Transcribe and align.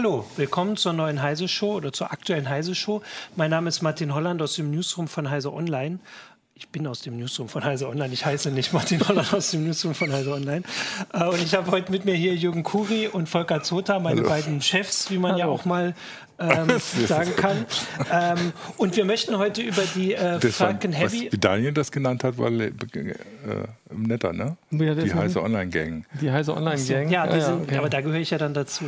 Hallo, 0.00 0.24
willkommen 0.36 0.76
zur 0.76 0.92
neuen 0.92 1.22
Heise 1.22 1.48
Show 1.48 1.74
oder 1.74 1.92
zur 1.92 2.12
aktuellen 2.12 2.48
Heise 2.48 2.76
Show. 2.76 3.02
Mein 3.34 3.50
Name 3.50 3.68
ist 3.68 3.82
Martin 3.82 4.14
Holland 4.14 4.40
aus 4.40 4.54
dem 4.54 4.70
Newsroom 4.70 5.08
von 5.08 5.28
Heise 5.28 5.52
Online. 5.52 5.98
Ich 6.54 6.68
bin 6.68 6.86
aus 6.86 7.00
dem 7.00 7.16
Newsroom 7.16 7.48
von 7.48 7.64
Heise 7.64 7.88
Online. 7.88 8.14
Ich 8.14 8.24
heiße 8.24 8.52
nicht 8.52 8.72
Martin 8.72 9.00
Holland 9.08 9.34
aus 9.34 9.50
dem 9.50 9.64
Newsroom 9.64 9.96
von 9.96 10.12
Heise 10.12 10.32
Online. 10.32 10.62
Äh, 11.12 11.24
und 11.24 11.42
ich 11.42 11.52
habe 11.52 11.72
heute 11.72 11.90
mit 11.90 12.04
mir 12.04 12.14
hier 12.14 12.32
Jürgen 12.36 12.62
Kuri 12.62 13.08
und 13.08 13.28
Volker 13.28 13.64
Zota, 13.64 13.98
meine 13.98 14.20
Hallo. 14.20 14.28
beiden 14.28 14.62
Chefs, 14.62 15.10
wie 15.10 15.18
man 15.18 15.32
Hallo. 15.32 15.40
ja 15.40 15.46
auch 15.46 15.64
mal 15.64 15.96
ähm, 16.38 16.78
sagen 17.08 17.34
kann. 17.34 17.66
Ähm, 18.12 18.52
und 18.76 18.94
wir 18.94 19.04
möchten 19.04 19.36
heute 19.36 19.62
über 19.62 19.82
die 19.96 20.14
äh, 20.14 20.40
Franken 20.40 20.92
Heavy. 20.92 21.26
Was, 21.26 21.32
wie 21.32 21.38
Daniel 21.38 21.72
das 21.72 21.90
genannt 21.90 22.22
hat, 22.22 22.38
war 22.38 22.52
äh, 22.52 22.70
netter, 23.90 24.32
ne? 24.32 24.56
Ja, 24.70 24.94
die 24.94 25.12
heiße 25.12 25.42
Online-Gang. 25.42 26.04
Die 26.20 26.30
heiße 26.30 26.54
Online-Gang. 26.54 27.10
Ja, 27.10 27.26
ja, 27.26 27.40
sind, 27.40 27.62
okay. 27.62 27.76
aber 27.78 27.88
da 27.88 28.00
gehöre 28.00 28.20
ich 28.20 28.30
ja 28.30 28.38
dann 28.38 28.54
dazu. 28.54 28.84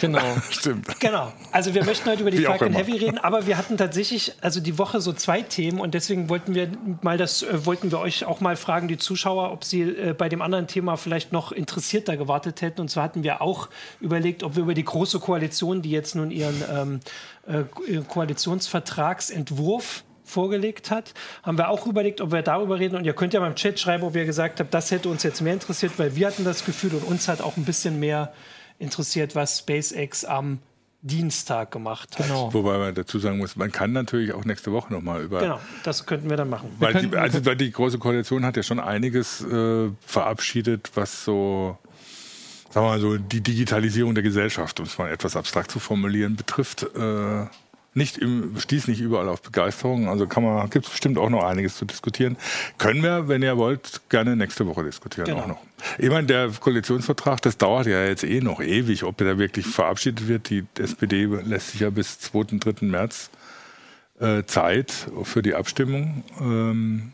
Genau. 0.00 0.20
Stimmt. 0.50 1.00
Genau. 1.00 1.32
Also 1.52 1.74
wir 1.74 1.84
möchten 1.84 2.08
heute 2.08 2.22
über 2.22 2.30
die 2.30 2.38
Falcon 2.38 2.72
Heavy 2.72 2.96
reden, 2.96 3.18
aber 3.18 3.46
wir 3.46 3.58
hatten 3.58 3.76
tatsächlich 3.76 4.34
also 4.40 4.60
die 4.60 4.78
Woche 4.78 5.00
so 5.00 5.12
zwei 5.12 5.42
Themen 5.42 5.80
und 5.80 5.94
deswegen 5.94 6.28
wollten 6.28 6.54
wir 6.54 6.68
mal 7.02 7.18
das 7.18 7.42
äh, 7.42 7.66
wollten 7.66 7.90
wir 7.90 7.98
euch 7.98 8.24
auch 8.24 8.40
mal 8.40 8.56
fragen, 8.56 8.88
die 8.88 8.98
Zuschauer, 8.98 9.52
ob 9.52 9.64
sie 9.64 9.82
äh, 9.82 10.14
bei 10.16 10.28
dem 10.28 10.42
anderen 10.42 10.66
Thema 10.66 10.96
vielleicht 10.96 11.32
noch 11.32 11.52
interessierter 11.52 12.16
gewartet 12.16 12.62
hätten. 12.62 12.80
Und 12.80 12.88
zwar 12.88 13.04
hatten 13.04 13.22
wir 13.22 13.42
auch 13.42 13.68
überlegt, 14.00 14.42
ob 14.42 14.56
wir 14.56 14.62
über 14.62 14.74
die 14.74 14.84
große 14.84 15.20
Koalition, 15.20 15.82
die 15.82 15.90
jetzt 15.90 16.14
nun 16.14 16.30
ihren 16.30 16.62
ähm, 16.72 17.00
äh, 17.46 17.64
Koalitionsvertragsentwurf 18.08 20.04
vorgelegt 20.26 20.90
hat, 20.90 21.14
haben 21.42 21.58
wir 21.58 21.68
auch 21.68 21.86
überlegt, 21.86 22.20
ob 22.20 22.32
wir 22.32 22.42
darüber 22.42 22.78
reden. 22.78 22.96
Und 22.96 23.04
ihr 23.04 23.14
könnt 23.14 23.32
ja 23.32 23.40
mal 23.40 23.48
im 23.48 23.54
Chat 23.54 23.80
schreiben, 23.80 24.02
ob 24.02 24.16
ihr 24.16 24.24
gesagt 24.24 24.60
habt, 24.60 24.74
das 24.74 24.90
hätte 24.90 25.08
uns 25.08 25.22
jetzt 25.22 25.40
mehr 25.40 25.54
interessiert, 25.54 25.98
weil 25.98 26.16
wir 26.16 26.26
hatten 26.26 26.44
das 26.44 26.64
Gefühl 26.64 26.94
und 26.94 27.04
uns 27.04 27.28
hat 27.28 27.40
auch 27.40 27.56
ein 27.56 27.64
bisschen 27.64 27.98
mehr 27.98 28.32
interessiert, 28.78 29.34
was 29.34 29.58
SpaceX 29.58 30.24
am 30.24 30.58
Dienstag 31.02 31.70
gemacht 31.70 32.18
hat. 32.18 32.26
Genau. 32.26 32.52
Wobei 32.52 32.78
man 32.78 32.94
dazu 32.94 33.18
sagen 33.18 33.38
muss, 33.38 33.54
man 33.56 33.70
kann 33.70 33.92
natürlich 33.92 34.32
auch 34.32 34.44
nächste 34.44 34.72
Woche 34.72 34.92
nochmal 34.92 35.22
über. 35.22 35.40
Genau, 35.40 35.60
das 35.84 36.04
könnten 36.04 36.28
wir 36.28 36.36
dann 36.36 36.50
machen. 36.50 36.70
Weil 36.80 36.94
die, 36.94 37.16
also 37.16 37.40
die 37.54 37.70
Große 37.70 37.98
Koalition 37.98 38.44
hat 38.44 38.56
ja 38.56 38.62
schon 38.62 38.80
einiges 38.80 39.40
äh, 39.42 39.90
verabschiedet, 40.04 40.90
was 40.94 41.24
so 41.24 41.78
sagen 42.70 42.86
wir 42.86 42.90
mal 42.90 43.00
so, 43.00 43.16
die 43.16 43.40
Digitalisierung 43.40 44.14
der 44.14 44.22
Gesellschaft, 44.22 44.80
um 44.80 44.86
es 44.86 44.98
mal 44.98 45.10
etwas 45.10 45.34
abstrakt 45.34 45.70
zu 45.70 45.78
formulieren, 45.78 46.36
betrifft. 46.36 46.82
Äh, 46.82 47.46
nicht 47.96 48.18
im, 48.18 48.58
stieß 48.58 48.88
nicht 48.88 49.00
überall 49.00 49.28
auf 49.28 49.40
Begeisterung. 49.42 50.08
Also 50.08 50.26
kann 50.26 50.42
man, 50.42 50.68
gibt 50.70 50.84
es 50.84 50.90
bestimmt 50.90 51.18
auch 51.18 51.30
noch 51.30 51.42
einiges 51.42 51.76
zu 51.76 51.86
diskutieren. 51.86 52.36
Können 52.78 53.02
wir, 53.02 53.28
wenn 53.28 53.42
ihr 53.42 53.56
wollt, 53.56 54.02
gerne 54.10 54.36
nächste 54.36 54.66
Woche 54.66 54.84
diskutieren 54.84 55.26
genau. 55.26 55.40
auch 55.40 55.46
noch. 55.46 55.62
Ich 55.98 56.10
meine, 56.10 56.26
der 56.26 56.50
Koalitionsvertrag, 56.50 57.40
das 57.42 57.56
dauert 57.56 57.86
ja 57.86 58.04
jetzt 58.04 58.22
eh 58.24 58.40
noch 58.40 58.60
ewig, 58.60 59.04
ob 59.04 59.16
der 59.16 59.38
wirklich 59.38 59.66
verabschiedet 59.66 60.28
wird. 60.28 60.50
Die 60.50 60.64
SPD 60.78 61.24
lässt 61.24 61.70
sich 61.70 61.80
ja 61.80 61.90
bis 61.90 62.20
2., 62.20 62.58
3. 62.58 62.86
März 62.86 63.30
äh, 64.20 64.44
Zeit 64.44 64.92
für 65.22 65.42
die 65.42 65.54
Abstimmung. 65.54 66.22
Ähm, 66.40 67.12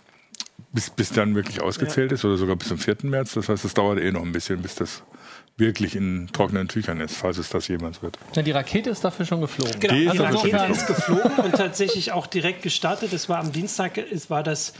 bis, 0.72 0.90
bis 0.90 1.10
dann 1.10 1.34
wirklich 1.34 1.62
ausgezählt 1.62 2.10
ja. 2.10 2.14
ist 2.14 2.24
oder 2.24 2.36
sogar 2.36 2.56
bis 2.56 2.68
zum 2.68 2.78
4. 2.78 2.96
März. 3.02 3.34
Das 3.34 3.48
heißt, 3.48 3.64
es 3.64 3.74
dauert 3.74 4.00
eh 4.00 4.10
noch 4.10 4.22
ein 4.22 4.32
bisschen, 4.32 4.60
bis 4.62 4.74
das 4.74 5.02
wirklich 5.62 5.96
in 5.96 6.28
trockenen 6.32 6.68
Tüchern 6.68 7.00
ist, 7.00 7.16
falls 7.16 7.38
es 7.38 7.48
das 7.48 7.68
jemals 7.68 8.02
wird. 8.02 8.18
Ja, 8.34 8.42
die 8.42 8.50
Rakete 8.50 8.90
ist 8.90 9.02
dafür 9.02 9.24
schon 9.24 9.40
geflogen. 9.40 9.80
Genau, 9.80 9.94
die, 9.94 10.08
die 10.10 10.18
Rakete 10.18 10.66
ist 10.70 10.86
geflogen 10.86 11.36
und 11.38 11.52
tatsächlich 11.52 12.12
auch 12.12 12.26
direkt 12.26 12.62
gestartet. 12.62 13.12
Es 13.12 13.28
war 13.28 13.38
am 13.38 13.52
Dienstag, 13.52 13.96
es 13.96 14.28
war 14.28 14.42
das 14.42 14.74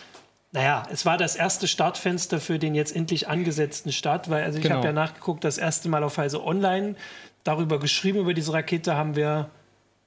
naja, 0.54 0.86
es 0.92 1.06
war 1.06 1.16
das 1.16 1.34
erste 1.34 1.66
Startfenster 1.66 2.38
für 2.38 2.58
den 2.58 2.74
jetzt 2.74 2.94
endlich 2.94 3.26
angesetzten 3.26 3.90
Start, 3.90 4.28
weil 4.28 4.44
also 4.44 4.58
ich 4.58 4.62
genau. 4.62 4.76
habe 4.76 4.88
ja 4.88 4.92
nachgeguckt, 4.92 5.44
das 5.44 5.56
erste 5.56 5.88
Mal 5.88 6.04
auf 6.04 6.18
Heise 6.18 6.44
Online 6.44 6.94
darüber 7.42 7.80
geschrieben, 7.80 8.18
über 8.18 8.34
diese 8.34 8.52
Rakete 8.52 8.94
haben 8.94 9.16
wir 9.16 9.48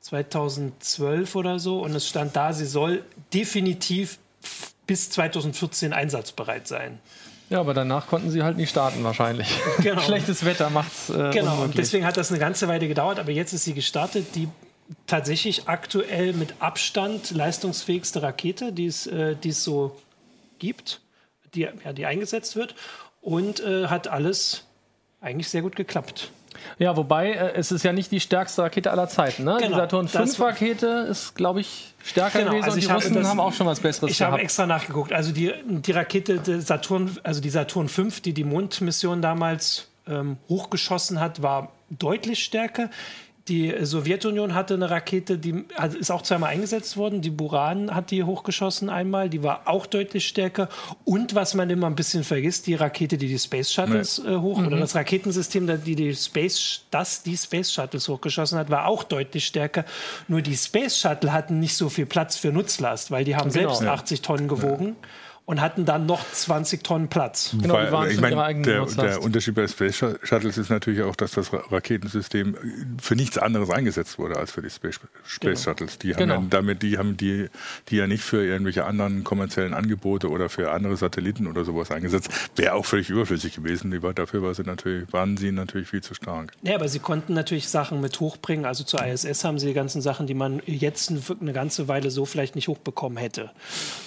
2012 0.01 1.35
oder 1.35 1.57
so 1.57 1.81
und 1.81 1.95
es 1.95 2.07
stand 2.07 2.35
da, 2.35 2.53
sie 2.53 2.67
soll 2.67 3.03
definitiv 3.33 4.19
bis 4.85 5.09
2014 5.09 5.93
einsatzbereit 5.93 6.67
sein. 6.67 6.99
Ja, 7.49 7.59
aber 7.59 7.73
danach 7.73 8.07
konnten 8.07 8.31
sie 8.31 8.41
halt 8.43 8.57
nicht 8.57 8.69
starten 8.69 9.03
wahrscheinlich. 9.03 9.47
Genau. 9.79 10.01
Schlechtes 10.01 10.45
Wetter 10.45 10.69
macht's. 10.69 11.09
Äh, 11.09 11.13
genau, 11.13 11.51
unmöglich. 11.51 11.61
und 11.61 11.77
deswegen 11.77 12.05
hat 12.05 12.17
das 12.17 12.31
eine 12.31 12.39
ganze 12.39 12.67
Weile 12.67 12.87
gedauert, 12.87 13.19
aber 13.19 13.31
jetzt 13.31 13.53
ist 13.53 13.65
sie 13.65 13.73
gestartet. 13.73 14.35
Die 14.35 14.47
tatsächlich 15.07 15.67
aktuell 15.67 16.33
mit 16.33 16.55
Abstand 16.59 17.31
leistungsfähigste 17.31 18.21
Rakete, 18.21 18.71
die 18.71 18.87
es, 18.87 19.07
äh, 19.07 19.35
die 19.35 19.49
es 19.49 19.63
so 19.63 19.95
gibt, 20.59 21.01
die, 21.53 21.61
ja, 21.61 21.93
die 21.93 22.05
eingesetzt 22.05 22.55
wird 22.55 22.75
und 23.21 23.59
äh, 23.59 23.87
hat 23.87 24.07
alles 24.07 24.65
eigentlich 25.21 25.49
sehr 25.49 25.61
gut 25.61 25.75
geklappt. 25.75 26.31
Ja, 26.77 26.95
wobei 26.95 27.31
äh, 27.31 27.53
es 27.55 27.71
ist 27.71 27.83
ja 27.83 27.93
nicht 27.93 28.11
die 28.11 28.19
stärkste 28.19 28.63
Rakete 28.63 28.91
aller 28.91 29.07
Zeiten. 29.07 29.43
Ne? 29.43 29.57
Genau, 29.59 29.69
die 29.69 29.75
Saturn 29.75 30.07
5 30.07 30.39
Rakete 30.39 31.07
ist, 31.09 31.35
glaube 31.35 31.61
ich, 31.61 31.93
stärker 32.05 32.39
genau, 32.39 32.51
gewesen 32.51 32.65
also 32.65 32.79
die 32.79 32.85
Russen 32.85 33.13
das, 33.15 33.27
haben 33.27 33.39
auch 33.39 33.53
schon 33.53 33.67
was 33.67 33.79
Besseres 33.79 34.11
Ich 34.11 34.19
gehabt. 34.19 34.33
habe 34.33 34.41
extra 34.41 34.65
nachgeguckt. 34.65 35.11
Also 35.11 35.31
die, 35.31 35.53
die 35.65 35.91
Rakete 35.91 36.61
Saturn, 36.61 37.17
also 37.23 37.41
die 37.41 37.49
Saturn 37.49 37.89
5, 37.89 38.21
die 38.21 38.33
die 38.33 38.43
Mondmission 38.43 39.21
damals 39.21 39.87
ähm, 40.07 40.37
hochgeschossen 40.47 41.19
hat, 41.19 41.41
war 41.41 41.71
deutlich 41.89 42.43
stärker. 42.43 42.89
Die 43.47 43.75
Sowjetunion 43.79 44.55
hatte 44.55 44.73
eine 44.73 44.89
Rakete, 44.89 45.37
die 45.37 45.65
ist 45.99 46.09
auch 46.09 46.23
zweimal 46.23 46.49
eingesetzt 46.49 46.97
worden. 46.97 47.21
Die 47.21 47.29
Buran 47.29 47.93
hat 47.93 48.09
die 48.09 48.23
hochgeschossen 48.23 48.89
einmal, 48.89 49.29
die 49.29 49.43
war 49.43 49.67
auch 49.67 49.85
deutlich 49.85 50.27
stärker. 50.27 50.67
Und 51.03 51.35
was 51.35 51.53
man 51.53 51.69
immer 51.69 51.85
ein 51.85 51.95
bisschen 51.95 52.23
vergisst, 52.23 52.65
die 52.65 52.73
Rakete, 52.73 53.19
die 53.19 53.27
die 53.27 53.37
Space 53.37 53.71
Shuttles 53.71 54.23
nee. 54.23 54.33
äh, 54.33 54.37
hoch 54.37 54.57
mhm. 54.57 54.67
oder 54.67 54.77
das 54.77 54.95
Raketensystem, 54.95 55.67
die 55.83 55.95
die 55.95 56.15
Space, 56.15 56.85
das 56.89 57.21
die 57.21 57.37
Space 57.37 57.71
Shuttles 57.71 58.07
hochgeschossen 58.07 58.57
hat, 58.57 58.71
war 58.71 58.87
auch 58.87 59.03
deutlich 59.03 59.45
stärker. 59.45 59.85
Nur 60.27 60.41
die 60.41 60.57
Space 60.57 60.97
Shuttle 60.97 61.31
hatten 61.31 61.59
nicht 61.59 61.77
so 61.77 61.89
viel 61.89 62.07
Platz 62.07 62.37
für 62.37 62.51
Nutzlast, 62.51 63.11
weil 63.11 63.25
die 63.25 63.35
haben 63.35 63.51
genau. 63.51 63.69
selbst 63.69 63.83
ja. 63.83 63.93
80 63.93 64.21
Tonnen 64.23 64.47
gewogen. 64.47 64.95
Ja 65.01 65.07
und 65.45 65.61
hatten 65.61 65.85
dann 65.85 66.07
noch 66.07 66.25
20 66.31 66.83
Tonnen 66.83 67.07
Platz. 67.07 67.55
Genau, 67.61 67.75
Weil, 67.75 67.91
waren 67.91 68.09
ich 68.09 68.19
meine, 68.19 68.61
der, 68.63 68.85
der, 68.85 69.21
Unterschied 69.21 69.53
bei 69.53 69.67
Space 69.67 69.95
Shuttles 69.95 70.57
ist 70.57 70.71
natürlich 70.71 71.03
auch, 71.03 71.15
dass 71.15 71.31
das 71.31 71.53
Raketensystem 71.53 72.57
für 72.99 73.15
nichts 73.15 73.37
anderes 73.37 73.69
eingesetzt 73.69 74.17
wurde 74.17 74.37
als 74.37 74.51
für 74.51 74.63
die 74.63 74.71
Space, 74.71 74.99
Space 75.23 75.39
genau. 75.39 75.55
Shuttles. 75.55 75.99
Die 75.99 76.13
haben 76.13 76.19
genau. 76.19 76.35
ja 76.35 76.45
damit, 76.49 76.81
die 76.81 76.97
haben 76.97 77.15
die, 77.15 77.47
die 77.89 77.97
ja 77.97 78.07
nicht 78.07 78.23
für 78.23 78.43
irgendwelche 78.43 78.85
anderen 78.85 79.23
kommerziellen 79.23 79.75
Angebote 79.75 80.29
oder 80.29 80.49
für 80.49 80.71
andere 80.71 80.97
Satelliten 80.97 81.45
oder 81.45 81.63
sowas 81.63 81.91
eingesetzt. 81.91 82.31
Wäre 82.55 82.73
auch 82.73 82.85
völlig 82.85 83.11
überflüssig 83.11 83.55
gewesen. 83.55 83.91
Die 83.91 84.01
war, 84.01 84.15
dafür 84.15 84.41
war 84.41 84.55
sie 84.55 84.63
natürlich, 84.63 85.13
waren 85.13 85.37
sie 85.37 85.51
natürlich 85.51 85.89
viel 85.89 86.01
zu 86.01 86.15
stark. 86.15 86.53
Ja, 86.63 86.73
aber 86.73 86.89
sie 86.89 86.99
konnten 86.99 87.35
natürlich 87.35 87.69
Sachen 87.69 88.01
mit 88.01 88.19
hochbringen. 88.19 88.65
Also 88.65 88.83
zur 88.83 89.05
ISS 89.05 89.43
haben 89.43 89.59
sie 89.59 89.67
die 89.67 89.73
ganzen 89.73 90.01
Sachen, 90.01 90.25
die 90.25 90.33
man 90.33 90.63
jetzt 90.65 91.11
eine 91.11 91.53
ganze 91.53 91.87
Weile 91.87 92.09
so 92.09 92.25
vielleicht 92.25 92.55
nicht 92.55 92.67
hochbekommen 92.67 93.19
hätte. 93.19 93.51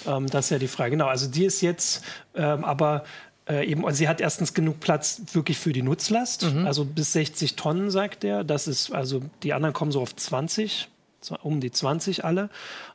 Ähm, 0.05 0.27
das 0.27 0.45
ist 0.45 0.51
ja 0.51 0.59
die 0.59 0.67
Frage. 0.67 0.91
Genau, 0.91 1.07
also 1.07 1.28
die 1.29 1.45
ist 1.45 1.61
jetzt 1.61 2.03
ähm, 2.35 2.63
aber 2.63 3.03
äh, 3.49 3.65
eben, 3.65 3.83
und 3.83 3.93
sie 3.93 4.07
hat 4.07 4.21
erstens 4.21 4.53
genug 4.53 4.79
Platz 4.79 5.21
wirklich 5.33 5.57
für 5.57 5.73
die 5.73 5.81
Nutzlast, 5.81 6.43
mhm. 6.53 6.65
also 6.65 6.85
bis 6.85 7.13
60 7.13 7.55
Tonnen, 7.55 7.89
sagt 7.89 8.23
er. 8.23 8.43
Das 8.43 8.67
ist, 8.67 8.91
also 8.91 9.21
die 9.43 9.53
anderen 9.53 9.73
kommen 9.73 9.91
so 9.91 10.01
auf 10.01 10.15
20, 10.15 10.87
um 11.41 11.59
die 11.59 11.71
20 11.71 12.23
alle. 12.23 12.49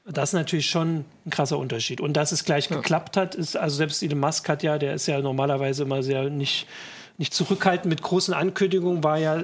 Das 0.07 0.31
ist 0.31 0.35
natürlich 0.35 0.71
schon 0.71 1.05
ein 1.27 1.31
krasser 1.31 1.59
Unterschied. 1.59 2.01
Und 2.01 2.15
dass 2.15 2.31
es 2.31 2.45
gleich 2.45 2.71
ja. 2.71 2.77
geklappt 2.77 3.17
hat, 3.17 3.35
ist, 3.35 3.57
also 3.57 3.77
selbst 3.77 4.03
Elon 4.03 4.21
Musk 4.21 4.49
hat 4.49 4.63
ja, 4.63 4.79
der 4.79 4.95
ist 4.95 5.07
ja 5.07 5.21
normalerweise 5.21 5.83
immer 5.83 6.03
sehr 6.05 6.31
nicht, 6.31 6.69
nicht 7.19 7.35
zurückhaltend 7.35 7.87
mit 7.87 8.03
großen 8.03 8.33
Ankündigungen, 8.33 9.03
war 9.03 9.19
ja 9.19 9.43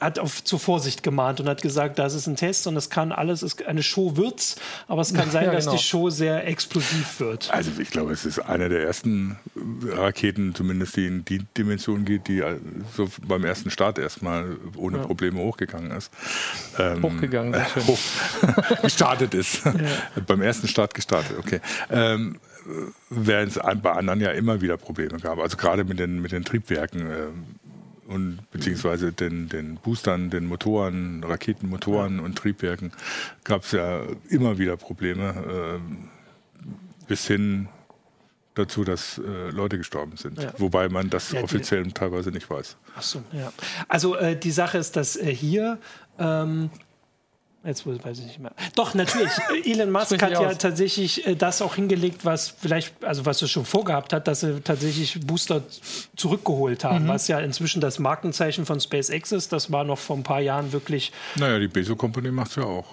hat 0.00 0.18
auf 0.18 0.44
zur 0.44 0.58
Vorsicht 0.58 1.02
gemahnt 1.02 1.40
und 1.40 1.48
hat 1.48 1.62
gesagt, 1.62 1.98
das 1.98 2.14
ist 2.14 2.26
ein 2.26 2.36
Test 2.36 2.66
und 2.66 2.74
das 2.74 2.90
kann 2.90 3.12
alles, 3.12 3.42
ist 3.42 3.66
eine 3.66 3.82
Show 3.82 4.16
wird's, 4.16 4.56
aber 4.88 5.00
es 5.00 5.14
kann 5.14 5.30
sein, 5.30 5.44
ja, 5.44 5.50
genau. 5.50 5.64
dass 5.64 5.74
die 5.74 5.82
Show 5.82 6.10
sehr 6.10 6.46
explosiv 6.46 7.20
wird. 7.20 7.52
Also 7.52 7.70
ich 7.80 7.90
glaube, 7.90 8.12
es 8.12 8.24
ist 8.24 8.38
eine 8.38 8.68
der 8.68 8.82
ersten 8.82 9.38
Raketen, 9.84 10.54
zumindest 10.54 10.96
die 10.96 11.06
in 11.06 11.24
die 11.24 11.44
Dimension 11.56 12.04
geht, 12.04 12.28
die 12.28 12.42
so 12.94 13.08
beim 13.26 13.44
ersten 13.44 13.70
Start 13.70 13.98
erstmal 13.98 14.56
ohne 14.76 14.98
ja. 14.98 15.04
Probleme 15.04 15.40
hochgegangen 15.40 15.90
ist. 15.92 16.10
Ähm, 16.78 17.02
hochgegangen, 17.02 17.54
äh, 17.54 17.64
hoch, 17.86 17.98
gestartet 18.82 19.34
ist. 19.34 19.62
Ja. 19.76 20.22
beim 20.26 20.40
ersten 20.42 20.68
Start 20.68 20.94
gestartet, 20.94 21.36
okay. 21.38 21.60
Ähm, 21.90 22.38
während 23.10 23.56
es 23.56 23.62
bei 23.82 23.92
anderen 23.92 24.20
ja 24.20 24.30
immer 24.30 24.60
wieder 24.60 24.76
Probleme 24.76 25.18
gab. 25.18 25.38
Also 25.38 25.56
gerade 25.56 25.84
mit 25.84 25.98
den, 25.98 26.20
mit 26.22 26.32
den 26.32 26.44
Triebwerken. 26.44 27.00
Ähm, 27.00 27.44
und 28.06 28.38
beziehungsweise 28.50 29.12
den, 29.12 29.48
den 29.48 29.76
Boostern, 29.76 30.30
den 30.30 30.46
Motoren, 30.46 31.24
Raketenmotoren 31.24 32.18
ja. 32.18 32.24
und 32.24 32.36
Triebwerken 32.36 32.92
gab 33.44 33.62
es 33.64 33.72
ja 33.72 34.02
immer 34.28 34.58
wieder 34.58 34.76
Probleme, 34.76 35.80
äh, 35.80 37.06
bis 37.06 37.26
hin 37.26 37.68
dazu, 38.54 38.84
dass 38.84 39.18
äh, 39.18 39.50
Leute 39.50 39.78
gestorben 39.78 40.16
sind. 40.16 40.40
Ja. 40.40 40.52
Wobei 40.58 40.88
man 40.88 41.10
das 41.10 41.32
ja, 41.32 41.42
offiziell 41.42 41.90
teilweise 41.92 42.30
nicht 42.30 42.48
weiß. 42.48 42.76
Ach 42.96 43.02
so, 43.02 43.22
ja. 43.32 43.52
Also 43.88 44.16
äh, 44.16 44.36
die 44.36 44.50
Sache 44.50 44.78
ist, 44.78 44.96
dass 44.96 45.16
äh, 45.16 45.34
hier 45.34 45.78
ähm, 46.18 46.70
Jetzt 47.66 47.84
weiß 47.84 48.20
ich 48.20 48.26
nicht 48.26 48.38
mehr. 48.38 48.52
Doch, 48.76 48.94
natürlich. 48.94 49.32
Elon 49.64 49.90
Musk 49.90 50.22
hat 50.22 50.30
ja 50.30 50.38
aus. 50.38 50.58
tatsächlich 50.58 51.26
äh, 51.26 51.34
das 51.34 51.60
auch 51.60 51.74
hingelegt, 51.74 52.24
was 52.24 52.48
vielleicht, 52.48 53.04
also 53.04 53.26
was 53.26 53.42
er 53.42 53.48
schon 53.48 53.64
vorgehabt 53.64 54.12
hat, 54.12 54.28
dass 54.28 54.40
sie 54.40 54.60
tatsächlich 54.60 55.18
Booster 55.26 55.62
zurückgeholt 56.14 56.84
haben, 56.84 57.04
mhm. 57.04 57.08
was 57.08 57.26
ja 57.26 57.40
inzwischen 57.40 57.80
das 57.80 57.98
Markenzeichen 57.98 58.66
von 58.66 58.80
SpaceX 58.80 59.32
ist. 59.32 59.52
Das 59.52 59.72
war 59.72 59.82
noch 59.82 59.98
vor 59.98 60.16
ein 60.16 60.22
paar 60.22 60.40
Jahren 60.40 60.72
wirklich. 60.72 61.12
Naja, 61.34 61.58
die 61.58 61.68
Bezos 61.68 61.98
Company 61.98 62.30
macht 62.30 62.50
es 62.50 62.56
ja 62.56 62.64
auch. 62.64 62.86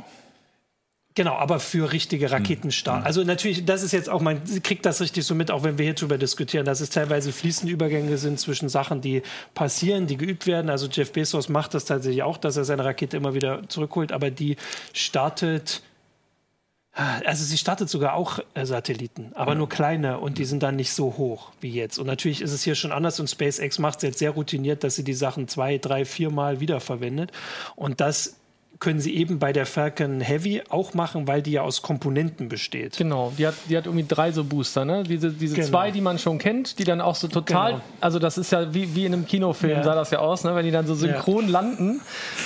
Genau, 1.16 1.36
aber 1.36 1.60
für 1.60 1.92
richtige 1.92 2.32
Raketenstart. 2.32 3.02
Mhm. 3.02 3.06
Also 3.06 3.24
natürlich, 3.24 3.66
das 3.66 3.84
ist 3.84 3.92
jetzt 3.92 4.10
auch, 4.10 4.20
man 4.20 4.42
kriegt 4.64 4.86
das 4.86 5.00
richtig 5.00 5.26
so 5.26 5.36
mit, 5.36 5.52
auch 5.52 5.64
wenn 5.64 5.78
wir 5.78 5.86
hier 5.86 5.94
drüber 5.94 6.18
diskutieren, 6.18 6.66
dass 6.66 6.82
es 6.82 6.90
teilweise 6.90 7.32
fließende 7.32 7.72
Übergänge 7.72 8.18
sind 8.18 8.40
zwischen 8.40 8.68
Sachen, 8.68 9.02
die 9.02 9.22
passieren, 9.54 10.08
die 10.08 10.18
geübt 10.18 10.48
werden. 10.48 10.72
Also 10.72 10.88
Jeff 10.88 11.12
Bezos 11.12 11.50
macht 11.50 11.76
das 11.76 11.86
tatsächlich 11.86 12.24
auch, 12.24 12.38
dass 12.38 12.58
er 12.58 12.66
seine 12.66 12.84
Rakete 12.84 13.16
immer 13.16 13.36
wieder 13.36 13.62
zurückholt, 13.70 14.12
aber 14.12 14.32
die 14.32 14.58
startet 14.94 15.84
also 16.96 17.44
sie 17.44 17.58
startet 17.58 17.90
sogar 17.90 18.14
auch 18.14 18.38
äh, 18.54 18.68
Satelliten, 18.68 19.32
aber 19.34 19.54
ja. 19.54 19.58
nur 19.58 19.68
kleine 19.68 20.20
und 20.20 20.38
die 20.38 20.46
sind 20.46 20.62
dann 20.62 20.76
nicht 20.76 20.94
so 20.94 21.18
hoch 21.18 21.52
wie 21.60 21.72
jetzt. 21.72 21.98
Und 21.98 22.06
natürlich 22.06 22.40
ist 22.40 22.52
es 22.52 22.62
hier 22.62 22.76
schon 22.76 22.92
anders 22.92 23.20
und 23.20 23.28
SpaceX 23.28 23.80
macht 23.80 23.98
es 23.98 24.04
jetzt 24.04 24.20
sehr 24.20 24.30
routiniert, 24.30 24.84
dass 24.84 24.96
sie 24.96 25.04
die 25.04 25.16
Sachen 25.16 25.48
zwei, 25.48 25.80
drei, 25.80 26.06
vier 26.06 26.30
Mal 26.30 26.60
wiederverwendet. 26.60 27.32
Und 27.76 28.00
das 28.00 28.36
können 28.80 29.00
sie 29.00 29.16
eben 29.16 29.40
bei 29.40 29.54
der 29.54 29.66
Falcon 29.66 30.20
Heavy 30.20 30.62
auch 30.70 30.94
machen, 30.94 31.28
weil 31.28 31.42
die 31.42 31.52
ja 31.52 31.62
aus 31.62 31.82
Komponenten 31.82 32.50
besteht. 32.50 32.98
Genau, 32.98 33.32
die 33.38 33.48
hat, 33.48 33.54
die 33.70 33.78
hat 33.78 33.86
irgendwie 33.86 34.06
drei 34.08 34.32
so 34.32 34.44
Booster, 34.44 34.84
ne? 34.84 35.04
Diese, 35.04 35.32
diese 35.32 35.56
genau. 35.56 35.68
zwei, 35.68 35.92
die 35.92 36.02
man 36.02 36.20
schon 36.20 36.38
kennt, 36.38 36.80
die 36.80 36.84
dann 36.84 37.00
auch 37.00 37.16
so 37.16 37.28
total, 37.28 37.74
genau. 37.74 37.84
also 38.02 38.20
das 38.20 38.38
ist 38.38 38.52
ja 38.52 38.74
wie, 38.74 38.94
wie 38.96 39.06
in 39.06 39.14
einem 39.14 39.26
Kinofilm, 39.26 39.78
ja. 39.78 39.84
sah 39.84 39.96
das 39.96 40.12
ja 40.12 40.20
aus, 40.20 40.44
ne? 40.44 40.56
wenn 40.56 40.66
die 40.66 40.72
dann 40.72 40.86
so 40.86 40.96
synchron 40.96 41.46
ja. 41.46 41.52
landen 41.52 42.02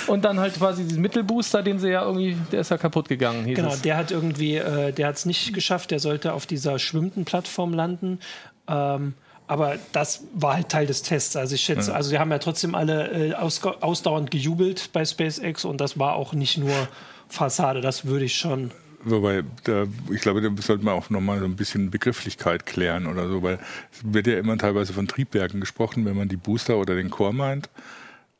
und 0.06 0.24
dann 0.24 0.38
halt 0.38 0.54
quasi 0.54 0.84
diesen 0.84 1.02
Mittelbooster, 1.02 1.62
den 1.62 1.78
sie 1.78 1.90
ja 1.90 2.04
irgendwie, 2.04 2.36
der 2.52 2.60
ist 2.60 2.70
ja 2.70 2.78
kaputt 2.78 3.08
gegangen. 3.08 3.44
Genau, 3.54 3.72
es. 3.72 3.82
der 3.82 3.96
hat 3.96 4.10
irgendwie, 4.10 4.56
äh, 4.56 4.92
der 4.92 5.08
hat 5.08 5.16
es 5.16 5.26
nicht 5.26 5.52
geschafft, 5.54 5.90
der 5.90 5.98
sollte 5.98 6.34
auf 6.34 6.46
dieser 6.46 6.78
schwimmenden 6.78 7.24
Plattform 7.24 7.74
landen. 7.74 8.20
Ähm, 8.68 9.14
aber 9.48 9.78
das 9.92 10.24
war 10.34 10.54
halt 10.54 10.68
Teil 10.68 10.86
des 10.86 11.02
Tests. 11.02 11.34
Also 11.34 11.54
ich 11.54 11.62
schätze, 11.62 11.90
ja. 11.90 11.96
also 11.96 12.10
sie 12.10 12.18
haben 12.18 12.30
ja 12.30 12.38
trotzdem 12.38 12.74
alle 12.74 13.30
äh, 13.30 13.34
aus, 13.34 13.64
ausdauernd 13.64 14.30
gejubelt 14.30 14.90
bei 14.92 15.04
SpaceX 15.04 15.64
und 15.64 15.80
das 15.80 15.98
war 15.98 16.14
auch 16.14 16.34
nicht 16.34 16.58
nur 16.58 16.88
Fassade, 17.28 17.80
das 17.80 18.04
würde 18.04 18.26
ich 18.26 18.36
schon. 18.36 18.70
Wobei, 19.04 19.44
da, 19.64 19.86
ich 20.12 20.20
glaube, 20.20 20.42
da 20.42 20.50
sollte 20.62 20.84
man 20.84 20.94
auch 20.94 21.08
nochmal 21.08 21.38
so 21.38 21.44
ein 21.44 21.56
bisschen 21.56 21.90
Begrifflichkeit 21.90 22.66
klären 22.66 23.06
oder 23.06 23.28
so, 23.28 23.42
weil 23.42 23.58
es 23.92 24.00
wird 24.02 24.26
ja 24.26 24.38
immer 24.38 24.58
teilweise 24.58 24.92
von 24.92 25.06
Triebwerken 25.06 25.60
gesprochen, 25.60 26.04
wenn 26.04 26.16
man 26.16 26.28
die 26.28 26.36
Booster 26.36 26.76
oder 26.76 26.94
den 26.94 27.08
Core 27.08 27.32
meint. 27.32 27.70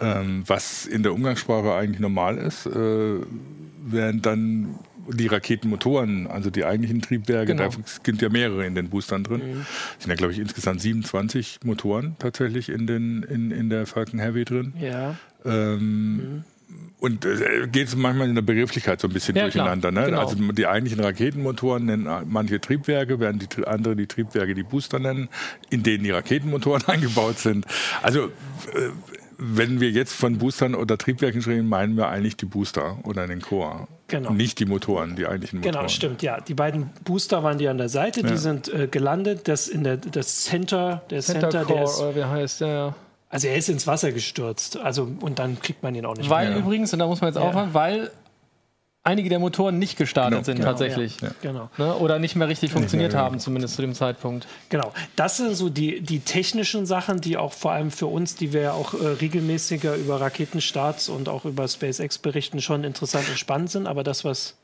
Ähm, 0.00 0.45
was 0.47 0.87
in 0.87 1.03
der 1.03 1.12
Umgangssprache 1.12 1.75
eigentlich 1.75 1.99
normal 1.99 2.39
ist, 2.39 2.67
äh, 2.67 3.21
während 3.85 4.27
dann 4.27 4.79
die 5.09 5.27
Raketenmotoren, 5.27 6.27
also 6.27 6.50
die 6.50 6.65
eigentlichen 6.65 7.00
Triebwerke, 7.00 7.55
genau. 7.55 7.71
da 7.71 7.77
sind 8.05 8.21
ja 8.21 8.29
mehrere 8.29 8.67
in 8.67 8.75
den 8.75 8.91
Boostern 8.91 9.25
drin. 9.25 9.41
Mhm. 9.41 9.67
sind 9.99 10.11
ja, 10.11 10.15
glaube 10.15 10.33
ich, 10.33 10.39
insgesamt 10.39 10.81
27 10.81 11.61
Motoren 11.65 12.17
tatsächlich 12.19 12.69
in, 12.69 12.87
den, 12.87 13.23
in, 13.23 13.50
in 13.50 13.71
der 13.71 13.87
Falcon 13.87 14.21
Heavy 14.21 14.45
drin. 14.45 14.75
Ja. 14.79 15.17
Ähm, 15.45 16.17
mhm. 16.17 16.45
Und 17.00 17.25
äh, 17.25 17.69
geht 17.71 17.89
es 17.89 17.97
manchmal 17.97 18.29
in 18.29 18.35
der 18.35 18.43
Begrifflichkeit 18.43 19.00
so 19.00 19.09
ein 19.09 19.15
bisschen 19.15 19.37
ja, 19.37 19.45
durcheinander. 19.45 19.93
Ne? 19.93 20.06
Genau. 20.06 20.21
Also 20.21 20.35
die 20.35 20.67
eigentlichen 20.67 21.00
Raketenmotoren 21.00 21.87
nennen 21.87 22.09
manche 22.27 22.61
Triebwerke, 22.61 23.21
während 23.21 23.56
die 23.56 23.65
andere 23.67 23.95
die 23.95 24.06
Triebwerke 24.06 24.55
die 24.55 24.65
Booster 24.65 24.99
nennen, 24.99 25.29
in 25.71 25.85
denen 25.85 26.05
die 26.05 26.11
Raketenmotoren 26.11 26.83
eingebaut 26.87 27.39
sind. 27.39 27.67
Also 28.03 28.27
äh, 28.27 28.91
wenn 29.38 29.81
wir 29.81 29.90
jetzt 29.90 30.12
von 30.12 30.38
Boostern 30.38 30.75
oder 30.75 30.99
Triebwerken 30.99 31.40
sprechen, 31.40 31.69
meinen 31.69 31.96
wir 31.96 32.08
eigentlich 32.08 32.37
die 32.37 32.46
Booster 32.46 32.99
oder 33.05 33.26
den 33.26 33.40
Core. 33.40 33.87
Genau. 34.08 34.32
Nicht 34.32 34.58
die 34.58 34.67
Motoren, 34.67 35.14
die 35.14 35.26
eigentlichen 35.26 35.61
Motoren. 35.61 35.76
Genau, 35.76 35.88
stimmt, 35.88 36.23
ja. 36.23 36.40
Die 36.40 36.55
beiden 36.55 36.90
Booster 37.05 37.44
waren 37.44 37.56
die 37.56 37.69
an 37.69 37.79
der 37.79 37.88
Seite, 37.88 38.23
ja. 38.23 38.26
die 38.26 38.37
sind 38.37 38.73
äh, 38.73 38.88
gelandet. 38.88 39.46
Das 39.46 39.69
in 39.69 39.85
der 39.85 39.96
das 39.96 40.43
Center, 40.44 41.02
der 41.11 41.20
Center, 41.23 41.50
Center 41.50 41.64
Core, 41.64 41.79
der 41.79 41.85
ist, 41.85 42.00
oder 42.00 42.17
wie 42.17 42.25
heißt, 42.25 42.61
ja. 42.62 42.94
Also 43.31 43.46
er 43.46 43.56
ist 43.56 43.69
ins 43.69 43.87
Wasser 43.87 44.11
gestürzt. 44.11 44.76
Also 44.76 45.08
und 45.20 45.38
dann 45.38 45.61
kriegt 45.61 45.82
man 45.82 45.94
ihn 45.94 46.05
auch 46.05 46.17
nicht 46.17 46.29
weil 46.29 46.46
mehr. 46.49 46.56
Weil 46.56 46.62
übrigens, 46.62 46.93
und 46.93 46.99
da 46.99 47.06
muss 47.06 47.20
man 47.20 47.32
jetzt 47.32 47.40
ja. 47.40 47.49
aufhören, 47.49 47.75
weil 47.75 48.11
einige 49.09 49.29
der 49.31 49.39
Motoren 49.39 49.79
nicht 49.79 49.97
gestartet 49.97 50.33
genau, 50.33 50.45
sind 50.45 50.57
genau, 50.57 50.69
tatsächlich. 50.69 51.21
Ja, 51.21 51.31
genau. 51.41 51.71
Ne? 51.79 51.95
Oder 51.97 52.19
nicht 52.19 52.37
mehr 52.37 52.49
richtig 52.49 52.73
funktioniert 52.73 53.13
mehr, 53.13 53.23
haben, 53.23 53.41
zumindest 53.41 53.75
zu 53.75 53.83
dem 53.83 53.95
Zeitpunkt. 53.95 54.47
Genau. 54.69 54.93
Das 55.17 55.39
sind 55.39 55.55
so 55.55 55.71
die, 55.71 56.01
die 56.03 56.21
technischen 56.21 56.85
Sachen, 56.85 57.21
die 57.21 57.37
auch 57.37 57.55
vor 57.55 57.73
allem 57.73 57.91
für 57.91 58.07
uns, 58.07 58.37
die 58.37 58.53
wir 58.53 58.61
ja 58.61 58.73
auch 58.73 58.95
äh, 58.95 59.07
regelmäßiger 59.07 59.97
über 59.97 60.21
Raketenstarts 60.21 61.09
und 61.09 61.29
auch 61.29 61.47
über 61.47 61.67
SpaceX 61.67 62.19
berichten, 62.19 62.61
schon 62.61 62.85
interessant 62.85 63.29
und 63.29 63.39
spannend 63.39 63.71
sind. 63.71 63.87
Aber 63.87 64.05
das, 64.05 64.25
was 64.25 64.57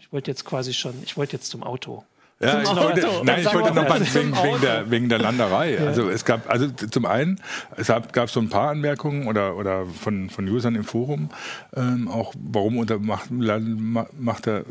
ich 0.00 0.12
wollte 0.12 0.30
jetzt 0.30 0.44
quasi 0.44 0.74
schon, 0.74 0.94
ich 1.04 1.16
wollte 1.16 1.34
jetzt 1.34 1.50
zum 1.50 1.62
Auto. 1.62 2.04
Ja, 2.38 2.60
ich 2.60 2.68
wollte, 2.68 3.08
nein, 3.24 3.40
ich 3.40 3.54
wollte 3.54 3.72
noch 3.72 3.88
mal 3.88 3.98
wegen, 3.98 4.36
wegen, 4.36 4.60
der, 4.60 4.90
wegen 4.90 5.08
der 5.08 5.18
Landerei. 5.18 5.76
Ja. 5.76 5.86
Also 5.86 6.10
es 6.10 6.26
gab, 6.26 6.50
also 6.50 6.68
zum 6.68 7.06
einen, 7.06 7.40
es 7.76 7.86
gab, 7.86 8.12
gab 8.12 8.28
so 8.28 8.40
ein 8.40 8.50
paar 8.50 8.70
Anmerkungen 8.70 9.26
oder, 9.26 9.56
oder 9.56 9.86
von, 9.86 10.28
von 10.28 10.46
Usern 10.46 10.74
im 10.74 10.84
Forum, 10.84 11.30
ähm, 11.74 12.08
auch 12.08 12.34
warum 12.38 12.76
unter, 12.76 12.98
macht, 12.98 13.30
macht 13.30 14.44
der, 14.44 14.64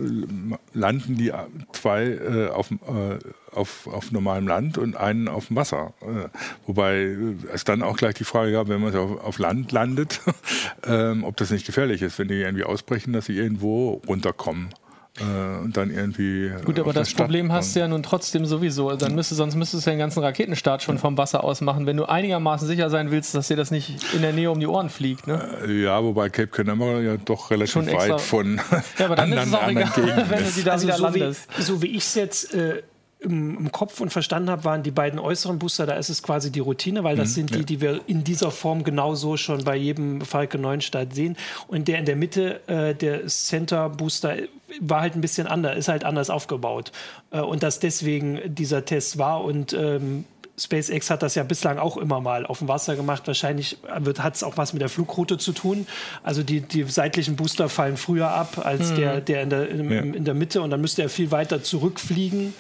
landen 0.76 1.18
die 1.18 1.32
zwei 1.72 2.04
äh, 2.04 2.50
auf, 2.50 2.70
äh, 2.70 3.18
auf, 3.52 3.88
auf 3.88 4.12
normalem 4.12 4.48
Land 4.48 4.78
und 4.78 4.96
einen 4.96 5.28
auf 5.28 5.48
dem 5.48 5.56
Wasser. 5.56 5.94
Äh, 6.02 6.30
wobei 6.68 7.18
es 7.52 7.64
dann 7.64 7.82
auch 7.82 7.98
gleich 7.98 8.14
die 8.14 8.26
Frage 8.26 8.52
gab, 8.52 8.68
wenn 8.68 8.80
man 8.80 8.96
auf, 8.96 9.24
auf 9.24 9.40
Land 9.40 9.72
landet, 9.72 10.22
ähm, 10.86 11.24
ob 11.24 11.36
das 11.38 11.50
nicht 11.50 11.66
gefährlich 11.66 12.04
ist, 12.04 12.20
wenn 12.20 12.28
die 12.28 12.36
irgendwie 12.36 12.64
ausbrechen, 12.64 13.12
dass 13.12 13.26
sie 13.26 13.36
irgendwo 13.36 14.04
runterkommen 14.08 14.70
äh, 14.70 14.85
und 15.22 15.78
dann 15.78 15.92
irgendwie. 15.92 16.52
Gut, 16.66 16.78
aber 16.78 16.92
das 16.92 17.14
Problem 17.14 17.52
hast 17.52 17.74
du 17.76 17.80
ja 17.80 17.88
nun 17.88 18.04
trotzdem 18.04 18.46
sowieso. 18.46 18.96
Dann 18.96 19.16
müsste, 19.16 19.36
sonst 19.36 19.56
müsstest 19.56 19.86
du 19.86 19.92
den 19.92 20.00
ganzen 20.00 20.22
Raketenstart 20.22 20.84
schon 20.84 20.98
vom 20.98 21.18
Wasser 21.18 21.44
aus 21.44 21.62
machen, 21.62 21.86
wenn 21.86 21.96
du 21.96 22.06
einigermaßen 22.06 22.68
sicher 22.68 22.90
sein 22.90 23.12
willst, 23.12 23.34
dass 23.34 23.48
dir 23.48 23.56
das 23.56 23.72
nicht 23.72 24.14
in 24.14 24.22
der 24.22 24.34
Nähe 24.34 24.52
um 24.52 24.60
die 24.60 24.68
Ohren 24.68 24.90
fliegt. 24.90 25.28
Ne? 25.28 25.60
Äh, 25.66 25.84
ja, 25.84 26.04
wobei 26.04 26.30
Cape 26.30 26.48
Canaveral 26.48 27.02
ja 27.02 27.16
doch 27.18 27.50
relativ 27.50 27.72
schon 27.72 27.88
weit 27.88 28.20
von 28.20 28.60
ja, 28.98 29.06
aber 29.06 29.16
dann 29.16 29.32
anderen, 29.32 29.44
ist 29.44 29.48
es 29.48 29.54
auch 29.54 29.68
egal, 29.70 30.26
wenn 30.30 30.44
du 30.44 30.52
die 30.52 30.64
da 30.64 30.72
also 30.74 30.88
wieder 30.88 30.98
so 30.98 31.04
landest. 31.04 31.48
Wie, 31.58 31.62
so 31.62 31.82
wie 31.82 31.88
ich 31.88 32.04
es 32.04 32.16
jetzt 32.16 32.54
äh, 32.54 32.84
im, 33.20 33.58
im, 33.58 33.72
Kopf 33.72 34.02
und 34.02 34.12
verstanden 34.12 34.50
habe, 34.50 34.64
waren 34.64 34.84
die 34.84 34.92
beiden 34.92 35.20
äußeren 35.20 35.58
Booster, 35.58 35.86
da 35.86 35.96
ist 35.96 36.10
es 36.10 36.22
quasi 36.22 36.52
die 36.52 36.60
Routine, 36.60 37.04
weil 37.04 37.16
das 37.16 37.30
mhm, 37.30 37.34
sind 37.34 37.50
die, 37.52 37.60
ja. 37.60 37.64
die 37.64 37.82
wir 37.82 38.02
in 38.08 38.24
dieser 38.24 38.52
Form 38.52 38.84
genauso 38.84 39.38
schon 39.38 39.64
bei 39.64 39.76
jedem 39.76 40.22
Falcon 40.22 40.62
9 40.62 40.82
Start 40.82 41.14
sehen. 41.16 41.38
Und 41.68 41.88
der 41.88 42.00
in 42.00 42.06
der 42.06 42.16
Mitte, 42.16 42.68
äh, 42.68 42.94
der 42.94 43.28
Center 43.28 43.90
Booster, 43.90 44.36
war 44.80 45.02
halt 45.02 45.16
ein 45.16 45.22
bisschen 45.22 45.48
anders, 45.48 45.78
ist 45.78 45.88
halt 45.88 46.04
anders 46.04 46.30
aufgebaut. 46.30 46.92
Äh, 47.32 47.40
und 47.40 47.64
dass 47.64 47.80
deswegen 47.80 48.40
dieser 48.46 48.86
Test 48.86 49.18
war 49.18 49.44
und 49.44 49.74
ähm, 49.74 50.26
SpaceX 50.58 51.10
hat 51.10 51.22
das 51.22 51.36
ja 51.36 51.44
bislang 51.44 51.80
auch 51.80 51.98
immer 51.98 52.22
mal 52.22 52.46
auf 52.46 52.60
dem 52.60 52.70
Wasser 52.70 52.96
gemacht. 52.96 53.24
Wahrscheinlich 53.26 53.78
hat 53.90 54.36
es 54.36 54.44
auch 54.44 54.56
was 54.58 54.72
mit 54.72 54.82
der 54.82 54.90
Flugroute 54.90 55.38
zu 55.38 55.52
tun. 55.52 55.86
Also 56.24 56.44
die, 56.44 56.62
die 56.62 56.84
seitlichen 56.84 57.36
Booster 57.36 57.68
fallen 57.68 57.98
früher 57.98 58.30
ab 58.30 58.66
als 58.66 58.92
mhm. 58.92 58.96
der, 58.96 59.22
der, 59.22 59.42
in 59.42 59.50
der 59.50 59.70
in, 59.70 59.92
ja. 59.92 60.00
in 60.00 60.24
der 60.24 60.34
Mitte 60.34 60.62
und 60.62 60.70
dann 60.70 60.80
müsste 60.80 61.02
er 61.02 61.10
viel 61.10 61.32
weiter 61.32 61.62
zurückfliegen 61.62 62.54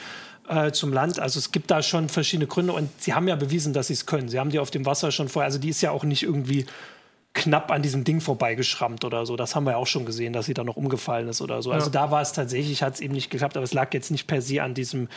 äh, 0.48 0.72
zum 0.72 0.94
Land. 0.94 1.20
Also 1.20 1.40
es 1.40 1.52
gibt 1.52 1.72
da 1.72 1.82
schon 1.82 2.10
verschiedene 2.10 2.48
Gründe 2.48 2.74
und 2.74 2.90
sie 3.02 3.14
haben 3.14 3.28
ja 3.28 3.36
bewiesen, 3.36 3.74
dass 3.74 3.88
sie 3.88 3.94
es 3.94 4.06
können. 4.06 4.30
Sie 4.30 4.40
haben 4.40 4.50
die 4.50 4.60
auf 4.60 4.72
dem 4.72 4.86
Wasser 4.86 5.12
schon 5.12 5.30
vorher, 5.30 5.46
also 5.46 5.60
die 5.60 5.70
ist 5.70 5.82
ja 5.82 5.92
auch 5.92 6.04
nicht 6.04 6.24
irgendwie 6.24 6.66
knapp 7.34 7.70
an 7.70 7.82
diesem 7.82 8.04
Ding 8.04 8.22
vorbeigeschrammt 8.22 9.04
oder 9.04 9.26
so. 9.26 9.36
Das 9.36 9.56
haben 9.56 9.66
wir 9.66 9.72
ja 9.72 9.78
auch 9.78 9.88
schon 9.88 10.06
gesehen, 10.06 10.34
dass 10.34 10.46
sie 10.46 10.54
da 10.54 10.64
noch 10.64 10.78
umgefallen 10.78 11.28
ist 11.28 11.42
oder 11.42 11.62
so. 11.62 11.72
Also 11.72 11.88
ja. 11.88 11.92
da 11.92 12.12
war 12.12 12.22
es 12.22 12.32
tatsächlich, 12.32 12.82
hat 12.82 12.96
es 12.96 13.02
eben 13.02 13.14
nicht 13.14 13.30
geklappt, 13.30 13.58
aber 13.58 13.64
es 13.64 13.74
lag 13.74 13.94
jetzt 13.94 14.10
nicht 14.10 14.26
per 14.26 14.42
se 14.42 14.64
an 14.64 14.74
diesem 14.74 15.10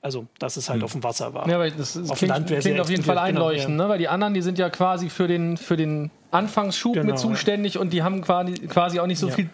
also, 0.00 0.26
dass 0.38 0.56
es 0.56 0.68
halt 0.68 0.78
hm. 0.78 0.84
auf 0.84 0.92
dem 0.92 1.02
Wasser 1.02 1.34
war. 1.34 1.48
Ja, 1.48 1.56
aber 1.56 1.70
das, 1.70 1.94
das 1.94 2.10
auf 2.10 2.18
klingt, 2.18 2.32
Land 2.32 2.46
klingt 2.46 2.78
auf 2.78 2.88
jeden 2.88 3.02
Fall 3.02 3.18
einleuchten, 3.18 3.72
genau, 3.72 3.82
ja. 3.82 3.86
ne? 3.86 3.92
weil 3.92 3.98
die 3.98 4.06
anderen, 4.06 4.32
die 4.32 4.42
sind 4.42 4.56
ja 4.56 4.70
quasi 4.70 5.10
für 5.10 5.26
den, 5.26 5.56
für 5.56 5.76
den 5.76 6.12
Anfangsschub 6.30 6.94
genau, 6.94 7.06
mit 7.06 7.18
zuständig 7.18 7.74
ja. 7.74 7.80
und 7.80 7.92
die 7.92 8.04
haben 8.04 8.22
quasi, 8.22 8.52
quasi 8.68 9.00
auch 9.00 9.06
nicht 9.06 9.18
so 9.18 9.28
viel 9.28 9.50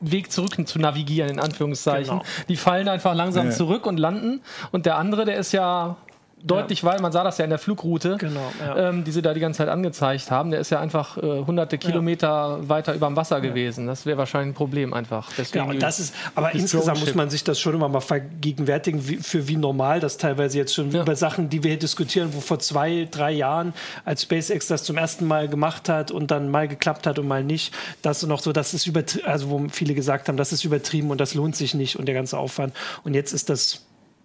Weg 0.00 0.30
zurück 0.32 0.56
zu 0.66 0.78
navigieren, 0.78 1.30
in 1.30 1.40
Anführungszeichen. 1.40 2.18
Genau. 2.18 2.24
Die 2.48 2.56
fallen 2.56 2.88
einfach 2.88 3.14
langsam 3.14 3.46
ja. 3.46 3.52
zurück 3.52 3.86
und 3.86 3.98
landen. 3.98 4.42
Und 4.72 4.86
der 4.86 4.96
andere, 4.96 5.24
der 5.24 5.36
ist 5.36 5.52
ja 5.52 5.96
deutlich, 6.44 6.82
ja. 6.82 6.90
weil 6.90 7.00
man 7.00 7.10
sah 7.10 7.24
das 7.24 7.38
ja 7.38 7.44
in 7.44 7.50
der 7.50 7.58
Flugroute, 7.58 8.16
genau, 8.18 8.52
ja. 8.60 8.90
ähm, 8.90 9.04
die 9.04 9.10
sie 9.10 9.22
da 9.22 9.34
die 9.34 9.40
ganze 9.40 9.58
Zeit 9.58 9.68
angezeigt 9.68 10.30
haben. 10.30 10.50
Der 10.50 10.60
ist 10.60 10.70
ja 10.70 10.78
einfach 10.78 11.16
äh, 11.16 11.44
hunderte 11.46 11.78
Kilometer 11.78 12.58
ja. 12.60 12.68
weiter 12.68 12.94
über 12.94 13.06
dem 13.06 13.16
Wasser 13.16 13.40
gewesen. 13.40 13.86
Das 13.86 14.06
wäre 14.06 14.18
wahrscheinlich 14.18 14.52
ein 14.52 14.54
Problem 14.54 14.92
einfach. 14.92 15.30
Deswegen 15.36 15.72
ja, 15.72 15.78
das 15.78 16.00
ist, 16.00 16.14
aber 16.34 16.54
insgesamt 16.54 17.00
muss 17.00 17.14
man 17.14 17.30
sich 17.30 17.44
das 17.44 17.58
schon 17.58 17.74
immer 17.74 17.88
mal 17.88 18.00
vergegenwärtigen, 18.00 19.08
wie, 19.08 19.16
für 19.16 19.48
wie 19.48 19.56
normal 19.56 20.00
das 20.00 20.18
teilweise 20.18 20.58
jetzt 20.58 20.74
schon 20.74 20.90
über 20.90 21.16
Sachen, 21.16 21.48
die 21.48 21.62
wir 21.62 21.70
hier 21.70 21.78
diskutieren, 21.78 22.30
wo 22.32 22.40
vor 22.40 22.58
zwei, 22.58 23.08
drei 23.10 23.32
Jahren, 23.32 23.72
als 24.04 24.22
SpaceX 24.22 24.66
das 24.66 24.84
zum 24.84 24.98
ersten 24.98 25.26
Mal 25.26 25.48
gemacht 25.48 25.88
hat 25.88 26.10
und 26.10 26.30
dann 26.30 26.50
mal 26.50 26.68
geklappt 26.68 27.06
hat 27.06 27.18
und 27.18 27.26
mal 27.26 27.42
nicht, 27.42 27.74
das 28.02 28.22
noch 28.24 28.40
so, 28.40 28.52
das 28.52 28.74
ist 28.74 28.86
übertrieben, 28.86 29.26
also 29.26 29.50
wo 29.50 29.66
viele 29.70 29.94
gesagt 29.94 30.28
haben, 30.28 30.36
das 30.36 30.52
ist 30.52 30.64
übertrieben 30.64 31.10
und 31.10 31.20
das 31.20 31.34
lohnt 31.34 31.56
sich 31.56 31.74
nicht 31.74 31.96
und 31.96 32.06
der 32.06 32.14
ganze 32.14 32.38
Aufwand. 32.38 32.74
Und 33.02 33.14
jetzt 33.14 33.32
ist 33.32 33.48
das 33.48 33.82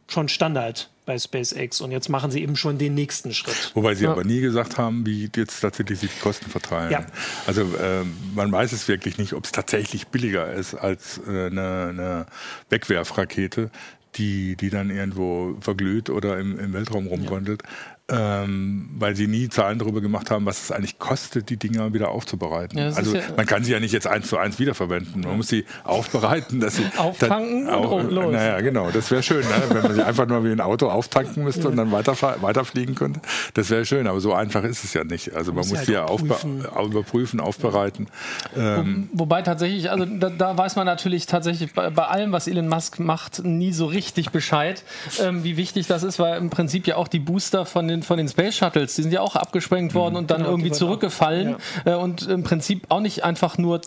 schon 0.08 0.28
Standard 0.28 0.90
bei 1.10 1.18
SpaceX 1.18 1.82
und 1.82 1.90
jetzt 1.90 2.08
machen 2.08 2.30
sie 2.30 2.44
eben 2.44 2.56
schon 2.56 2.78
den 2.78 2.94
nächsten 2.94 3.34
Schritt. 3.34 3.72
Wobei 3.74 3.96
sie 3.96 4.04
ja. 4.04 4.12
aber 4.12 4.24
nie 4.24 4.42
gesagt 4.42 4.78
haben, 4.78 5.08
wie 5.08 5.28
jetzt 5.36 5.60
tatsächlich 5.60 6.00
sich 6.00 6.12
die 6.12 6.20
Kosten 6.20 6.52
verteilen. 6.52 6.92
Ja. 6.92 7.06
Also 7.48 7.64
äh, 7.64 8.04
man 8.36 8.52
weiß 8.52 8.74
es 8.74 8.88
wirklich 8.88 9.18
nicht, 9.18 9.34
ob 9.34 9.46
es 9.46 9.52
tatsächlich 9.52 10.10
billiger 10.10 10.54
ist 10.54 10.76
als 10.76 11.20
äh, 11.28 11.48
eine, 11.48 11.88
eine 11.90 12.26
Wegwerfrakete, 12.70 13.72
die, 14.18 14.56
die 14.56 14.70
dann 14.70 14.92
irgendwo 14.92 15.58
verglüht 15.62 16.12
oder 16.12 16.38
im, 16.38 16.60
im 16.60 16.74
Weltraum 16.74 17.08
rumwandelt 17.08 17.64
ähm, 18.10 18.90
weil 18.98 19.16
sie 19.16 19.28
nie 19.28 19.50
Zahlen 19.50 19.80
darüber 19.80 20.02
gemacht 20.02 20.32
haben, 20.32 20.46
was 20.46 20.64
es 20.64 20.72
eigentlich 20.72 21.00
kostet, 21.00 21.50
die 21.50 21.58
Dinger 21.58 21.94
wieder 21.94 22.10
aufzubereiten. 22.10 22.78
Ja, 22.78 22.90
also 22.90 23.16
ja 23.16 23.22
man 23.36 23.46
kann 23.46 23.64
sie 23.64 23.72
ja 23.72 23.80
nicht 23.80 23.92
jetzt 23.92 24.08
eins 24.08 24.28
zu 24.28 24.38
eins 24.38 24.60
wiederverwenden. 24.60 25.22
Man 25.22 25.38
muss 25.38 25.48
sie 25.48 25.66
aufbereiten, 25.84 26.60
dass 26.60 26.76
sie 26.76 26.86
auftanken 26.98 27.66
dann, 27.66 27.80
und 27.80 27.86
auch, 27.86 28.04
los. 28.12 28.32
Naja, 28.34 28.62
genau, 28.62 28.92
das 28.92 29.10
wäre 29.12 29.24
schön, 29.24 29.42
ne? 29.42 29.64
wenn 29.70 29.84
man 29.84 29.94
sie 29.94 30.04
einfach 30.04 30.28
nur 30.28 30.44
wie 30.44 30.52
ein 30.52 30.62
Auto 30.62 30.90
auftanken 30.90 31.44
müsste 31.44 31.64
ja. 31.64 31.70
und 31.70 31.78
dann 31.78 31.92
weiter, 31.92 32.16
weiterfliegen 32.42 32.96
könnte. 32.96 33.22
Das 33.54 33.70
wäre 33.70 33.86
schön, 33.86 34.08
aber 34.08 34.20
so 34.20 34.34
einfach 34.34 34.64
ist 34.64 34.84
es 34.84 34.94
ja 34.94 35.04
nicht. 35.04 35.34
Also 35.34 35.52
man, 35.52 35.62
man 35.62 35.70
muss, 35.70 35.86
sie 35.86 35.94
ja 35.94 36.06
aufbe 36.06 36.36
überprüfen, 36.86 37.40
aufbereiten. 37.40 38.08
Ähm, 38.56 39.10
Wo, 39.14 39.30
wobei 39.30 39.44
tatsächlich, 39.44 39.92
also 39.92 40.06
da, 40.06 40.30
da, 40.30 40.58
weiß 40.58 40.76
man 40.76 40.88
natürlich 40.88 41.28
tatsächlich 41.28 41.74
bei, 41.74 41.92
bei, 41.92 42.06
allem, 42.06 42.32
was 42.32 42.48
Elon 42.48 42.68
Musk 42.68 43.00
macht, 43.00 43.44
nie 43.44 43.72
so 43.74 43.86
richtig 43.86 44.32
Bescheid, 44.32 44.84
ähm, 45.22 45.44
wie 45.44 45.56
wichtig 45.56 45.86
das 45.86 46.02
ist, 46.02 46.18
weil 46.18 46.40
im 46.40 46.50
Prinzip 46.50 46.88
ja 46.88 46.96
auch 46.96 47.08
die 47.08 47.20
Booster 47.20 47.68
von 47.68 47.88
den 47.88 47.99
den, 48.00 48.04
von 48.04 48.18
den 48.18 48.28
Space 48.28 48.56
Shuttles, 48.56 48.96
die 48.96 49.04
sind 49.04 49.12
ja 49.12 49.22
auch 49.22 49.36
abgesprengt 49.36 49.94
worden 49.94 50.14
mhm. 50.14 50.20
und 50.20 50.32
dann 50.32 50.40
genau, 50.40 50.52
irgendwie 50.52 50.72
zurückgefallen 50.72 51.56
ja. 51.86 51.94
äh, 51.94 51.96
und 51.96 52.28
im 52.28 52.44
Prinzip 52.44 52.86
auch 52.90 53.02
nicht 53.02 53.24
einfach 53.24 53.58
nur 53.58 53.82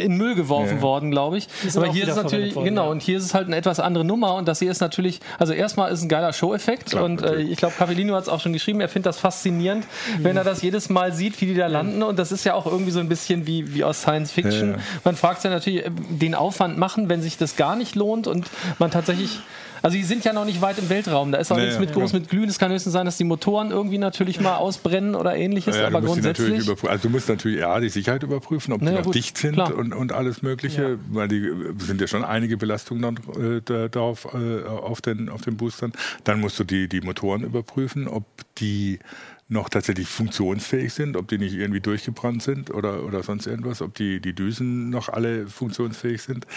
in 0.00 0.16
Müll 0.16 0.34
geworfen 0.34 0.76
ja. 0.76 0.82
worden, 0.82 1.10
glaube 1.10 1.38
ich. 1.38 1.48
Aber 1.74 1.86
hier 1.86 2.04
ist 2.04 2.10
es 2.10 2.16
natürlich, 2.16 2.54
worden, 2.54 2.64
genau, 2.64 2.86
ja. 2.86 2.90
und 2.90 3.02
hier 3.02 3.18
ist 3.18 3.24
es 3.24 3.34
halt 3.34 3.46
eine 3.46 3.56
etwas 3.56 3.78
andere 3.78 4.04
Nummer 4.04 4.34
und 4.34 4.48
das 4.48 4.58
hier 4.58 4.70
ist 4.70 4.80
natürlich, 4.80 5.20
also 5.38 5.52
erstmal 5.52 5.92
ist 5.92 6.02
ein 6.02 6.08
geiler 6.08 6.32
Show-Effekt 6.32 6.94
und 6.94 7.22
äh, 7.22 7.36
ich 7.36 7.56
glaube, 7.56 7.74
Capellino 7.76 8.14
hat 8.14 8.24
es 8.24 8.28
auch 8.28 8.40
schon 8.40 8.52
geschrieben, 8.52 8.80
er 8.80 8.88
findet 8.88 9.06
das 9.06 9.18
faszinierend, 9.18 9.84
mhm. 10.18 10.24
wenn 10.24 10.36
er 10.36 10.44
das 10.44 10.62
jedes 10.62 10.88
Mal 10.88 11.12
sieht, 11.12 11.40
wie 11.40 11.46
die 11.46 11.54
da 11.54 11.66
landen 11.66 12.02
und 12.02 12.18
das 12.18 12.32
ist 12.32 12.44
ja 12.44 12.54
auch 12.54 12.66
irgendwie 12.66 12.90
so 12.90 13.00
ein 13.00 13.08
bisschen 13.08 13.46
wie, 13.46 13.74
wie 13.74 13.84
aus 13.84 14.00
Science 14.00 14.32
Fiction. 14.32 14.72
Ja, 14.72 14.78
man 15.04 15.14
fragt 15.14 15.42
sich 15.42 15.50
ja 15.50 15.54
natürlich, 15.54 15.86
äh, 15.86 15.90
den 15.90 16.34
Aufwand 16.34 16.78
machen, 16.78 17.08
wenn 17.08 17.22
sich 17.22 17.36
das 17.36 17.56
gar 17.56 17.76
nicht 17.76 17.94
lohnt 17.94 18.26
und 18.26 18.48
man 18.78 18.90
tatsächlich 18.90 19.38
also 19.82 19.96
die 19.96 20.04
sind 20.04 20.24
ja 20.24 20.32
noch 20.32 20.44
nicht 20.44 20.60
weit 20.60 20.78
im 20.78 20.88
Weltraum. 20.88 21.32
Da 21.32 21.38
ist 21.38 21.52
auch 21.52 21.56
nee, 21.56 21.64
nichts 21.64 21.78
mit 21.78 21.92
groß 21.92 22.12
mit 22.12 22.28
Glühen. 22.28 22.48
Es 22.48 22.58
kann 22.58 22.70
höchstens 22.72 22.92
sein, 22.92 23.06
dass 23.06 23.16
die 23.16 23.24
Motoren 23.24 23.70
irgendwie 23.70 23.98
natürlich 23.98 24.40
mal 24.40 24.56
ausbrennen 24.56 25.14
oder 25.14 25.36
ähnliches. 25.36 25.76
Ja, 25.76 25.86
aber 25.86 26.02
grundsätzlich. 26.02 26.68
Also 26.68 27.02
du 27.02 27.10
musst 27.10 27.28
natürlich 27.28 27.60
ja 27.60 27.78
die 27.80 27.88
Sicherheit 27.88 28.22
überprüfen, 28.22 28.72
ob 28.72 28.82
naja, 28.82 28.92
die 28.92 28.98
noch 28.98 29.04
gut, 29.06 29.14
dicht 29.14 29.38
sind 29.38 29.58
und, 29.58 29.92
und 29.92 30.12
alles 30.12 30.42
Mögliche. 30.42 30.82
Ja. 30.82 30.96
Weil 31.10 31.28
die 31.28 31.50
sind 31.78 32.00
ja 32.00 32.06
schon 32.06 32.24
einige 32.24 32.56
Belastungen 32.56 33.18
äh, 33.38 33.88
darauf 33.88 34.26
äh, 34.34 34.64
auf, 34.64 35.00
den, 35.00 35.28
auf 35.28 35.42
den 35.42 35.56
Boostern. 35.56 35.92
Dann 36.24 36.40
musst 36.40 36.58
du 36.58 36.64
die, 36.64 36.88
die 36.88 37.00
Motoren 37.00 37.42
überprüfen, 37.42 38.08
ob 38.08 38.24
die 38.58 38.98
noch 39.48 39.68
tatsächlich 39.68 40.08
funktionsfähig 40.08 40.92
sind, 40.92 41.16
ob 41.16 41.28
die 41.28 41.38
nicht 41.38 41.54
irgendwie 41.54 41.80
durchgebrannt 41.80 42.42
sind 42.42 42.74
oder, 42.74 43.04
oder 43.04 43.22
sonst 43.22 43.46
irgendwas, 43.46 43.80
ob 43.80 43.94
die, 43.94 44.20
die 44.20 44.34
Düsen 44.34 44.90
noch 44.90 45.08
alle 45.08 45.46
funktionsfähig 45.46 46.20
sind. 46.20 46.48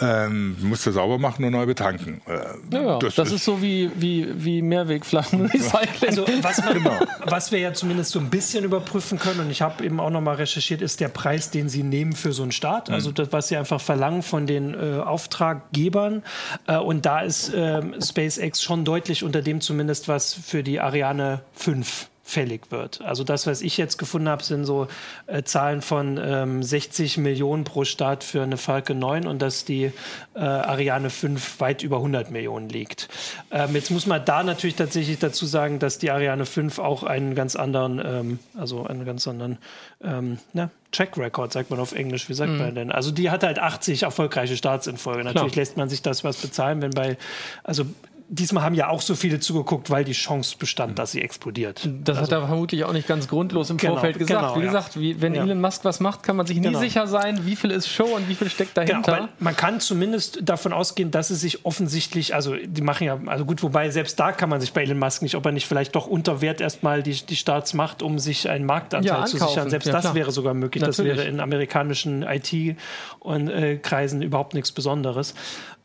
Ähm, 0.00 0.56
musst 0.62 0.86
du 0.86 0.90
sauber 0.90 1.18
machen 1.18 1.44
und 1.44 1.52
neu 1.52 1.66
betanken. 1.66 2.22
Äh, 2.26 2.74
ja, 2.74 2.98
das, 2.98 3.16
das 3.16 3.28
ist, 3.28 3.34
ist, 3.34 3.44
so 3.44 3.60
wie, 3.60 3.90
wie, 3.96 4.42
wie 4.42 4.62
Mehrwegflaschenrecycling. 4.62 6.04
Also 6.14 6.26
was, 6.42 6.58
man, 6.64 6.74
genau. 6.74 7.00
was 7.24 7.50
wir 7.50 7.58
ja 7.58 7.72
zumindest 7.72 8.10
so 8.10 8.20
ein 8.20 8.30
bisschen 8.30 8.64
überprüfen 8.64 9.18
können, 9.18 9.40
und 9.40 9.50
ich 9.50 9.62
habe 9.62 9.84
eben 9.84 10.00
auch 10.00 10.10
nochmal 10.10 10.36
recherchiert, 10.36 10.80
ist 10.80 11.00
der 11.00 11.08
Preis, 11.08 11.50
den 11.50 11.68
sie 11.68 11.82
nehmen 11.82 12.12
für 12.12 12.32
so 12.32 12.42
einen 12.42 12.52
Start. 12.52 12.88
Also 12.90 13.10
mhm. 13.10 13.14
das, 13.14 13.32
was 13.32 13.48
sie 13.48 13.56
einfach 13.56 13.80
verlangen 13.80 14.22
von 14.22 14.46
den 14.46 14.74
äh, 14.74 15.00
Auftraggebern. 15.00 16.22
Äh, 16.66 16.78
und 16.78 17.04
da 17.04 17.20
ist 17.20 17.52
ähm, 17.54 17.94
SpaceX 18.00 18.62
schon 18.62 18.84
deutlich 18.84 19.24
unter 19.24 19.42
dem 19.42 19.60
zumindest, 19.60 20.08
was 20.08 20.34
für 20.34 20.62
die 20.62 20.80
Ariane 20.80 21.42
5 21.54 22.08
fällig 22.26 22.70
wird. 22.70 23.02
Also 23.02 23.22
das, 23.22 23.46
was 23.46 23.60
ich 23.60 23.76
jetzt 23.76 23.98
gefunden 23.98 24.30
habe, 24.30 24.42
sind 24.42 24.64
so 24.64 24.88
äh, 25.26 25.42
Zahlen 25.42 25.82
von 25.82 26.18
ähm, 26.20 26.62
60 26.62 27.18
Millionen 27.18 27.64
pro 27.64 27.84
Start 27.84 28.24
für 28.24 28.42
eine 28.42 28.56
Falcon 28.56 28.98
9 28.98 29.26
und 29.26 29.42
dass 29.42 29.66
die 29.66 29.92
äh, 30.34 30.38
Ariane 30.38 31.10
5 31.10 31.60
weit 31.60 31.82
über 31.82 31.96
100 31.96 32.30
Millionen 32.30 32.70
liegt. 32.70 33.10
Ähm, 33.50 33.74
jetzt 33.74 33.90
muss 33.90 34.06
man 34.06 34.24
da 34.24 34.42
natürlich 34.42 34.74
tatsächlich 34.76 35.18
dazu 35.18 35.44
sagen, 35.44 35.78
dass 35.78 35.98
die 35.98 36.10
Ariane 36.10 36.46
5 36.46 36.78
auch 36.78 37.02
einen 37.02 37.34
ganz 37.34 37.56
anderen, 37.56 38.00
ähm, 38.02 38.38
also 38.58 38.86
einen 38.86 39.04
ganz 39.04 39.28
anderen 39.28 39.58
ähm, 40.02 40.38
na, 40.54 40.70
Track 40.92 41.18
Record, 41.18 41.52
sagt 41.52 41.68
man 41.68 41.78
auf 41.78 41.92
Englisch, 41.92 42.30
wie 42.30 42.34
sagt 42.34 42.52
mhm. 42.52 42.58
man 42.58 42.74
denn? 42.74 42.90
Also 42.90 43.10
die 43.10 43.30
hat 43.30 43.42
halt 43.42 43.58
80 43.58 44.04
erfolgreiche 44.04 44.56
Starts 44.56 44.86
in 44.86 44.96
Folge. 44.96 45.24
Natürlich 45.24 45.52
Klar. 45.52 45.62
lässt 45.62 45.76
man 45.76 45.90
sich 45.90 46.00
das 46.00 46.24
was 46.24 46.38
bezahlen, 46.38 46.80
wenn 46.80 46.92
bei, 46.92 47.18
also 47.64 47.84
diesmal 48.28 48.64
haben 48.64 48.74
ja 48.74 48.88
auch 48.88 49.00
so 49.00 49.14
viele 49.14 49.40
zugeguckt, 49.40 49.90
weil 49.90 50.04
die 50.04 50.12
Chance 50.12 50.56
bestand, 50.58 50.92
mhm. 50.92 50.96
dass 50.96 51.12
sie 51.12 51.22
explodiert. 51.22 51.88
Das 52.04 52.18
also, 52.18 52.32
hat 52.32 52.42
er 52.42 52.48
vermutlich 52.48 52.84
auch 52.84 52.92
nicht 52.92 53.06
ganz 53.06 53.28
grundlos 53.28 53.70
im 53.70 53.76
genau, 53.76 53.94
Vorfeld 53.94 54.18
gesagt. 54.18 54.40
Genau, 54.40 54.56
wie 54.56 54.66
gesagt, 54.66 54.98
wie, 54.98 55.20
wenn 55.20 55.34
ja. 55.34 55.42
Elon 55.42 55.60
Musk 55.60 55.84
was 55.84 56.00
macht, 56.00 56.22
kann 56.22 56.36
man 56.36 56.46
sich 56.46 56.56
nie 56.56 56.68
genau. 56.68 56.78
sicher 56.78 57.06
sein, 57.06 57.46
wie 57.46 57.56
viel 57.56 57.70
ist 57.70 57.88
Show 57.88 58.04
und 58.04 58.28
wie 58.28 58.34
viel 58.34 58.48
steckt 58.48 58.74
genau, 58.74 58.86
dahinter. 58.86 59.16
Genau, 59.16 59.28
man 59.38 59.56
kann 59.56 59.80
zumindest 59.80 60.40
davon 60.42 60.72
ausgehen, 60.72 61.10
dass 61.10 61.30
es 61.30 61.40
sich 61.40 61.64
offensichtlich, 61.64 62.34
also 62.34 62.56
die 62.56 62.82
machen 62.82 63.04
ja, 63.04 63.18
also 63.26 63.44
gut, 63.44 63.62
wobei 63.62 63.90
selbst 63.90 64.18
da 64.18 64.32
kann 64.32 64.48
man 64.48 64.60
sich 64.60 64.72
bei 64.72 64.82
Elon 64.82 64.98
Musk 64.98 65.22
nicht, 65.22 65.34
ob 65.34 65.44
er 65.44 65.52
nicht 65.52 65.66
vielleicht 65.66 65.94
doch 65.94 66.06
unter 66.06 66.40
Wert 66.40 66.60
erstmal 66.60 67.02
die, 67.02 67.14
die 67.14 67.36
Starts 67.36 67.74
macht, 67.74 68.02
um 68.02 68.18
sich 68.18 68.48
einen 68.48 68.64
Marktanteil 68.64 69.20
ja, 69.20 69.24
zu 69.26 69.38
sichern. 69.38 69.70
Selbst 69.70 69.86
ja, 69.86 69.92
das 69.92 70.14
wäre 70.14 70.32
sogar 70.32 70.54
möglich. 70.54 70.82
Natürlich. 70.82 71.12
Das 71.12 71.18
wäre 71.18 71.28
in 71.28 71.40
amerikanischen 71.40 72.22
IT-Kreisen 72.22 74.22
äh, 74.22 74.24
überhaupt 74.24 74.54
nichts 74.54 74.72
Besonderes. 74.72 75.34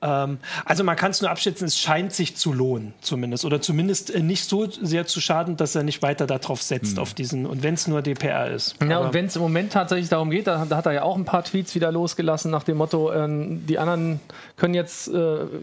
Ähm, 0.01 0.39
also 0.63 0.83
man 0.83 0.95
kann 0.95 1.11
es 1.11 1.21
nur 1.21 1.29
abschätzen, 1.29 1.67
es 1.67 1.77
scheint 1.77 2.13
sich 2.13 2.37
zu 2.37 2.53
lohnen, 2.53 2.93
zumindest. 3.01 3.43
Oder 3.43 3.61
zumindest 3.61 4.13
äh, 4.13 4.21
nicht 4.21 4.45
so 4.45 4.69
sehr 4.69 5.05
zu 5.07 5.19
schaden, 5.19 5.57
dass 5.57 5.75
er 5.75 5.83
nicht 5.83 6.01
weiter 6.01 6.25
darauf 6.25 6.61
setzt, 6.61 6.95
mhm. 6.95 7.01
auf 7.01 7.13
diesen, 7.13 7.45
und 7.45 7.63
wenn 7.63 7.73
es 7.73 7.87
nur 7.87 8.01
DPR 8.01 8.49
ist. 8.49 8.75
Ja, 8.81 8.97
Aber 8.97 9.07
und 9.07 9.13
wenn 9.13 9.25
es 9.25 9.35
im 9.35 9.41
Moment 9.41 9.73
tatsächlich 9.73 10.09
darum 10.09 10.29
geht, 10.29 10.47
da, 10.47 10.65
da, 10.65 10.77
hat 10.77 10.85
er 10.85 10.93
ja 10.93 11.01
auch 11.03 11.17
ein 11.17 11.25
paar 11.25 11.43
Tweets 11.43 11.75
wieder 11.75 11.91
losgelassen 11.91 12.49
nach 12.49 12.63
dem 12.63 12.77
Motto, 12.77 13.11
äh, 13.11 13.27
die 13.29 13.77
anderen 13.77 14.21
können 14.55 14.73
jetzt, 14.73 15.09
äh, 15.09 15.11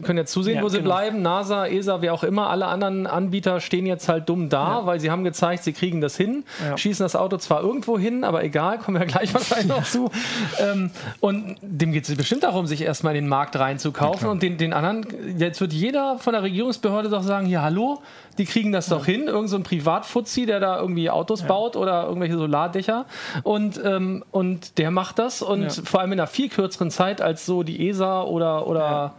können 0.02 0.18
jetzt 0.18 0.32
zusehen, 0.32 0.56
ja, 0.56 0.62
wo 0.62 0.68
sie 0.68 0.78
genau. 0.78 0.90
bleiben. 0.90 1.22
NASA, 1.22 1.66
ESA, 1.66 2.02
wer 2.02 2.12
auch 2.12 2.22
immer, 2.22 2.50
alle 2.50 2.66
anderen 2.66 3.06
Anbieter 3.06 3.60
stehen 3.60 3.86
jetzt 3.86 4.08
halt 4.08 4.28
dumm 4.28 4.50
da, 4.50 4.80
ja. 4.80 4.86
weil 4.86 5.00
sie 5.00 5.10
haben 5.10 5.24
gezeigt, 5.24 5.64
sie 5.64 5.72
kriegen 5.72 6.02
das 6.02 6.16
hin, 6.16 6.44
ja. 6.62 6.76
schießen 6.76 7.04
das 7.04 7.16
Auto 7.16 7.38
zwar 7.38 7.62
irgendwo 7.62 7.98
hin, 7.98 8.22
aber 8.22 8.44
egal, 8.44 8.78
kommen 8.78 9.00
wir 9.00 9.06
gleich 9.06 9.32
wahrscheinlich 9.32 9.68
noch 9.68 9.84
zu. 9.84 10.10
Ähm, 10.58 10.90
und 11.20 11.56
dem 11.62 11.92
geht 11.92 12.06
es 12.06 12.14
bestimmt 12.14 12.42
darum, 12.42 12.66
sich 12.66 12.82
erstmal 12.82 13.16
in 13.16 13.24
den 13.24 13.28
Markt 13.28 13.56
reinzukaufen 13.58 14.25
machen 14.26 14.32
und 14.34 14.42
den, 14.42 14.58
den 14.58 14.72
anderen, 14.72 15.06
jetzt 15.38 15.60
wird 15.60 15.72
jeder 15.72 16.18
von 16.18 16.32
der 16.32 16.42
Regierungsbehörde 16.42 17.08
doch 17.08 17.22
sagen, 17.22 17.46
hier, 17.46 17.62
hallo, 17.62 18.02
die 18.38 18.44
kriegen 18.44 18.72
das 18.72 18.88
ja. 18.88 18.96
doch 18.96 19.06
hin, 19.06 19.28
irgend 19.28 19.50
so 19.50 19.56
ein 19.56 19.62
Privatfuzzi, 19.62 20.46
der 20.46 20.60
da 20.60 20.78
irgendwie 20.78 21.10
Autos 21.10 21.40
ja. 21.40 21.46
baut 21.46 21.76
oder 21.76 22.04
irgendwelche 22.04 22.36
Solardächer 22.36 23.06
und, 23.42 23.80
ähm, 23.84 24.24
und 24.30 24.78
der 24.78 24.90
macht 24.90 25.18
das 25.18 25.42
und 25.42 25.62
ja. 25.62 25.82
vor 25.84 26.00
allem 26.00 26.12
in 26.12 26.20
einer 26.20 26.26
viel 26.26 26.48
kürzeren 26.48 26.90
Zeit 26.90 27.20
als 27.20 27.46
so 27.46 27.62
die 27.62 27.88
ESA 27.88 28.22
oder, 28.22 28.66
oder 28.66 29.14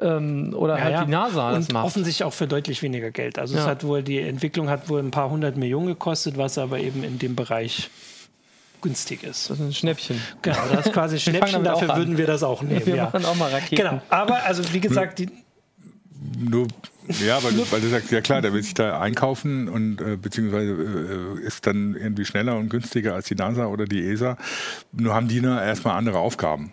ähm, 0.00 0.54
oder 0.56 0.78
ja, 0.78 0.84
halt 0.84 0.92
ja. 0.94 1.04
die 1.04 1.10
NASA 1.10 1.52
das 1.52 1.66
und 1.66 1.72
macht. 1.74 1.86
offensichtlich 1.86 2.24
auch 2.24 2.32
für 2.32 2.46
deutlich 2.46 2.82
weniger 2.82 3.10
Geld. 3.10 3.38
Also 3.38 3.54
ja. 3.54 3.60
es 3.60 3.66
hat 3.66 3.84
wohl 3.84 4.02
die 4.02 4.18
Entwicklung 4.18 4.68
hat 4.68 4.88
wohl 4.88 5.00
ein 5.00 5.10
paar 5.10 5.30
hundert 5.30 5.56
Millionen 5.56 5.86
gekostet, 5.86 6.36
was 6.36 6.58
aber 6.58 6.78
eben 6.78 7.04
in 7.04 7.18
dem 7.18 7.36
Bereich 7.36 7.90
günstig 8.82 9.22
ist. 9.22 9.48
Das 9.48 9.58
ist 9.58 9.64
ein 9.64 9.72
Schnäppchen. 9.72 10.20
Genau, 10.42 10.58
das 10.70 10.86
ist 10.86 10.92
quasi 10.92 11.18
Schnäppchen, 11.20 11.64
dafür 11.64 11.96
würden 11.96 12.18
wir 12.18 12.26
das 12.26 12.42
auch 12.42 12.62
nehmen. 12.62 12.84
Wir 12.84 12.96
ja. 12.96 13.04
machen 13.04 13.24
auch 13.24 13.36
mal 13.36 13.50
Raketen. 13.50 13.76
Genau, 13.76 14.02
aber 14.10 14.44
also 14.44 14.62
wie 14.72 14.80
gesagt, 14.80 15.18
die 15.18 15.28
nur 16.38 16.68
ja, 17.20 17.42
weil, 17.42 17.52
weil 17.70 17.80
du 17.80 17.88
sagst, 17.88 18.12
ja 18.12 18.20
klar, 18.20 18.42
der 18.42 18.52
will 18.52 18.62
sich 18.62 18.74
da 18.74 19.00
einkaufen 19.00 19.68
und 19.68 20.00
äh, 20.00 20.16
beziehungsweise 20.16 20.70
äh, 20.70 21.44
ist 21.44 21.66
dann 21.66 21.96
irgendwie 21.96 22.24
schneller 22.24 22.56
und 22.56 22.68
günstiger 22.68 23.14
als 23.14 23.26
die 23.26 23.34
NASA 23.34 23.66
oder 23.66 23.86
die 23.86 24.06
ESA. 24.06 24.36
Nur 24.92 25.12
haben 25.12 25.26
die 25.26 25.40
ne, 25.40 25.64
erstmal 25.64 25.96
andere 25.96 26.18
Aufgaben 26.18 26.72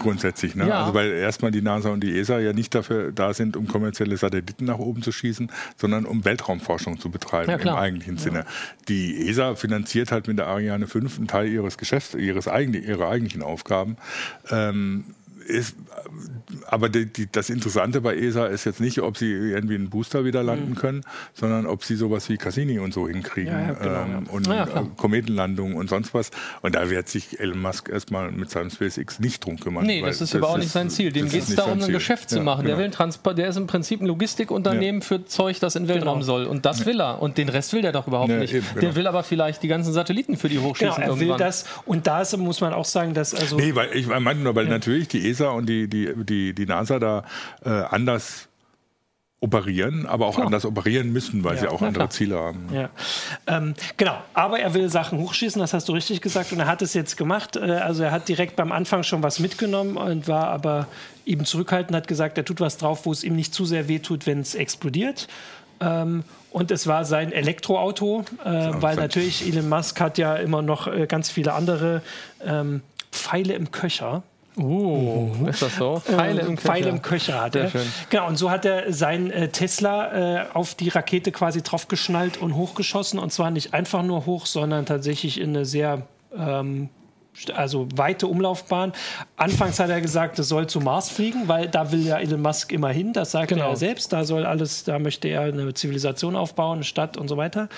grundsätzlich. 0.00 0.54
Ne? 0.54 0.68
Ja. 0.68 0.80
Also 0.82 0.94
weil 0.94 1.12
erstmal 1.12 1.50
die 1.50 1.62
NASA 1.62 1.90
und 1.90 2.02
die 2.02 2.18
ESA 2.18 2.38
ja 2.38 2.52
nicht 2.52 2.74
dafür 2.74 3.12
da 3.12 3.34
sind, 3.34 3.56
um 3.56 3.66
kommerzielle 3.66 4.16
Satelliten 4.16 4.64
nach 4.64 4.78
oben 4.78 5.02
zu 5.02 5.12
schießen, 5.12 5.50
sondern 5.76 6.06
um 6.06 6.24
Weltraumforschung 6.24 7.00
zu 7.00 7.10
betreiben 7.10 7.50
ja, 7.50 7.56
im 7.56 7.68
eigentlichen 7.68 8.18
Sinne. 8.18 8.40
Ja. 8.40 8.46
Die 8.88 9.28
ESA 9.28 9.54
finanziert 9.54 10.12
halt 10.12 10.28
mit 10.28 10.38
der 10.38 10.46
Ariane 10.46 10.86
5 10.86 11.18
einen 11.18 11.28
Teil 11.28 11.48
ihres 11.48 11.78
Geschäfts, 11.78 12.14
ihres 12.14 12.48
eigenen, 12.48 12.84
ihrer 12.84 13.08
eigentlichen 13.08 13.42
Aufgaben. 13.42 13.96
Ähm, 14.50 15.04
ist, 15.46 15.76
aber 16.66 16.88
die, 16.88 17.06
die, 17.06 17.30
das 17.30 17.50
Interessante 17.50 18.00
bei 18.00 18.16
ESA 18.16 18.46
ist 18.46 18.64
jetzt 18.64 18.80
nicht, 18.80 19.00
ob 19.00 19.16
sie 19.16 19.30
irgendwie 19.30 19.74
einen 19.74 19.90
Booster 19.90 20.24
wieder 20.24 20.42
landen 20.42 20.70
mhm. 20.70 20.76
können, 20.76 21.00
sondern 21.34 21.66
ob 21.66 21.84
sie 21.84 21.96
sowas 21.96 22.28
wie 22.28 22.36
Cassini 22.36 22.78
und 22.78 22.94
so 22.94 23.08
hinkriegen 23.08 23.52
ja, 23.52 23.60
ja, 23.60 23.72
genau, 23.72 24.18
ähm, 24.18 24.26
und 24.28 24.46
ja, 24.46 24.64
äh, 24.64 24.84
Kometenlandungen 24.96 25.76
und 25.76 25.90
sonst 25.90 26.14
was. 26.14 26.30
Und 26.62 26.74
da 26.74 26.90
wird 26.90 27.08
sich 27.08 27.40
Elon 27.40 27.60
Musk 27.60 27.88
erstmal 27.88 28.30
mit 28.30 28.50
seinem 28.50 28.70
SpaceX 28.70 29.20
nicht 29.20 29.44
drum 29.44 29.58
kümmern. 29.58 29.86
Nee, 29.86 30.02
das 30.02 30.20
ist 30.20 30.34
überhaupt 30.34 30.60
nicht 30.60 30.72
sein 30.72 30.90
Ziel. 30.90 31.12
Dem 31.12 31.28
geht 31.28 31.42
es 31.42 31.54
darum, 31.54 31.82
ein 31.82 31.92
Geschäft 31.92 32.30
zu 32.30 32.40
machen. 32.40 32.64
Genau. 32.64 32.76
Der, 32.76 32.84
will 32.84 32.90
Transport, 32.90 33.38
der 33.38 33.48
ist 33.48 33.56
im 33.56 33.66
Prinzip 33.66 34.00
ein 34.00 34.06
Logistikunternehmen 34.06 35.02
für 35.02 35.24
Zeug, 35.24 35.60
das 35.60 35.76
in 35.76 35.84
den 35.84 35.88
Weltraum 35.88 36.20
genau. 36.20 36.26
soll. 36.26 36.44
Und 36.46 36.64
das 36.64 36.86
will 36.86 37.00
er. 37.00 37.20
Und 37.20 37.38
den 37.38 37.48
Rest 37.48 37.72
will 37.72 37.82
der 37.82 37.92
doch 37.92 38.06
überhaupt 38.06 38.30
nicht. 38.30 38.54
Eben, 38.54 38.66
genau. 38.68 38.80
Der 38.80 38.96
will 38.96 39.06
aber 39.06 39.22
vielleicht 39.22 39.62
die 39.62 39.68
ganzen 39.68 39.92
Satelliten 39.92 40.36
für 40.36 40.48
die 40.48 40.58
hochschießen. 40.58 40.94
Genau, 40.96 41.14
er 41.14 41.20
will 41.20 41.36
das. 41.36 41.64
Und 41.84 42.06
da 42.06 42.24
muss 42.36 42.60
man 42.60 42.72
auch 42.72 42.84
sagen, 42.84 43.14
dass 43.14 43.34
also. 43.34 43.56
Nee, 43.56 43.74
weil 43.74 43.90
ich 43.94 44.06
meine 44.06 44.40
nur, 44.40 44.54
weil 44.54 44.66
natürlich 44.66 45.08
die 45.08 45.28
ESA 45.28 45.33
und 45.42 45.66
die, 45.66 45.88
die, 45.88 46.12
die, 46.24 46.54
die 46.54 46.66
NASA 46.66 46.98
da 46.98 47.24
äh, 47.64 47.70
anders 47.70 48.48
operieren, 49.44 50.06
aber 50.06 50.26
auch 50.26 50.36
Klar. 50.36 50.46
anders 50.46 50.64
operieren 50.64 51.12
müssen, 51.12 51.44
weil 51.44 51.56
ja, 51.56 51.60
sie 51.60 51.68
auch 51.68 51.82
andere 51.82 52.04
klar. 52.04 52.10
Ziele 52.10 52.38
haben. 52.38 52.66
Ja. 52.72 52.88
Ähm, 53.46 53.74
genau, 53.98 54.16
aber 54.32 54.58
er 54.58 54.72
will 54.72 54.88
Sachen 54.88 55.18
hochschießen, 55.18 55.60
das 55.60 55.74
hast 55.74 55.86
du 55.88 55.92
richtig 55.92 56.22
gesagt, 56.22 56.50
und 56.52 56.60
er 56.60 56.66
hat 56.66 56.80
es 56.80 56.94
jetzt 56.94 57.18
gemacht. 57.18 57.56
Äh, 57.56 57.60
also 57.72 58.02
er 58.04 58.10
hat 58.10 58.26
direkt 58.26 58.56
beim 58.56 58.72
Anfang 58.72 59.02
schon 59.02 59.22
was 59.22 59.40
mitgenommen 59.40 59.98
und 59.98 60.28
war 60.28 60.48
aber 60.48 60.86
eben 61.26 61.44
zurückhaltend, 61.44 61.94
hat 61.94 62.08
gesagt, 62.08 62.38
er 62.38 62.46
tut 62.46 62.60
was 62.60 62.78
drauf, 62.78 63.04
wo 63.04 63.12
es 63.12 63.22
ihm 63.22 63.36
nicht 63.36 63.52
zu 63.52 63.66
sehr 63.66 63.86
wehtut, 63.86 64.26
wenn 64.26 64.40
es 64.40 64.54
explodiert. 64.54 65.28
Ähm, 65.80 66.24
und 66.50 66.70
es 66.70 66.86
war 66.86 67.04
sein 67.04 67.30
Elektroauto, 67.30 68.24
äh, 68.44 68.70
weil 68.74 68.96
natürlich 68.96 69.46
Elon 69.46 69.68
Musk 69.68 70.00
hat 70.00 70.16
ja 70.16 70.36
immer 70.36 70.62
noch 70.62 70.86
äh, 70.86 71.06
ganz 71.06 71.30
viele 71.30 71.52
andere 71.52 72.00
ähm, 72.42 72.80
Pfeile 73.12 73.54
im 73.54 73.70
Köcher. 73.72 74.22
Uh, 74.56 75.34
mhm. 75.36 75.48
ist 75.48 75.62
das 75.62 75.76
so? 75.76 76.00
Pfeile 76.00 76.42
im 76.42 76.56
Köcher. 76.56 76.68
Pfeile 76.68 76.88
im 76.90 77.02
Köcher 77.02 77.40
hat 77.40 77.56
er. 77.56 77.72
Genau, 78.10 78.28
und 78.28 78.36
so 78.36 78.50
hat 78.50 78.64
er 78.64 78.92
sein 78.92 79.30
äh, 79.30 79.48
Tesla 79.48 80.42
äh, 80.42 80.46
auf 80.54 80.74
die 80.74 80.88
Rakete 80.88 81.32
quasi 81.32 81.62
draufgeschnallt 81.62 82.36
und 82.36 82.54
hochgeschossen. 82.54 83.18
Und 83.18 83.32
zwar 83.32 83.50
nicht 83.50 83.74
einfach 83.74 84.02
nur 84.02 84.26
hoch, 84.26 84.46
sondern 84.46 84.86
tatsächlich 84.86 85.40
in 85.40 85.50
eine 85.50 85.64
sehr 85.64 86.02
ähm, 86.36 86.88
also 87.54 87.88
weite 87.94 88.26
Umlaufbahn. 88.26 88.92
Anfangs 89.36 89.78
hat 89.80 89.90
er 89.90 90.00
gesagt, 90.00 90.38
es 90.38 90.48
soll 90.48 90.66
zum 90.66 90.84
Mars 90.84 91.10
fliegen, 91.10 91.48
weil 91.48 91.68
da 91.68 91.92
will 91.92 92.04
ja 92.04 92.18
Elon 92.18 92.42
Musk 92.42 92.72
immer 92.72 92.90
hin. 92.90 93.12
Das 93.12 93.32
sagt 93.32 93.48
genau. 93.48 93.70
er 93.70 93.76
selbst. 93.76 94.12
Da 94.12 94.24
soll 94.24 94.46
alles, 94.46 94.84
da 94.84 94.98
möchte 94.98 95.28
er 95.28 95.42
eine 95.42 95.74
Zivilisation 95.74 96.36
aufbauen, 96.36 96.78
eine 96.78 96.84
Stadt 96.84 97.16
und 97.16 97.28
so 97.28 97.36
weiter. 97.36 97.68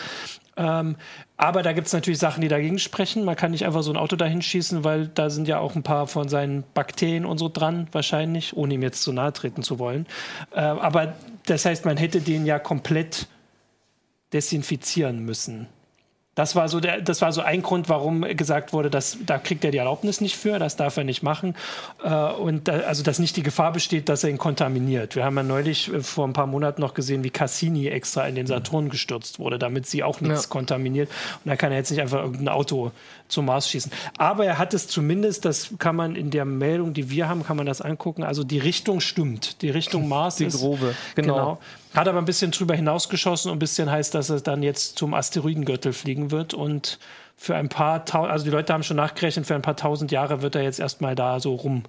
Ähm, 0.57 0.97
aber 1.37 1.63
da 1.63 1.73
gibt 1.73 1.87
es 1.87 1.93
natürlich 1.93 2.19
Sachen, 2.19 2.41
die 2.41 2.49
dagegen 2.49 2.79
sprechen. 2.79 3.25
Man 3.25 3.37
kann 3.37 3.51
nicht 3.51 3.67
einfach 3.67 3.83
so 3.83 3.93
ein 3.93 3.97
Auto 3.97 4.17
dahin 4.17 4.41
schießen, 4.41 4.85
weil 4.85 5.09
da 5.09 5.29
sind 5.29 5.49
ja 5.49 5.59
auch 5.59 5.75
ein 5.75 5.83
paar 5.83 6.07
von 6.07 6.29
seinen 6.29 6.65
Bakterien 6.75 7.27
und 7.27 7.39
so 7.39 7.51
dran, 7.51 7.89
wahrscheinlich, 7.93 8.57
ohne 8.57 8.75
ihm 8.75 8.83
jetzt 8.83 9.03
zu 9.03 9.13
nahe 9.13 9.33
treten 9.33 9.63
zu 9.63 9.79
wollen. 9.79 10.07
Äh, 10.53 10.61
aber 10.61 11.15
das 11.47 11.65
heißt, 11.65 11.85
man 11.85 11.97
hätte 11.97 12.21
den 12.21 12.47
ja 12.47 12.59
komplett 12.59 13.29
desinfizieren 14.33 15.21
müssen. 15.21 15.69
Das 16.37 16.55
war 16.55 16.69
so 16.69 16.81
der, 16.81 17.01
das 17.01 17.23
war 17.23 17.33
so 17.33 17.41
ein 17.41 17.63
Grund, 17.63 17.89
warum 17.89 18.21
gesagt 18.21 18.75
wurde, 18.75 18.91
dass 18.91 19.17
da 19.25 19.39
kriegt 19.39 19.65
er 19.65 19.71
die 19.71 19.79
Erlaubnis 19.79 20.21
nicht 20.21 20.37
für, 20.37 20.59
das 20.59 20.77
darf 20.77 20.97
er 20.99 21.05
nicht 21.05 21.23
machen 21.23 21.57
äh, 22.05 22.11
und 22.11 22.69
da, 22.69 22.81
also 22.81 23.03
dass 23.03 23.19
nicht 23.19 23.37
die 23.37 23.43
Gefahr 23.43 23.73
besteht, 23.73 24.11
dass 24.11 24.23
er 24.23 24.29
ihn 24.29 24.37
kontaminiert. 24.37 25.17
Wir 25.17 25.25
haben 25.25 25.37
ja 25.37 25.43
neulich 25.43 25.93
äh, 25.93 26.03
vor 26.03 26.29
ein 26.29 26.35
paar 26.35 26.47
Monaten 26.47 26.83
noch 26.83 26.93
gesehen, 26.93 27.25
wie 27.25 27.31
Cassini 27.31 27.89
extra 27.89 28.29
in 28.29 28.35
den 28.35 28.47
Saturn 28.47 28.91
gestürzt 28.91 29.39
wurde, 29.39 29.59
damit 29.59 29.87
sie 29.87 30.05
auch 30.05 30.21
nichts 30.21 30.45
ja. 30.45 30.49
kontaminiert. 30.51 31.09
Und 31.43 31.49
da 31.49 31.57
kann 31.57 31.73
er 31.73 31.79
jetzt 31.79 31.91
nicht 31.91 32.03
einfach 32.03 32.21
irgendein 32.21 32.49
Auto 32.49 32.93
zum 33.29 33.47
Mars 33.47 33.69
schießen. 33.69 33.93
Aber 34.19 34.45
er 34.45 34.59
hat 34.59 34.75
es 34.75 34.89
zumindest, 34.89 35.45
das 35.45 35.71
kann 35.79 35.97
man 35.97 36.17
in 36.17 36.31
der 36.31 36.45
Meldung, 36.45 36.95
die 36.95 37.11
wir 37.11 37.29
haben, 37.29 37.45
kann 37.45 37.57
man 37.57 37.67
das 37.67 37.81
angucken. 37.81 38.23
Also 38.23 38.45
die 38.45 38.59
Richtung 38.59 39.01
stimmt, 39.01 39.63
die 39.63 39.71
Richtung 39.71 40.09
Mars 40.09 40.37
die 40.37 40.45
ist 40.45 40.59
grobe, 40.59 40.95
genau. 41.15 41.35
genau 41.35 41.59
hat 41.97 42.09
aber 42.09 42.19
ein 42.19 42.27
bisschen 42.27 42.51
drüber 42.51 42.75
hinausgeschossen 42.75 43.51
und 43.51 43.57
ein 43.57 43.59
bisschen 43.59 43.91
heißt, 43.91 44.15
dass 44.15 44.29
es 44.29 44.43
dann 44.43 44.63
jetzt 44.63 44.99
zum 44.99 45.15
Asteroidengürtel 45.15 45.93
fliegen 45.95 46.31
wird 46.31 46.53
und 46.53 46.99
für 47.37 47.57
ein 47.57 47.69
paar 47.69 48.05
tausend, 48.05 48.33
also 48.33 48.45
die 48.45 48.51
Leute 48.51 48.73
haben 48.73 48.83
schon 48.83 48.99
nachgerechnet, 48.99 49.47
für 49.47 49.55
ein 49.55 49.63
paar 49.63 49.77
tausend 49.77 50.13
Jahre 50.13 50.43
wird 50.43 50.55
er 50.55 50.63
jetzt 50.63 50.79
erstmal 50.79 51.15
da 51.15 51.41
so 51.41 51.55
rum 51.55 51.85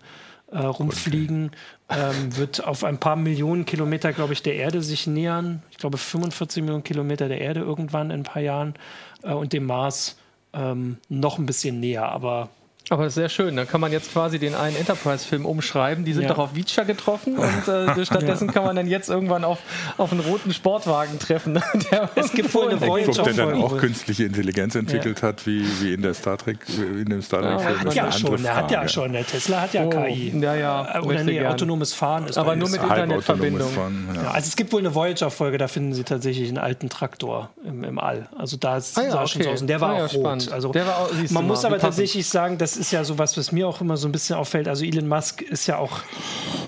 äh, 0.50 0.60
rumfliegen, 0.60 1.52
ähm, 1.90 2.38
wird 2.38 2.64
auf 2.64 2.86
ein 2.86 3.00
paar 3.00 3.18
Millionen 3.18 3.66
Kilometer, 3.66 4.14
glaube 4.14 4.32
ich, 4.32 4.42
der 4.42 4.56
Erde 4.56 4.82
sich 4.82 5.06
nähern. 5.06 5.62
Ich 5.72 5.78
glaube 5.78 5.98
45 5.98 6.64
Millionen 6.64 6.86
Kilometer 6.86 7.28
der 7.28 7.42
Erde 7.42 7.60
irgendwann 7.60 8.12
in 8.12 8.22
ein 8.22 8.24
paar 8.24 8.42
Jahren 8.42 8.76
äh, 9.24 9.34
und 9.34 9.52
dem 9.52 9.66
Mars 9.66 10.18
ähm, 10.54 10.98
noch 11.10 11.38
ein 11.38 11.46
bisschen 11.46 11.80
näher, 11.80 12.10
aber 12.10 12.50
aber 12.90 13.04
das 13.04 13.12
ist 13.12 13.16
sehr 13.16 13.30
schön. 13.30 13.56
Da 13.56 13.66
kann 13.66 13.82
man 13.82 13.92
jetzt 13.92 14.14
quasi 14.14 14.40
den 14.40 14.56
einen 14.56 14.76
Enterprise-Film 14.76 15.46
umschreiben. 15.46 16.06
Die 16.06 16.14
sind 16.14 16.24
ja. 16.24 16.30
doch 16.30 16.38
auf 16.38 16.56
Vicha 16.56 16.84
getroffen 16.84 17.38
und 17.38 17.68
äh, 17.68 18.06
stattdessen 18.06 18.48
ja. 18.48 18.54
kann 18.54 18.64
man 18.64 18.76
dann 18.76 18.88
jetzt 18.88 19.10
irgendwann 19.10 19.44
auf, 19.44 19.60
auf 19.98 20.12
einen 20.12 20.22
roten 20.22 20.54
Sportwagen 20.54 21.20
treffen. 21.20 21.62
es 22.16 22.32
gibt 22.32 22.54
wohl 22.54 22.70
eine 22.70 22.82
Voyager, 22.82 23.24
der 23.24 23.34
dann 23.34 23.62
auch 23.62 23.78
künstliche 23.78 24.24
Intelligenz 24.24 24.76
entwickelt 24.76 25.22
ja. 25.22 25.28
hat, 25.30 25.46
wie, 25.46 25.66
wie 25.82 25.94
in 25.94 26.02
der 26.02 26.14
Star 26.14 26.38
Trek, 26.38 26.60
in 26.78 27.06
dem 27.06 27.22
Star 27.22 27.42
Trek-Film. 27.42 27.68
Ja, 27.68 27.80
hat 27.80 27.94
ja 27.94 28.12
schon, 28.12 28.46
er 28.46 28.56
hat 28.56 28.72
ja 28.72 28.88
schon. 28.88 29.14
Der 29.14 29.26
Tesla 29.26 29.62
hat 29.62 29.74
ja 29.74 29.84
oh, 29.84 29.90
KI. 29.90 30.40
Ja, 30.40 30.56
ja. 30.56 30.96
Äh, 30.96 31.00
oder 31.02 31.24
nee, 31.24 31.46
autonomes 31.46 31.94
Fahren 31.94 32.28
ist 32.28 32.38
Aber 32.38 32.56
nur 32.56 32.70
mit 32.70 32.82
Internetverbindung. 32.82 33.70
also 34.32 34.48
es 34.48 34.56
gibt 34.56 34.72
wohl 34.72 34.80
eine 34.80 34.94
Voyager-Folge, 34.94 35.58
da 35.58 35.68
finden 35.68 35.94
sie 35.94 36.04
tatsächlich 36.04 36.48
einen 36.48 36.58
alten 36.58 36.90
Traktor 36.90 37.50
im, 37.66 37.84
im 37.84 38.00
All. 38.00 38.30
Also 38.38 38.58
da 38.58 38.76
ah, 38.76 38.80
sah 38.80 39.02
okay. 39.02 39.28
schon 39.28 39.44
so 39.44 39.50
aus. 39.50 39.62
Und 39.62 39.68
der 39.68 39.82
war 39.82 39.96
ah, 39.96 40.06
auch 40.06 40.14
rot. 40.14 40.52
Also, 40.52 40.74
war 40.74 40.98
auch, 40.98 41.12
man 41.32 41.48
muss 41.48 41.66
aber 41.66 41.80
tatsächlich 41.80 42.28
sagen, 42.28 42.58
das 42.78 42.86
ist 42.86 42.92
ja 42.92 43.04
so 43.04 43.18
was, 43.18 43.36
was 43.38 43.52
mir 43.52 43.68
auch 43.68 43.82
immer 43.82 43.98
so 43.98 44.08
ein 44.08 44.12
bisschen 44.12 44.36
auffällt, 44.36 44.68
also 44.68 44.86
Elon 44.86 45.08
Musk 45.08 45.42
ist 45.42 45.66
ja 45.66 45.78
auch, 45.78 46.02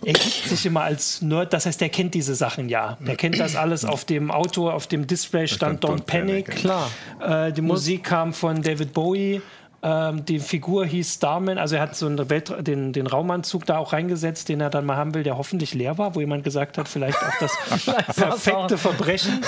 er 0.03 0.13
gibt 0.13 0.23
sich 0.23 0.65
immer 0.65 0.81
als 0.81 1.21
Nerd, 1.21 1.53
das 1.53 1.67
heißt, 1.67 1.81
er 1.83 1.89
kennt 1.89 2.15
diese 2.15 2.33
Sachen 2.33 2.67
ja. 2.67 2.97
Der 2.99 3.15
kennt 3.15 3.39
das 3.39 3.55
alles 3.55 3.85
auf 3.85 4.05
dem 4.05 4.31
Auto, 4.31 4.69
auf 4.71 4.87
dem 4.87 5.05
Display 5.05 5.47
stand 5.47 5.85
Don't, 5.85 5.99
Don't 5.99 6.03
Panic. 6.05 6.45
Panic. 6.47 6.61
Klar. 6.61 6.89
Äh, 7.21 7.53
die 7.53 7.61
Musik 7.61 8.05
kam 8.05 8.33
von 8.33 8.61
David 8.61 8.93
Bowie. 8.93 9.41
Ähm, 9.81 10.25
die 10.25 10.39
Figur 10.39 10.85
hieß 10.85 11.13
Starman, 11.15 11.57
also 11.57 11.75
er 11.75 11.83
hat 11.83 11.95
so 11.95 12.07
einen 12.07 12.29
Welt, 12.29 12.51
den, 12.67 12.91
den 12.91 13.07
Raumanzug 13.07 13.65
da 13.65 13.77
auch 13.77 13.93
reingesetzt, 13.93 14.49
den 14.49 14.59
er 14.59 14.69
dann 14.69 14.85
mal 14.85 14.97
haben 14.97 15.13
will, 15.13 15.23
der 15.23 15.37
hoffentlich 15.37 15.73
leer 15.73 15.97
war, 15.97 16.15
wo 16.15 16.19
jemand 16.19 16.43
gesagt 16.43 16.77
hat, 16.77 16.89
vielleicht 16.89 17.17
auch 17.17 17.39
das 17.39 17.85
perfekte 18.15 18.77
Verbrechen. 18.77 19.39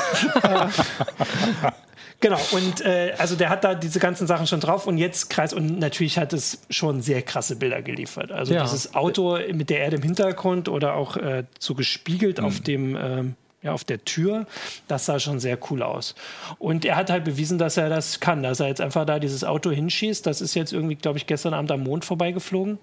Genau, 2.22 2.40
und 2.52 2.82
äh, 2.82 3.14
also 3.18 3.36
der 3.36 3.50
hat 3.50 3.64
da 3.64 3.74
diese 3.74 4.00
ganzen 4.00 4.28
Sachen 4.28 4.46
schon 4.46 4.60
drauf 4.60 4.86
und 4.86 5.00
jetzt 5.00 5.32
kreis 5.32 5.54
und 5.54 5.80
natürlich 5.80 6.20
hat 6.20 6.34
es 6.34 6.62
schon 6.70 7.02
sehr 7.02 7.24
krasse 7.24 7.56
Bilder 7.56 7.82
geliefert. 7.82 8.32
Also 8.32 8.54
ja. 8.54 8.62
dieses 8.62 8.94
Auto 8.94 9.40
mit 9.52 9.72
der 9.72 9.80
Erde 9.80 9.96
im 9.98 10.04
Hintergrund 10.04 10.70
oder 10.70 10.94
auch 10.94 11.18
äh, 11.18 11.46
so 11.58 11.74
gespiegelt 11.74 12.40
mhm. 12.40 12.46
auf 12.46 12.60
dem 12.60 12.96
ähm, 12.96 13.36
ja, 13.64 13.74
auf 13.74 13.84
der 13.84 14.04
Tür, 14.04 14.48
das 14.88 15.06
sah 15.06 15.20
schon 15.20 15.40
sehr 15.40 15.58
cool 15.70 15.84
aus. 15.84 16.16
Und 16.58 16.84
er 16.86 16.96
hat 16.96 17.10
halt 17.10 17.24
bewiesen, 17.24 17.58
dass 17.58 17.78
er 17.78 17.90
das 17.90 18.20
kann, 18.20 18.42
dass 18.42 18.60
er 18.60 18.68
jetzt 18.68 18.82
einfach 18.82 19.06
da 19.06 19.20
dieses 19.20 19.44
Auto 19.44 19.70
hinschießt. 19.70 20.26
Das 20.26 20.42
ist 20.42 20.56
jetzt 20.56 20.74
irgendwie, 20.74 20.96
glaube 20.96 21.20
ich, 21.20 21.28
gestern 21.28 21.54
Abend 21.54 21.72
am 21.72 21.84
Mond 21.84 22.04
vorbeigeflogen. 22.06 22.80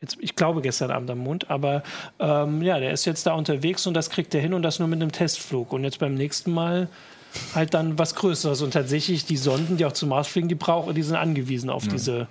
Jetzt, 0.00 0.16
ich 0.20 0.36
glaube 0.36 0.60
gestern 0.60 0.92
Abend 0.92 1.10
am 1.10 1.18
Mond, 1.18 1.50
aber 1.50 1.82
ähm, 2.20 2.62
ja, 2.62 2.78
der 2.78 2.92
ist 2.92 3.04
jetzt 3.04 3.26
da 3.26 3.34
unterwegs 3.34 3.84
und 3.88 3.94
das 3.94 4.10
kriegt 4.10 4.32
er 4.32 4.40
hin 4.40 4.54
und 4.54 4.62
das 4.62 4.78
nur 4.78 4.86
mit 4.86 5.02
einem 5.02 5.10
Testflug. 5.10 5.72
Und 5.72 5.82
jetzt 5.82 5.98
beim 5.98 6.14
nächsten 6.14 6.52
Mal 6.52 6.88
halt 7.54 7.74
dann 7.74 7.98
was 7.98 8.14
Größeres. 8.14 8.62
Und 8.62 8.72
tatsächlich 8.72 9.24
die 9.24 9.36
Sonden, 9.36 9.76
die 9.76 9.84
auch 9.84 9.92
zum 9.92 10.10
Mars 10.10 10.28
fliegen, 10.28 10.48
die 10.48 10.54
brauchen, 10.54 10.94
die 10.94 11.02
sind 11.02 11.16
angewiesen 11.16 11.70
auf 11.70 11.84
ja. 11.84 11.92
diese 11.92 12.28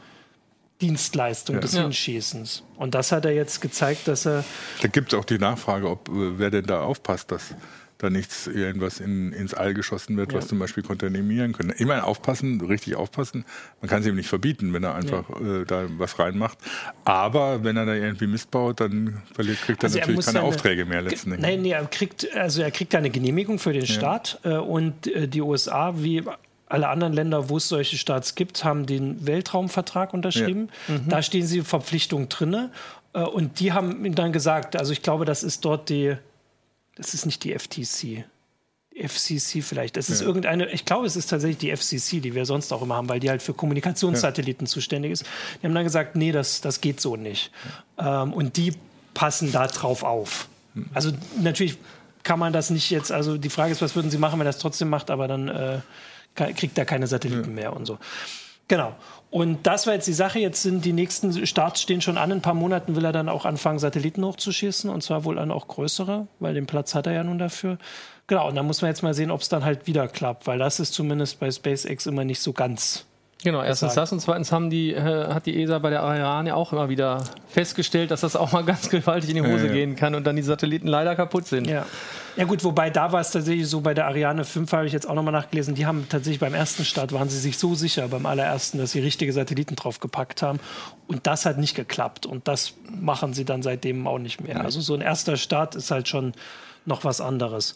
Dienstleistung 0.81 1.55
ja. 1.55 1.61
des. 1.61 1.75
Hinschießens. 1.75 2.63
Und 2.75 2.93
das 2.93 3.11
hat 3.11 3.25
er 3.25 3.31
jetzt 3.31 3.61
gezeigt, 3.61 4.07
dass 4.07 4.25
er. 4.25 4.43
Da 4.81 4.87
gibt 4.87 5.13
es 5.13 5.19
auch 5.19 5.25
die 5.25 5.39
Nachfrage, 5.39 5.89
ob 5.89 6.09
äh, 6.09 6.37
wer 6.37 6.51
denn 6.51 6.65
da 6.65 6.81
aufpasst, 6.81 7.31
dass 7.31 7.55
da 7.97 8.09
nichts 8.09 8.47
irgendwas 8.47 8.99
in, 8.99 9.33
ins 9.33 9.53
All 9.53 9.73
geschossen 9.73 10.17
wird, 10.17 10.31
ja. 10.31 10.37
was 10.37 10.47
zum 10.47 10.59
Beispiel 10.59 10.83
kontaminieren 10.83 11.53
könnte. 11.53 11.75
Immer 11.75 12.05
aufpassen, 12.05 12.61
richtig 12.61 12.95
aufpassen. 12.95 13.45
Man 13.81 13.89
kann 13.89 14.01
es 14.01 14.07
ihm 14.07 14.15
nicht 14.15 14.29
verbieten, 14.29 14.73
wenn 14.73 14.83
er 14.83 14.95
einfach 14.95 15.29
ja. 15.29 15.61
äh, 15.61 15.65
da 15.65 15.85
was 15.97 16.19
reinmacht. 16.19 16.57
Aber 17.05 17.63
wenn 17.63 17.75
er 17.75 17.85
da 17.85 17.93
irgendwie 17.93 18.27
missbaut, 18.27 18.79
dann 18.79 19.21
verliert, 19.33 19.61
kriegt 19.61 19.83
er 19.83 19.85
also 19.85 19.99
natürlich 19.99 20.19
er 20.19 20.25
keine 20.25 20.39
eine, 20.39 20.47
Aufträge 20.47 20.85
mehr 20.85 21.01
letzten 21.01 21.31
Endes. 21.31 21.49
Nein, 21.49 21.61
nee, 21.61 21.71
er 21.71 21.85
kriegt, 21.85 22.31
also 22.35 22.61
er 22.61 22.71
kriegt 22.71 22.93
eine 22.93 23.09
Genehmigung 23.09 23.57
für 23.57 23.73
den 23.73 23.87
Staat 23.87 24.39
äh, 24.43 24.57
und 24.57 25.07
äh, 25.07 25.27
die 25.27 25.41
USA, 25.41 25.93
wie 25.97 26.23
alle 26.69 26.89
anderen 26.89 27.13
Länder, 27.13 27.49
wo 27.49 27.57
es 27.57 27.67
solche 27.69 27.97
Staats 27.97 28.35
gibt, 28.35 28.63
haben 28.63 28.85
den 28.85 29.25
Weltraumvertrag 29.25 30.13
unterschrieben. 30.13 30.69
Ja. 30.87 30.95
Mhm. 30.95 31.09
Da 31.09 31.21
stehen 31.21 31.45
sie 31.45 31.61
Verpflichtungen 31.61 32.29
drin. 32.29 32.69
Äh, 33.13 33.21
und 33.21 33.59
die 33.59 33.71
haben 33.71 34.05
ihm 34.05 34.15
dann 34.15 34.31
gesagt, 34.31 34.75
also 34.75 34.91
ich 34.91 35.01
glaube, 35.01 35.25
das 35.25 35.43
ist 35.43 35.65
dort 35.65 35.89
die 35.89 36.15
das 36.97 37.13
ist 37.13 37.25
nicht 37.25 37.43
die 37.43 37.57
FTC. 37.57 38.25
FCC 38.97 39.61
vielleicht. 39.61 39.95
Das 39.95 40.09
ist 40.09 40.21
ja. 40.21 40.27
irgendeine, 40.27 40.71
ich 40.71 40.83
glaube, 40.83 41.05
es 41.05 41.15
ist 41.15 41.27
tatsächlich 41.27 41.59
die 41.59 41.75
FCC, 41.75 42.19
die 42.19 42.33
wir 42.33 42.45
sonst 42.45 42.73
auch 42.73 42.81
immer 42.81 42.95
haben, 42.95 43.09
weil 43.09 43.19
die 43.19 43.29
halt 43.29 43.43
für 43.43 43.53
Kommunikationssatelliten 43.53 44.65
ja. 44.65 44.71
zuständig 44.71 45.11
ist. 45.11 45.25
Die 45.61 45.67
haben 45.67 45.75
dann 45.75 45.83
gesagt, 45.83 46.15
nee, 46.15 46.31
das, 46.31 46.61
das 46.61 46.81
geht 46.81 46.99
so 46.99 47.15
nicht. 47.15 47.51
Ja. 47.99 48.23
Ähm, 48.23 48.33
und 48.33 48.57
die 48.57 48.73
passen 49.13 49.51
da 49.51 49.67
drauf 49.67 50.03
auf. 50.03 50.49
Hm. 50.73 50.89
Also 50.93 51.11
natürlich 51.39 51.77
kann 52.23 52.39
man 52.39 52.53
das 52.53 52.71
nicht 52.71 52.89
jetzt, 52.89 53.11
also 53.11 53.37
die 53.37 53.49
Frage 53.49 53.71
ist, 53.71 53.81
was 53.81 53.95
würden 53.95 54.09
sie 54.09 54.17
machen, 54.17 54.39
wenn 54.39 54.47
er 54.47 54.51
das 54.51 54.57
trotzdem 54.57 54.89
macht, 54.89 55.11
aber 55.11 55.27
dann 55.27 55.47
äh, 55.47 55.79
kriegt 56.35 56.77
er 56.77 56.85
keine 56.85 57.07
Satelliten 57.07 57.53
mehr 57.53 57.73
und 57.73 57.85
so. 57.85 57.99
Genau. 58.67 58.95
Und 59.29 59.67
das 59.67 59.87
war 59.87 59.93
jetzt 59.93 60.07
die 60.07 60.13
Sache. 60.13 60.39
Jetzt 60.39 60.63
sind 60.63 60.83
die 60.83 60.93
nächsten 60.93 61.45
Starts 61.45 61.81
stehen 61.81 62.01
schon 62.01 62.17
an. 62.17 62.31
In 62.31 62.37
ein 62.39 62.41
paar 62.41 62.53
Monaten 62.53 62.95
will 62.95 63.05
er 63.05 63.11
dann 63.11 63.29
auch 63.29 63.45
anfangen, 63.45 63.79
Satelliten 63.79 64.23
hochzuschießen 64.23 64.89
und 64.89 65.03
zwar 65.03 65.23
wohl 65.25 65.35
dann 65.35 65.51
auch 65.51 65.67
größere, 65.67 66.27
weil 66.39 66.53
den 66.53 66.65
Platz 66.65 66.95
hat 66.95 67.07
er 67.07 67.13
ja 67.13 67.23
nun 67.23 67.37
dafür. 67.37 67.77
Genau. 68.27 68.47
Und 68.47 68.55
dann 68.55 68.65
muss 68.65 68.81
man 68.81 68.89
jetzt 68.89 69.03
mal 69.03 69.13
sehen, 69.13 69.31
ob 69.31 69.41
es 69.41 69.49
dann 69.49 69.63
halt 69.63 69.87
wieder 69.87 70.07
klappt, 70.07 70.47
weil 70.47 70.59
das 70.59 70.79
ist 70.79 70.93
zumindest 70.93 71.39
bei 71.39 71.51
SpaceX 71.51 72.05
immer 72.05 72.25
nicht 72.25 72.41
so 72.41 72.53
ganz. 72.53 73.05
Genau, 73.43 73.61
erstens 73.61 73.93
das 73.93 74.11
und 74.11 74.19
zweitens 74.19 74.51
haben 74.51 74.69
die, 74.69 74.93
äh, 74.93 75.27
hat 75.27 75.45
die 75.45 75.61
ESA 75.61 75.77
bei 75.77 75.91
der 75.91 76.01
Ariane 76.01 76.55
auch 76.55 76.73
immer 76.73 76.89
wieder 76.89 77.23
festgestellt, 77.47 78.09
dass 78.09 78.21
das 78.21 78.35
auch 78.35 78.51
mal 78.51 78.63
ganz 78.65 78.89
gewaltig 78.89 79.29
in 79.29 79.35
die 79.35 79.41
Hose 79.41 79.65
ja, 79.65 79.67
ja. 79.67 79.73
gehen 79.73 79.95
kann 79.95 80.15
und 80.15 80.25
dann 80.25 80.35
die 80.35 80.41
Satelliten 80.41 80.87
leider 80.87 81.15
kaputt 81.15 81.45
sind. 81.45 81.67
Ja. 81.67 81.85
Ja 82.37 82.45
gut, 82.45 82.63
wobei 82.63 82.91
da 82.91 83.11
war 83.11 83.19
es 83.19 83.31
tatsächlich 83.31 83.67
so, 83.67 83.81
bei 83.81 83.95
der 83.95 84.05
Ariane 84.05 84.45
5 84.45 84.71
habe 84.71 84.85
ich 84.85 84.93
jetzt 84.93 85.09
auch 85.09 85.15
nochmal 85.15 85.31
nachgelesen, 85.33 85.73
die 85.73 85.87
haben 85.87 86.07
tatsächlich 86.07 86.39
beim 86.39 86.53
ersten 86.53 86.85
Start, 86.85 87.11
waren 87.11 87.29
sie 87.29 87.39
sich 87.39 87.57
so 87.57 87.73
sicher 87.73 88.07
beim 88.07 88.27
allerersten, 88.27 88.77
dass 88.77 88.91
sie 88.91 88.99
richtige 88.99 89.33
Satelliten 89.33 89.75
drauf 89.75 89.99
gepackt 89.99 90.43
haben. 90.43 90.59
Und 91.07 91.25
das 91.25 91.47
hat 91.47 91.57
nicht 91.57 91.75
geklappt. 91.75 92.27
Und 92.27 92.47
das 92.47 92.75
machen 92.89 93.33
sie 93.33 93.43
dann 93.43 93.63
seitdem 93.63 94.05
auch 94.05 94.19
nicht 94.19 94.39
mehr. 94.41 94.63
Also 94.63 94.81
so 94.81 94.93
ein 94.93 95.01
erster 95.01 95.35
Start 95.35 95.75
ist 95.75 95.89
halt 95.89 96.07
schon 96.07 96.33
noch 96.85 97.03
was 97.03 97.21
anderes. 97.21 97.75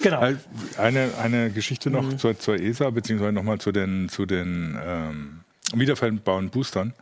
Genau. 0.00 0.32
Eine, 0.78 1.10
eine 1.22 1.50
Geschichte 1.50 1.90
noch 1.90 2.02
mhm. 2.02 2.18
zur, 2.18 2.38
zur 2.38 2.56
ESA, 2.56 2.88
beziehungsweise 2.88 3.32
nochmal 3.32 3.58
zu 3.58 3.70
den, 3.70 4.08
zu 4.08 4.24
den 4.24 4.78
ähm, 4.82 5.40
wiederverwendbaren 5.74 6.50
Boostern, 6.50 6.94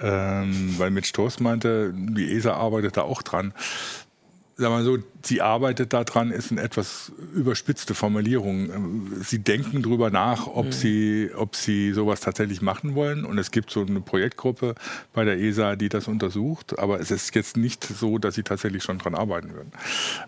ähm, 0.00 0.74
weil 0.78 0.90
Mitch 0.90 1.12
Toast 1.12 1.40
meinte, 1.40 1.92
die 1.94 2.32
ESA 2.32 2.54
arbeitet 2.54 2.96
da 2.96 3.02
auch 3.02 3.22
dran 3.22 3.52
sagen 4.56 4.74
wir 4.74 4.84
so, 4.84 4.98
sie 5.22 5.40
arbeitet 5.40 5.92
daran, 5.92 6.30
ist 6.30 6.50
eine 6.50 6.60
etwas 6.60 7.12
überspitzte 7.34 7.94
Formulierung. 7.94 9.22
Sie 9.22 9.38
denken 9.38 9.82
darüber 9.82 10.10
nach, 10.10 10.46
ob, 10.46 10.66
mhm. 10.66 10.72
sie, 10.72 11.30
ob 11.34 11.56
sie 11.56 11.92
sowas 11.92 12.20
tatsächlich 12.20 12.62
machen 12.62 12.94
wollen. 12.94 13.24
Und 13.24 13.38
es 13.38 13.50
gibt 13.50 13.70
so 13.70 13.80
eine 13.80 14.00
Projektgruppe 14.00 14.74
bei 15.12 15.24
der 15.24 15.38
ESA, 15.38 15.76
die 15.76 15.88
das 15.88 16.08
untersucht. 16.08 16.78
Aber 16.78 17.00
es 17.00 17.10
ist 17.10 17.34
jetzt 17.34 17.56
nicht 17.56 17.84
so, 17.84 18.18
dass 18.18 18.34
sie 18.34 18.42
tatsächlich 18.42 18.82
schon 18.82 18.98
daran 18.98 19.14
arbeiten 19.14 19.54
würden. 19.54 19.72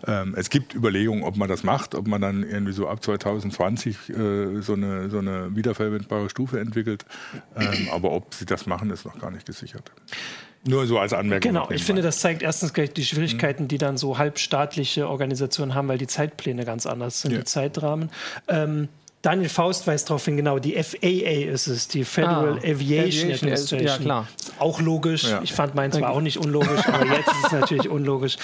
Ähm, 0.07 0.33
es 0.37 0.49
gibt 0.49 0.73
Überlegungen, 0.73 1.23
ob 1.23 1.37
man 1.37 1.49
das 1.49 1.63
macht, 1.63 1.95
ob 1.95 2.07
man 2.07 2.21
dann 2.21 2.43
irgendwie 2.43 2.73
so 2.73 2.87
ab 2.87 3.03
2020 3.03 4.09
äh, 4.09 4.61
so, 4.61 4.73
eine, 4.73 5.09
so 5.09 5.19
eine 5.19 5.55
wiederverwendbare 5.55 6.29
Stufe 6.29 6.59
entwickelt. 6.59 7.05
Ähm, 7.55 7.89
aber 7.91 8.11
ob 8.11 8.33
sie 8.33 8.45
das 8.45 8.65
machen, 8.65 8.89
ist 8.89 9.05
noch 9.05 9.19
gar 9.19 9.31
nicht 9.31 9.45
gesichert. 9.45 9.91
Nur 10.67 10.87
so 10.87 10.97
als 10.97 11.13
Anmerkung. 11.13 11.51
Genau, 11.51 11.69
ich 11.69 11.83
finde, 11.83 12.01
das 12.01 12.19
zeigt 12.19 12.41
erstens 12.41 12.73
gleich 12.73 12.91
die 12.91 13.05
Schwierigkeiten, 13.05 13.67
die 13.67 13.77
dann 13.77 13.97
so 13.97 14.17
halbstaatliche 14.17 15.07
Organisationen 15.07 15.75
haben, 15.75 15.87
weil 15.87 15.99
die 15.99 16.07
Zeitpläne 16.07 16.65
ganz 16.65 16.87
anders 16.87 17.21
sind, 17.21 17.31
ja. 17.31 17.39
die 17.39 17.43
Zeitrahmen. 17.43 18.09
Ähm, 18.47 18.89
Daniel 19.25 19.49
Faust 19.49 19.87
weist 19.87 20.07
darauf 20.11 20.23
hin, 20.23 20.37
genau, 20.37 20.59
die 20.59 20.73
FAA 20.73 21.51
ist 21.51 21.65
es, 21.65 21.87
die 21.87 22.03
Federal 22.03 22.57
ah, 22.57 22.57
Aviation, 22.57 22.75
Aviation 22.75 23.31
Administration. 23.31 23.83
Ja, 23.83 23.97
klar. 23.97 24.27
Auch 24.59 24.79
logisch. 24.79 25.23
Ja. 25.23 25.41
Ich 25.41 25.51
fand 25.51 25.73
meins 25.73 25.99
war 25.99 26.11
auch 26.11 26.21
nicht 26.21 26.37
unlogisch, 26.37 26.87
aber 26.87 27.07
jetzt 27.07 27.29
ist 27.29 27.45
es 27.45 27.51
natürlich 27.51 27.89
unlogisch. 27.89 28.37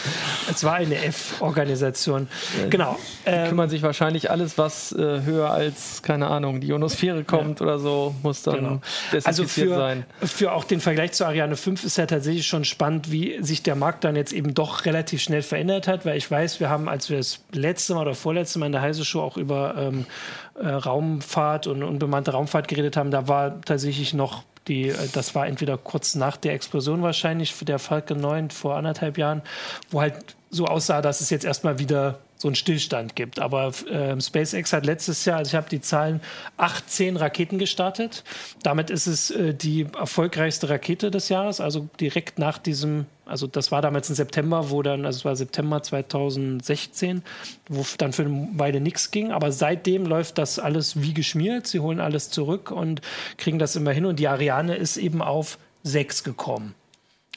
Es 0.49 0.63
war 0.63 0.73
eine 0.73 0.95
F-Organisation. 0.95 2.27
Genau. 2.71 2.97
Die 3.27 3.29
ähm, 3.29 3.49
kümmern 3.49 3.69
sich 3.69 3.83
wahrscheinlich 3.83 4.31
alles, 4.31 4.57
was 4.57 4.91
äh, 4.91 5.21
höher 5.21 5.51
als, 5.51 6.01
keine 6.01 6.27
Ahnung, 6.27 6.61
die 6.61 6.69
Ionosphäre 6.69 7.23
kommt 7.25 7.59
ja. 7.59 7.67
oder 7.67 7.77
so, 7.77 8.15
muss 8.23 8.41
dann 8.41 8.55
genau. 8.55 8.81
also 9.23 9.45
für, 9.45 9.75
sein. 9.75 10.05
Für 10.23 10.53
auch 10.53 10.63
den 10.63 10.81
Vergleich 10.81 11.11
zu 11.11 11.25
Ariane 11.27 11.57
5 11.57 11.83
ist 11.83 11.99
ja 11.99 12.07
tatsächlich 12.07 12.47
schon 12.47 12.65
spannend, 12.65 13.11
wie 13.11 13.37
sich 13.43 13.61
der 13.61 13.75
Markt 13.75 14.03
dann 14.03 14.15
jetzt 14.15 14.33
eben 14.33 14.55
doch 14.55 14.85
relativ 14.85 15.21
schnell 15.21 15.43
verändert 15.43 15.87
hat, 15.87 16.07
weil 16.07 16.17
ich 16.17 16.31
weiß, 16.31 16.59
wir 16.59 16.69
haben, 16.69 16.89
als 16.89 17.11
wir 17.11 17.17
das 17.17 17.39
letzte 17.51 17.93
Mal 17.93 18.01
oder 18.01 18.15
vorletzte 18.15 18.57
Mal 18.57 18.65
in 18.65 18.71
der 18.71 18.81
Heise 18.81 19.05
Show 19.05 19.21
auch 19.21 19.37
über 19.37 19.75
ähm, 19.77 20.07
äh, 20.55 20.67
Raumfahrt 20.67 21.67
und 21.67 21.83
unbemannte 21.83 22.31
Raumfahrt 22.31 22.67
geredet 22.67 22.97
haben, 22.97 23.11
da 23.11 23.27
war 23.27 23.61
tatsächlich 23.61 24.13
noch 24.13 24.43
die, 24.67 24.89
äh, 24.89 24.95
das 25.13 25.35
war 25.35 25.47
entweder 25.47 25.77
kurz 25.77 26.15
nach 26.15 26.37
der 26.37 26.53
Explosion 26.53 27.01
wahrscheinlich, 27.01 27.53
der 27.61 27.79
Falcon 27.79 28.19
9 28.19 28.49
vor 28.49 28.75
anderthalb 28.75 29.17
Jahren, 29.17 29.41
wo 29.89 30.01
halt 30.01 30.35
so 30.49 30.65
aussah, 30.65 31.01
dass 31.01 31.21
es 31.21 31.29
jetzt 31.29 31.45
erstmal 31.45 31.79
wieder 31.79 32.19
so 32.41 32.47
einen 32.47 32.55
Stillstand 32.55 33.15
gibt. 33.15 33.39
Aber 33.39 33.71
äh, 33.89 34.19
SpaceX 34.19 34.73
hat 34.73 34.85
letztes 34.85 35.25
Jahr, 35.25 35.37
also 35.37 35.49
ich 35.49 35.55
habe 35.55 35.69
die 35.69 35.79
Zahlen, 35.79 36.21
18 36.57 37.15
Raketen 37.17 37.59
gestartet. 37.59 38.23
Damit 38.63 38.89
ist 38.89 39.07
es 39.07 39.31
äh, 39.31 39.53
die 39.53 39.87
erfolgreichste 39.97 40.69
Rakete 40.69 41.11
des 41.11 41.29
Jahres, 41.29 41.61
also 41.61 41.87
direkt 41.99 42.39
nach 42.39 42.57
diesem, 42.57 43.05
also 43.31 43.47
das 43.47 43.71
war 43.71 43.81
damals 43.81 44.09
im 44.09 44.15
September, 44.15 44.69
wo 44.69 44.81
dann, 44.81 45.05
also 45.05 45.19
es 45.19 45.25
war 45.25 45.35
September 45.35 45.81
2016, 45.81 47.23
wo 47.69 47.85
dann 47.97 48.11
für 48.11 48.23
eine 48.23 48.49
Weile 48.55 48.81
nichts 48.81 49.09
ging. 49.09 49.31
Aber 49.31 49.51
seitdem 49.51 50.05
läuft 50.05 50.37
das 50.37 50.59
alles 50.59 51.01
wie 51.01 51.13
geschmiert. 51.13 51.65
Sie 51.65 51.79
holen 51.79 52.01
alles 52.01 52.29
zurück 52.29 52.71
und 52.71 53.01
kriegen 53.37 53.57
das 53.57 53.75
immer 53.75 53.91
hin. 53.91 54.05
Und 54.05 54.19
die 54.19 54.27
Ariane 54.27 54.75
ist 54.75 54.97
eben 54.97 55.21
auf 55.21 55.57
6 55.83 56.23
gekommen. 56.23 56.75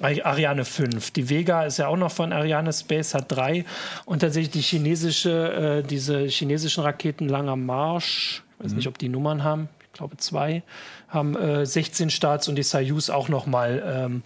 Ariane 0.00 0.64
5. 0.64 1.12
Die 1.12 1.30
Vega 1.30 1.64
ist 1.64 1.78
ja 1.78 1.86
auch 1.86 1.96
noch 1.96 2.10
von 2.10 2.32
Ariane 2.32 2.72
Space, 2.72 3.14
hat 3.14 3.30
drei. 3.30 3.64
Und 4.04 4.18
tatsächlich 4.18 4.50
die 4.50 4.60
chinesische, 4.60 5.82
äh, 5.84 5.88
diese 5.88 6.26
chinesischen 6.26 6.82
Raketen 6.82 7.28
Langer 7.28 7.54
Marsch, 7.54 8.42
ich 8.58 8.64
weiß 8.64 8.72
mhm. 8.72 8.76
nicht, 8.78 8.88
ob 8.88 8.98
die 8.98 9.08
Nummern 9.08 9.44
haben, 9.44 9.68
ich 9.78 9.92
glaube 9.92 10.16
zwei, 10.16 10.64
haben 11.06 11.36
äh, 11.36 11.64
16 11.64 12.10
Starts 12.10 12.48
und 12.48 12.56
die 12.56 12.64
Soyuz 12.64 13.08
auch 13.08 13.28
noch 13.28 13.46
mal 13.46 13.82
ähm, 13.86 14.22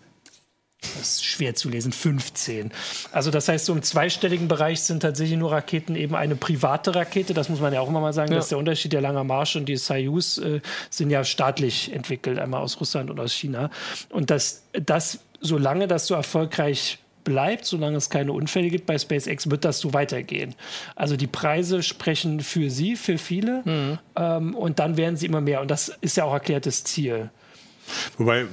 das 0.80 1.14
ist 1.14 1.24
schwer 1.24 1.56
zu 1.56 1.68
lesen, 1.68 1.92
15. 1.92 2.70
Also 3.10 3.30
das 3.32 3.48
heißt, 3.48 3.66
so 3.66 3.72
im 3.72 3.82
zweistelligen 3.82 4.46
Bereich 4.46 4.80
sind 4.82 5.00
tatsächlich 5.00 5.36
nur 5.36 5.50
Raketen 5.50 5.96
eben 5.96 6.14
eine 6.14 6.36
private 6.36 6.94
Rakete. 6.94 7.34
Das 7.34 7.48
muss 7.48 7.60
man 7.60 7.72
ja 7.72 7.80
auch 7.80 7.88
immer 7.88 8.00
mal 8.00 8.12
sagen, 8.12 8.30
ja. 8.30 8.38
dass 8.38 8.48
der 8.48 8.58
Unterschied 8.58 8.92
der 8.92 9.00
Langer 9.00 9.24
Marsch 9.24 9.56
und 9.56 9.66
die 9.66 9.76
Soyuz 9.76 10.38
äh, 10.38 10.60
sind 10.88 11.10
ja 11.10 11.24
staatlich 11.24 11.92
entwickelt, 11.92 12.38
einmal 12.38 12.62
aus 12.62 12.78
Russland 12.80 13.10
und 13.10 13.18
aus 13.18 13.32
China. 13.32 13.70
Und 14.10 14.30
das, 14.30 14.62
das 14.72 15.18
solange 15.40 15.88
das 15.88 16.06
so 16.06 16.14
erfolgreich 16.14 16.98
bleibt, 17.24 17.64
solange 17.64 17.96
es 17.96 18.08
keine 18.08 18.32
Unfälle 18.32 18.70
gibt 18.70 18.86
bei 18.86 18.96
SpaceX, 18.98 19.50
wird 19.50 19.64
das 19.64 19.80
so 19.80 19.92
weitergehen. 19.92 20.54
Also 20.94 21.16
die 21.16 21.26
Preise 21.26 21.82
sprechen 21.82 22.40
für 22.40 22.70
sie, 22.70 22.96
für 22.96 23.18
viele. 23.18 23.62
Mhm. 23.64 23.98
Ähm, 24.16 24.54
und 24.54 24.78
dann 24.78 24.96
werden 24.96 25.16
sie 25.16 25.26
immer 25.26 25.40
mehr. 25.40 25.60
Und 25.60 25.70
das 25.70 25.92
ist 26.00 26.16
ja 26.16 26.24
auch 26.24 26.32
erklärtes 26.32 26.84
Ziel. 26.84 27.30
Wobei, 28.16 28.46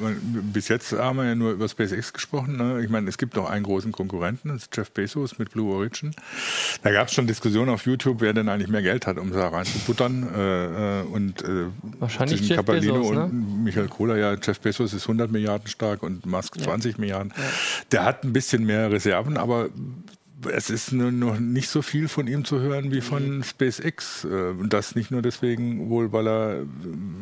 bis 0.54 0.67
jetzt 0.67 0.93
haben 0.93 1.17
wir 1.17 1.26
ja 1.26 1.36
nur 1.36 1.52
über 1.52 1.67
SpaceX 1.67 2.13
gesprochen. 2.13 2.58
Ne? 2.58 2.82
Ich 2.84 2.89
meine, 2.89 3.10
es 3.10 3.17
gibt 3.17 3.36
noch 3.36 3.50
einen 3.50 3.63
großen 3.63 3.91
Konkurrenten, 3.91 4.50
das 4.50 4.63
ist 4.63 4.78
Jeff 4.78 4.91
Bezos 4.91 5.38
mit 5.38 5.52
Blue 5.52 5.74
Origin. 5.74 6.12
Da 6.84 6.91
gab 6.91 7.08
es 7.08 7.13
schon 7.13 7.28
Diskussionen 7.28 7.69
auf 7.69 7.86
YouTube, 7.86 8.21
wer 8.21 8.34
denn 8.34 8.50
eigentlich 8.50 8.69
mehr 8.69 8.82
Geld 8.82 9.08
hat, 9.08 9.17
um 9.17 9.32
da 9.32 9.50
reinzubuttern. 9.50 10.28
Äh, 10.36 11.02
äh 11.02 11.04
und 11.04 11.41
äh, 11.43 11.65
Wahrscheinlich 12.00 12.48
Jeff 12.48 12.58
Capellino 12.58 13.00
Bezos, 13.00 13.15
ne? 13.15 13.24
und 13.26 13.63
Michael 13.63 13.88
Kohler, 13.88 14.17
ja, 14.17 14.36
Jeff 14.41 14.60
Bezos 14.60 14.93
ist 14.93 15.04
100 15.04 15.32
Milliarden 15.32 15.67
stark 15.67 16.04
und 16.04 16.26
Musk 16.26 16.60
20 16.60 16.93
ja. 16.93 17.00
Milliarden. 17.00 17.34
Ja. 17.36 17.43
Der 17.91 18.06
hat 18.06 18.24
ein 18.24 18.34
bisschen 18.34 18.65
mehr 18.65 18.91
Reserven, 18.91 19.38
aber 19.38 19.69
es 20.52 20.69
ist 20.69 20.91
noch 20.91 21.39
nicht 21.39 21.69
so 21.69 21.82
viel 21.82 22.08
von 22.08 22.28
ihm 22.28 22.45
zu 22.45 22.60
hören 22.60 22.91
wie 22.91 23.02
von 23.02 23.43
SpaceX. 23.43 24.26
Äh, 24.26 24.28
und 24.28 24.74
das 24.74 24.95
nicht 24.95 25.12
nur 25.12 25.21
deswegen, 25.21 25.89
wohl 25.89 26.12
weil 26.12 26.28
er, 26.28 26.63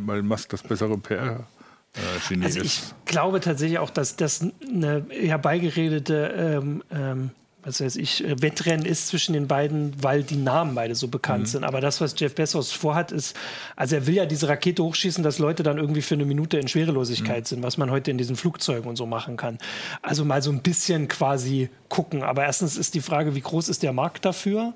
weil 0.05 0.23
Musk 0.23 0.49
das 0.49 0.63
bessere 0.63 0.97
PR 0.97 1.47
äh, 1.95 2.43
also 2.43 2.61
ich 2.61 2.81
glaube 3.05 3.39
tatsächlich 3.39 3.79
auch, 3.79 3.89
dass 3.89 4.15
das 4.15 4.41
eine 4.41 5.05
herbeigeredete 5.09 6.59
ähm, 6.61 6.83
ähm, 6.91 7.31
was 7.65 7.81
weiß 7.81 7.95
ich, 7.95 8.23
äh, 8.23 8.41
Wettrennen 8.41 8.85
ist 8.85 9.07
zwischen 9.07 9.33
den 9.33 9.47
beiden, 9.47 9.93
weil 10.01 10.23
die 10.23 10.35
Namen 10.35 10.75
beide 10.75 10.95
so 10.95 11.07
bekannt 11.07 11.43
mhm. 11.43 11.47
sind. 11.47 11.63
Aber 11.63 11.81
das, 11.81 12.01
was 12.01 12.15
Jeff 12.17 12.35
Bezos 12.35 12.71
vorhat, 12.71 13.11
ist, 13.11 13.35
also 13.75 13.95
er 13.95 14.07
will 14.07 14.15
ja 14.15 14.25
diese 14.25 14.49
Rakete 14.49 14.83
hochschießen, 14.83 15.23
dass 15.23 15.39
Leute 15.39 15.63
dann 15.63 15.77
irgendwie 15.77 16.01
für 16.01 16.15
eine 16.15 16.25
Minute 16.25 16.57
in 16.57 16.67
Schwerelosigkeit 16.67 17.43
mhm. 17.43 17.47
sind, 17.47 17.63
was 17.63 17.77
man 17.77 17.89
heute 17.89 18.11
in 18.11 18.17
diesen 18.17 18.35
Flugzeugen 18.35 18.87
und 18.87 18.95
so 18.95 19.05
machen 19.05 19.37
kann. 19.37 19.57
Also 20.01 20.25
mal 20.25 20.41
so 20.41 20.51
ein 20.51 20.61
bisschen 20.61 21.07
quasi 21.07 21.69
gucken. 21.89 22.23
Aber 22.23 22.43
erstens 22.43 22.77
ist 22.77 22.93
die 22.95 23.01
Frage, 23.01 23.35
wie 23.35 23.41
groß 23.41 23.69
ist 23.69 23.83
der 23.83 23.93
Markt 23.93 24.25
dafür? 24.25 24.73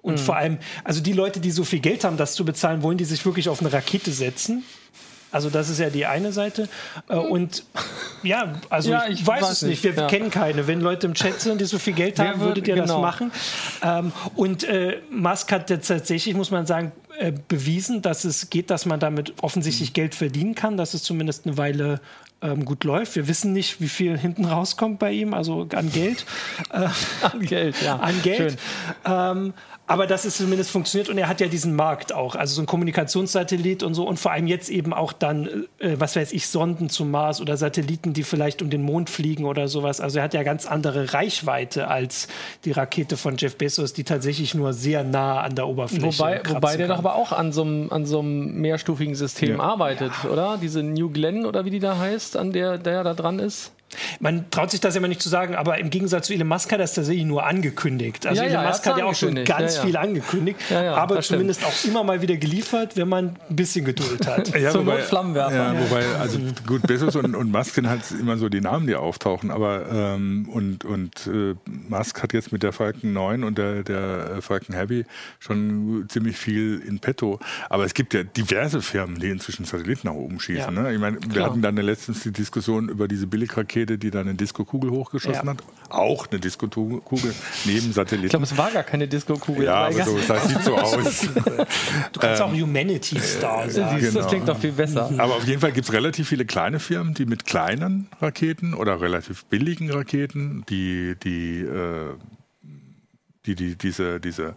Und 0.00 0.14
mhm. 0.14 0.18
vor 0.18 0.36
allem, 0.36 0.58
also 0.84 1.00
die 1.00 1.12
Leute, 1.12 1.40
die 1.40 1.50
so 1.50 1.64
viel 1.64 1.80
Geld 1.80 2.04
haben, 2.04 2.16
das 2.16 2.34
zu 2.34 2.44
bezahlen, 2.44 2.82
wollen 2.82 2.98
die 2.98 3.04
sich 3.04 3.24
wirklich 3.26 3.48
auf 3.48 3.60
eine 3.60 3.72
Rakete 3.72 4.12
setzen? 4.12 4.62
Also 5.30 5.50
das 5.50 5.68
ist 5.68 5.78
ja 5.78 5.90
die 5.90 6.06
eine 6.06 6.32
Seite. 6.32 6.68
Äh, 7.08 7.16
und 7.16 7.64
ja, 8.22 8.54
also 8.70 8.90
ja, 8.90 9.06
ich, 9.08 9.20
ich, 9.20 9.26
weiß, 9.26 9.50
es 9.50 9.62
nicht. 9.62 9.84
Wir 9.84 9.94
ja. 9.94 10.06
kennen 10.06 10.30
keine. 10.30 10.66
Wenn 10.66 10.80
Leute 10.80 11.06
im 11.06 11.14
Chat 11.14 11.40
sind, 11.40 11.60
die 11.60 11.66
so 11.66 11.78
viel 11.78 11.92
Geld 11.92 12.18
haben, 12.18 12.40
würdet 12.40 12.66
ihr 12.68 12.74
genau. 12.74 12.86
das 12.86 13.00
machen. 13.00 13.32
Ähm, 13.82 14.12
und 14.36 14.64
äh, 14.64 15.00
Musk 15.10 15.52
hat 15.52 15.70
jetzt 15.70 15.88
tatsächlich, 15.88 16.34
muss 16.34 16.50
man 16.50 16.66
sagen, 16.66 16.92
äh, 17.18 17.32
bewiesen, 17.48 18.02
dass 18.02 18.24
es 18.24 18.50
geht, 18.50 18.70
dass 18.70 18.86
man 18.86 19.00
damit 19.00 19.34
offensichtlich 19.42 19.92
Geld 19.92 20.14
verdienen 20.14 20.54
kann, 20.54 20.76
dass 20.76 20.94
es 20.94 21.02
zumindest 21.02 21.46
eine 21.46 21.56
Weile 21.56 22.00
ähm, 22.40 22.64
gut 22.64 22.84
läuft. 22.84 23.16
Wir 23.16 23.28
wissen 23.28 23.52
nicht, 23.52 23.80
wie 23.80 23.88
viel 23.88 24.16
hinten 24.16 24.44
rauskommt 24.44 24.98
bei 24.98 25.12
ihm, 25.12 25.34
also 25.34 25.66
an 25.74 25.90
Geld. 25.90 26.24
An 26.70 27.40
Geld, 27.40 27.82
ja. 27.82 27.96
An 27.96 28.22
Geld. 28.22 28.58
Ähm, 29.04 29.54
aber 29.88 30.06
dass 30.06 30.26
es 30.26 30.36
zumindest 30.36 30.70
funktioniert 30.70 31.08
und 31.08 31.16
er 31.16 31.28
hat 31.28 31.40
ja 31.40 31.48
diesen 31.48 31.74
Markt 31.74 32.12
auch, 32.12 32.36
also 32.36 32.54
so 32.54 32.62
ein 32.62 32.66
Kommunikationssatellit 32.66 33.82
und 33.82 33.94
so 33.94 34.06
und 34.06 34.18
vor 34.18 34.32
allem 34.32 34.46
jetzt 34.46 34.68
eben 34.68 34.92
auch 34.92 35.14
dann, 35.14 35.66
äh, 35.78 35.96
was 35.98 36.14
weiß 36.14 36.32
ich, 36.32 36.46
Sonden 36.46 36.90
zum 36.90 37.10
Mars 37.10 37.40
oder 37.40 37.56
Satelliten, 37.56 38.12
die 38.12 38.22
vielleicht 38.22 38.60
um 38.60 38.68
den 38.68 38.82
Mond 38.82 39.08
fliegen 39.08 39.46
oder 39.46 39.66
sowas. 39.66 40.00
Also 40.00 40.18
er 40.18 40.24
hat 40.24 40.34
ja 40.34 40.42
ganz 40.42 40.66
andere 40.66 41.14
Reichweite 41.14 41.88
als 41.88 42.28
die 42.66 42.72
Rakete 42.72 43.16
von 43.16 43.36
Jeff 43.38 43.56
Bezos, 43.56 43.94
die 43.94 44.04
tatsächlich 44.04 44.54
nur 44.54 44.74
sehr 44.74 45.04
nah 45.04 45.40
an 45.40 45.54
der 45.54 45.66
Oberfläche 45.66 46.18
Wobei, 46.18 46.42
wobei 46.46 46.76
der 46.76 46.88
doch 46.88 46.98
aber 46.98 47.14
auch 47.14 47.32
an 47.32 47.52
so 47.52 47.62
einem, 47.62 47.90
an 47.90 48.04
so 48.04 48.18
einem 48.20 48.60
mehrstufigen 48.60 49.14
System 49.14 49.56
ja. 49.56 49.60
arbeitet, 49.60 50.12
ja. 50.22 50.30
oder? 50.30 50.58
Diese 50.60 50.82
New 50.82 51.08
Glenn 51.10 51.46
oder 51.46 51.64
wie 51.64 51.70
die 51.70 51.80
da 51.80 51.96
heißt, 51.96 52.36
an 52.36 52.52
der 52.52 52.76
der 52.76 53.04
da 53.04 53.14
dran 53.14 53.38
ist. 53.38 53.72
Man 54.20 54.50
traut 54.50 54.70
sich 54.70 54.80
das 54.80 54.96
immer 54.96 55.08
nicht 55.08 55.22
zu 55.22 55.28
sagen, 55.28 55.54
aber 55.54 55.78
im 55.78 55.90
Gegensatz 55.90 56.26
zu 56.26 56.34
Elon 56.34 56.48
Musk 56.48 56.70
hat 56.72 56.78
er 56.78 56.84
es 56.84 56.94
tatsächlich 56.94 57.24
nur 57.24 57.46
angekündigt. 57.46 58.26
Also 58.26 58.42
ja, 58.42 58.48
Elon 58.48 58.62
ja, 58.62 58.68
Musk 58.68 58.86
hat 58.86 58.98
ja 58.98 59.04
auch 59.06 59.14
schon 59.14 59.44
ganz 59.44 59.76
ja, 59.76 59.82
viel 59.82 59.96
angekündigt, 59.96 60.60
aber 60.72 61.20
zumindest 61.20 61.60
stimmt. 61.60 61.74
auch 61.74 61.84
immer 61.84 62.04
mal 62.04 62.22
wieder 62.22 62.36
geliefert, 62.36 62.96
wenn 62.96 63.08
man 63.08 63.36
ein 63.48 63.56
bisschen 63.56 63.84
Geduld 63.84 64.26
hat. 64.26 64.48
ja, 64.58 64.70
Zum 64.70 64.86
wobei, 64.86 65.02
Flammenwerfer. 65.02 65.54
Ja, 65.54 65.80
wobei, 65.80 66.04
also 66.18 66.38
gut, 66.66 66.82
Bezos 66.82 67.16
und, 67.16 67.34
und 67.34 67.50
Musk 67.50 67.74
sind 67.74 67.88
halt 67.88 68.02
immer 68.18 68.36
so 68.36 68.48
die 68.48 68.60
Namen, 68.60 68.86
die 68.86 68.94
auftauchen, 68.94 69.50
aber 69.50 69.86
ähm, 69.90 70.48
und, 70.52 70.84
und 70.84 71.26
äh, 71.26 71.54
Musk 71.88 72.22
hat 72.22 72.32
jetzt 72.32 72.52
mit 72.52 72.62
der 72.62 72.72
Falcon 72.72 73.12
9 73.12 73.44
und 73.44 73.58
der, 73.58 73.82
der 73.82 74.42
Falcon 74.42 74.74
Heavy 74.74 75.04
schon 75.38 76.06
ziemlich 76.08 76.36
viel 76.36 76.82
in 76.86 76.98
petto. 76.98 77.40
Aber 77.70 77.84
es 77.84 77.94
gibt 77.94 78.14
ja 78.14 78.22
diverse 78.22 78.82
Firmen, 78.82 79.18
die 79.18 79.30
inzwischen 79.30 79.64
Satelliten 79.64 80.08
nach 80.08 80.14
oben 80.14 80.40
schießen. 80.40 80.74
Ne? 80.74 80.92
Ich 80.92 81.00
meine, 81.00 81.18
wir 81.28 81.44
hatten 81.44 81.62
dann 81.62 81.76
letztens 81.76 82.22
die 82.22 82.32
Diskussion 82.32 82.88
über 82.88 83.08
diese 83.08 83.26
Billigrakete 83.26 83.77
Rakete, 83.78 83.98
die 83.98 84.10
dann 84.10 84.28
eine 84.28 84.34
Disco-Kugel 84.34 84.90
hochgeschossen 84.90 85.46
ja. 85.46 85.52
hat. 85.52 85.62
Auch 85.88 86.26
eine 86.30 86.40
Disco-Kugel 86.40 87.34
neben 87.64 87.92
Satelliten. 87.92 88.26
Ich 88.26 88.30
glaube, 88.30 88.44
es 88.44 88.56
war 88.56 88.70
gar 88.70 88.82
keine 88.82 89.08
Disco-Kugel. 89.08 89.64
Ja, 89.64 89.86
aber 89.86 90.04
so, 90.04 90.18
das 90.26 90.48
sieht 90.48 90.62
so 90.62 90.76
aus. 90.76 91.28
du 92.12 92.20
kannst 92.20 92.40
ähm, 92.40 92.46
auch 92.46 92.52
Humanity 92.52 93.18
Star 93.20 93.68
sagen. 93.70 94.00
Genau. 94.00 94.20
Das 94.20 94.28
klingt 94.28 94.48
doch 94.48 94.58
viel 94.58 94.72
besser. 94.72 95.10
Aber 95.18 95.36
auf 95.36 95.46
jeden 95.46 95.60
Fall 95.60 95.72
gibt 95.72 95.88
es 95.88 95.92
relativ 95.92 96.28
viele 96.28 96.44
kleine 96.44 96.80
Firmen, 96.80 97.14
die 97.14 97.26
mit 97.26 97.44
kleinen 97.44 98.08
Raketen 98.20 98.74
oder 98.74 99.00
relativ 99.00 99.44
billigen 99.46 99.90
Raketen, 99.90 100.64
die, 100.68 101.14
die 101.22 101.60
äh, 101.60 102.14
die, 103.48 103.54
die 103.54 103.74
diese, 103.76 104.20
diese 104.20 104.54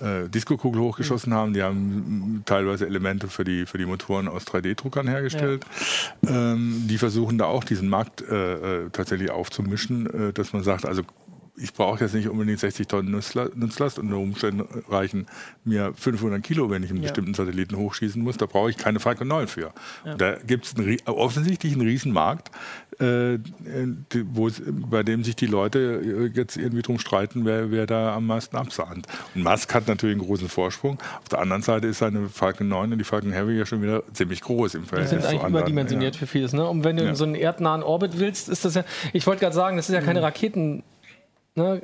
äh, 0.00 0.28
Disco-Kugel 0.28 0.80
hochgeschossen 0.80 1.34
haben. 1.34 1.54
Die 1.54 1.62
haben 1.62 2.42
teilweise 2.44 2.86
Elemente 2.86 3.28
für 3.28 3.44
die, 3.44 3.66
für 3.66 3.78
die 3.78 3.86
Motoren 3.86 4.28
aus 4.28 4.46
3D-Druckern 4.46 5.08
hergestellt. 5.08 5.64
Ja. 6.22 6.52
Ähm, 6.52 6.84
die 6.88 6.98
versuchen 6.98 7.38
da 7.38 7.46
auch 7.46 7.64
diesen 7.64 7.88
Markt 7.88 8.22
äh, 8.22 8.84
äh 8.84 8.90
tatsächlich 8.90 9.30
aufzumischen, 9.30 10.28
äh, 10.28 10.32
dass 10.32 10.52
man 10.52 10.62
sagt, 10.62 10.86
also 10.86 11.02
ich 11.60 11.72
brauche 11.72 12.04
jetzt 12.04 12.14
nicht 12.14 12.28
unbedingt 12.28 12.60
60 12.60 12.86
Tonnen 12.86 13.10
Nutzlast 13.10 13.98
und 13.98 14.06
unter 14.06 14.18
Umständen 14.18 14.62
reichen 14.88 15.26
mir 15.64 15.92
500 15.94 16.42
Kilo, 16.42 16.70
wenn 16.70 16.82
ich 16.82 16.90
einen 16.90 17.00
ja. 17.00 17.08
bestimmten 17.08 17.34
Satelliten 17.34 17.76
hochschießen 17.76 18.22
muss. 18.22 18.36
Da 18.36 18.46
brauche 18.46 18.70
ich 18.70 18.76
keine 18.76 19.00
Falcon 19.00 19.28
9 19.28 19.48
für. 19.48 19.72
Ja. 20.04 20.14
Da 20.14 20.36
gibt 20.36 20.66
es 20.66 20.74
offensichtlich 21.06 21.72
einen 21.72 21.82
Riesenmarkt, 21.82 22.50
äh, 23.00 23.38
wo, 24.32 24.50
bei 24.90 25.02
dem 25.02 25.24
sich 25.24 25.36
die 25.36 25.46
Leute 25.46 26.30
jetzt 26.34 26.56
irgendwie 26.56 26.82
drum 26.82 26.98
streiten, 26.98 27.44
wer, 27.44 27.70
wer 27.70 27.86
da 27.86 28.14
am 28.14 28.26
meisten 28.26 28.56
absahnt. 28.56 29.06
Und 29.34 29.44
Musk 29.44 29.72
hat 29.74 29.86
natürlich 29.86 30.16
einen 30.16 30.26
großen 30.26 30.48
Vorsprung. 30.48 30.98
Auf 31.20 31.28
der 31.28 31.40
anderen 31.40 31.62
Seite 31.62 31.86
ist 31.86 31.98
seine 31.98 32.28
Falcon 32.28 32.68
9 32.68 32.92
und 32.92 32.98
die 32.98 33.04
Falcon 33.04 33.32
Heavy 33.32 33.58
ja 33.58 33.66
schon 33.66 33.82
wieder 33.82 34.02
ziemlich 34.12 34.40
groß 34.40 34.74
im 34.74 34.84
Verhältnis. 34.84 35.20
Die 35.22 35.26
sind 35.26 35.40
eigentlich 35.40 35.48
überdimensioniert 35.48 36.14
ja. 36.16 36.18
für 36.18 36.26
vieles. 36.26 36.52
Ne? 36.52 36.66
Und 36.68 36.84
wenn 36.84 36.96
du 36.96 37.04
in 37.04 37.14
so 37.14 37.24
einen 37.24 37.34
erdnahen 37.34 37.82
Orbit 37.82 38.18
willst, 38.18 38.48
ist 38.48 38.64
das 38.64 38.74
ja, 38.74 38.84
ich 39.12 39.26
wollte 39.26 39.40
gerade 39.40 39.54
sagen, 39.54 39.76
das 39.76 39.88
ist 39.88 39.94
ja 39.94 40.00
keine 40.00 40.20
mhm. 40.20 40.24
Raketen 40.24 40.82
ne, 41.54 41.82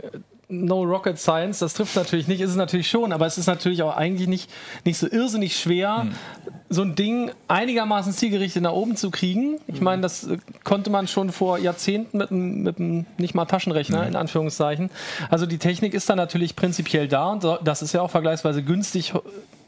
No 0.48 0.83
Rocket 0.83 1.18
Science, 1.18 1.61
das 1.61 1.74
trifft 1.74 1.96
natürlich 1.96 2.28
nicht, 2.28 2.40
ist 2.40 2.50
es 2.50 2.57
natürlich 2.57 2.88
schon, 2.88 3.12
aber 3.12 3.26
es 3.26 3.38
ist 3.38 3.46
natürlich 3.46 3.83
auch 3.83 3.96
eigentlich 3.96 4.28
nicht, 4.28 4.50
nicht 4.85 4.98
so 4.98 5.09
irrsinnig 5.09 5.57
schwer, 5.57 6.02
hm. 6.02 6.14
so 6.68 6.83
ein 6.83 6.94
Ding 6.94 7.30
einigermaßen 7.48 8.12
zielgerichtet 8.12 8.62
nach 8.62 8.72
oben 8.72 8.96
zu 8.96 9.11
kriegen. 9.11 9.59
Ich 9.66 9.80
meine, 9.80 10.02
das 10.02 10.24
äh, 10.24 10.38
konnte 10.62 10.90
man 10.90 11.09
schon 11.09 11.33
vor 11.33 11.59
Jahrzehnten 11.59 12.18
mit 12.18 12.30
einem, 12.30 12.62
mit 12.62 12.78
einem 12.78 13.07
nicht 13.16 13.35
mal 13.35 13.46
Taschenrechner, 13.46 14.02
hm. 14.02 14.09
in 14.09 14.16
Anführungszeichen. 14.16 14.90
Also 15.30 15.46
die 15.46 15.59
Technik 15.59 15.94
ist 15.94 16.11
da 16.11 16.16
natürlich 16.16 16.57
prinzipiell 16.57 17.09
da 17.09 17.30
und 17.30 17.44
das 17.62 17.83
ist 17.83 17.94
ja 17.94 18.02
auch 18.02 18.11
vergleichsweise 18.11 18.62
günstig 18.62 19.14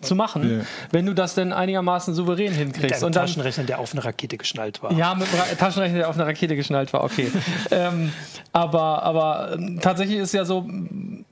zu 0.07 0.15
machen, 0.15 0.49
yeah. 0.49 0.65
wenn 0.91 1.07
du 1.07 1.15
das 1.15 1.35
denn 1.35 1.53
einigermaßen 1.53 2.15
souverän 2.15 2.53
hinkriegst. 2.53 3.03
Mit 3.03 3.03
einem 3.03 3.13
Taschenrechner, 3.13 3.65
der 3.65 3.79
auf 3.79 3.93
eine 3.93 4.05
Rakete 4.05 4.37
geschnallt 4.37 4.83
war. 4.83 4.93
Ja, 4.93 5.15
mit 5.15 5.29
einem 5.33 5.59
Taschenrechner, 5.59 5.99
der 5.99 6.09
auf 6.09 6.17
eine 6.17 6.27
Rakete 6.27 6.57
geschnallt 6.57 6.93
war, 6.93 7.05
okay. 7.05 7.31
ähm, 7.71 8.13
aber 8.53 9.03
aber 9.03 9.53
ähm, 9.55 9.79
tatsächlich 9.81 10.19
ist 10.19 10.33
ja 10.33 10.45
so, 10.45 10.69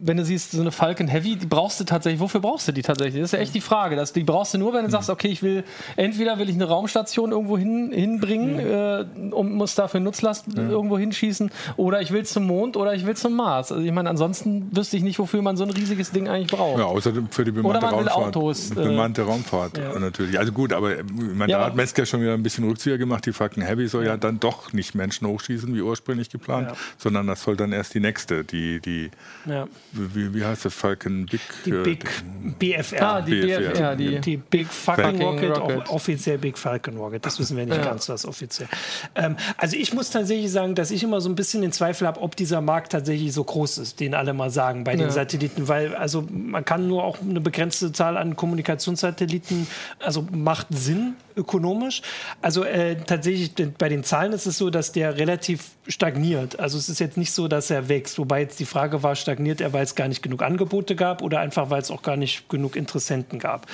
wenn 0.07 0.19
du 0.19 0.25
siehst, 0.25 0.53
so 0.53 0.61
eine 0.61 0.71
Falcon 0.71 1.09
Heavy, 1.09 1.37
die 1.37 1.47
brauchst 1.47 1.81
du 1.81 1.85
tatsächlich, 1.85 2.21
wofür 2.21 2.41
brauchst 2.41 2.69
du 2.69 2.73
die 2.73 2.83
tatsächlich? 2.83 3.23
Das 3.23 3.33
ist 3.33 3.33
ja 3.33 3.39
echt 3.39 3.55
die 3.55 3.63
Frage. 3.63 3.97
Das, 3.97 4.13
die 4.13 4.23
brauchst 4.23 4.53
du 4.53 4.59
nur, 4.59 4.75
wenn 4.75 4.85
du 4.85 4.91
sagst, 4.91 5.09
okay, 5.09 5.29
ich 5.29 5.43
will, 5.43 5.65
entweder 5.97 6.39
will 6.39 6.51
ich 6.51 6.57
eine 6.57 6.67
Raumstation 6.67 7.33
irgendwo 7.33 7.57
hin, 7.57 7.91
hinbringen 7.91 8.57
mhm. 8.57 9.31
äh, 9.31 9.35
und 9.35 9.55
muss 9.55 9.75
dafür 9.75 10.01
Nutzlast 10.01 10.49
mhm. 10.49 10.71
irgendwo 10.71 10.99
hinschießen, 10.99 11.51
oder 11.79 12.03
ich 12.03 12.13
will 12.13 12.25
zum 12.27 12.47
Mond 12.47 12.77
oder 12.77 12.95
ich 12.95 13.07
will 13.07 13.17
zum 13.17 13.35
Mars. 13.35 13.73
Also 13.73 13.83
ich 13.83 13.93
meine, 13.93 14.11
ansonsten 14.11 14.69
wüsste 14.77 14.99
ich 14.99 15.03
nicht, 15.03 15.19
wofür 15.19 15.41
man 15.41 15.57
so 15.57 15.65
ein 15.65 15.71
riesiges 15.71 16.11
Ding 16.11 16.29
eigentlich 16.29 16.53
braucht. 16.53 16.79
Ja, 16.79 16.85
außer 16.85 17.13
für 17.31 17.45
die 17.45 17.53
bemannte 17.53 17.79
Oder 17.79 17.91
man 17.91 18.05
will 18.05 18.09
Raumfahrt. 18.09 18.37
Autos. 18.37 18.71
Äh, 18.73 18.75
bemannte 18.75 19.23
Raumfahrt 19.23 19.79
ja. 19.79 19.99
natürlich. 19.99 20.39
Also 20.39 20.53
gut, 20.53 20.75
aber 20.75 20.91
man, 21.15 21.49
ja, 21.49 21.61
da 21.61 21.67
hat 21.67 21.77
Mesker 21.77 22.05
schon 22.05 22.21
wieder 22.21 22.35
ein 22.35 22.43
bisschen 22.43 22.65
Rückzieher 22.65 22.99
gemacht. 22.99 23.25
Die 23.25 23.33
Falcon 23.33 23.63
Heavy 23.63 23.89
soll 23.89 24.05
ja 24.05 24.19
dann 24.19 24.39
doch 24.39 24.75
nicht 24.75 24.95
Menschen 24.95 25.27
hochschießen, 25.27 25.75
wie 25.75 25.81
ursprünglich 25.81 26.29
geplant, 26.29 26.69
ja. 26.69 26.77
sondern 26.99 27.27
das 27.27 27.43
soll 27.43 27.57
dann 27.57 27.73
erst 27.73 27.95
die 27.95 28.01
nächste, 28.01 28.45
die, 28.45 28.81
die 28.81 29.11
wie, 29.95 30.35
wie 30.35 30.45
heißt 30.45 30.65
das, 30.65 30.75
Falcon 30.75 31.27
Big? 31.27 31.41
Die 31.65 31.71
äh, 31.71 31.83
Big 31.83 32.05
BFR. 32.59 33.03
Ah, 33.03 33.21
die 33.21 33.41
BFR. 33.41 33.71
BFR 33.71 33.97
die, 33.97 34.21
die, 34.21 34.37
Big 34.37 34.67
Fucking 34.67 35.23
Rocket, 35.23 35.59
Rocket. 35.59 35.89
offiziell 35.89 36.39
Big 36.39 36.59
Falcon 36.59 36.97
Rocket. 36.97 37.25
Das 37.25 37.39
wissen 37.39 37.57
wir 37.57 37.67
nicht 37.67 37.83
ganz, 37.83 38.09
was 38.09 38.27
offiziell. 38.27 38.69
Ähm, 39.15 39.37
also 39.57 39.77
ich 39.77 39.93
muss 39.95 40.11
tatsächlich 40.11 40.51
sagen, 40.51 40.75
dass 40.75 40.91
ich 40.91 41.03
immer 41.03 41.21
so 41.21 41.29
ein 41.29 41.35
bisschen 41.35 41.63
den 41.63 41.73
Zweifel 41.73 42.07
habe, 42.07 42.21
ob 42.21 42.37
dieser 42.37 42.61
Markt 42.61 42.93
tatsächlich 42.93 43.33
so 43.33 43.45
groß 43.45 43.79
ist, 43.79 44.01
den 44.01 44.15
alle 44.15 44.35
mal 44.35 44.51
sagen 44.51 44.85
bei 44.85 44.97
den 44.97 45.11
Satelliten, 45.11 45.69
weil 45.69 45.95
also 45.95 46.27
man 46.31 46.65
kann 46.65 46.87
nur 46.89 47.05
auch 47.05 47.21
eine 47.21 47.41
begrenzte 47.41 47.93
Zahl 47.93 48.17
an 48.17 48.37
Kommunikationssatelliten, 48.37 49.67
also 50.01 50.27
macht 50.33 50.69
Sinn 50.71 51.15
ökonomisch. 51.37 52.03
Also 52.43 52.65
äh, 52.65 52.97
tatsächlich 52.97 53.53
bei 53.79 53.89
den 53.89 54.05
Zahlen 54.05 54.33
ist 54.33 54.47
es 54.47 54.59
so, 54.59 54.71
dass 54.71 54.93
der 54.93 55.19
relativ 55.19 55.71
stagniert. 55.87 56.59
Also 56.59 56.79
es 56.79 56.89
ist 56.89 57.01
jetzt 57.01 57.17
nicht 57.17 57.33
so, 57.33 57.49
dass 57.49 57.71
er 57.71 57.89
wächst. 57.89 58.19
Wobei 58.19 58.41
jetzt 58.41 58.61
die 58.61 58.65
Frage 58.65 59.03
war, 59.03 59.17
stagniert 59.17 59.61
er, 59.61 59.73
weil 59.73 59.85
es 59.85 59.95
gar 59.95 60.09
nicht 60.09 60.23
genug 60.23 60.43
Angebote 60.43 60.97
gab 60.97 61.23
oder 61.23 61.41
einfach, 61.41 61.71
weil 61.71 61.83
es 61.83 61.91
auch 61.91 62.03
gar 62.03 62.17
nicht 62.17 62.49
genug 62.49 62.77
Interessenten 62.77 63.39
gab 63.39 63.67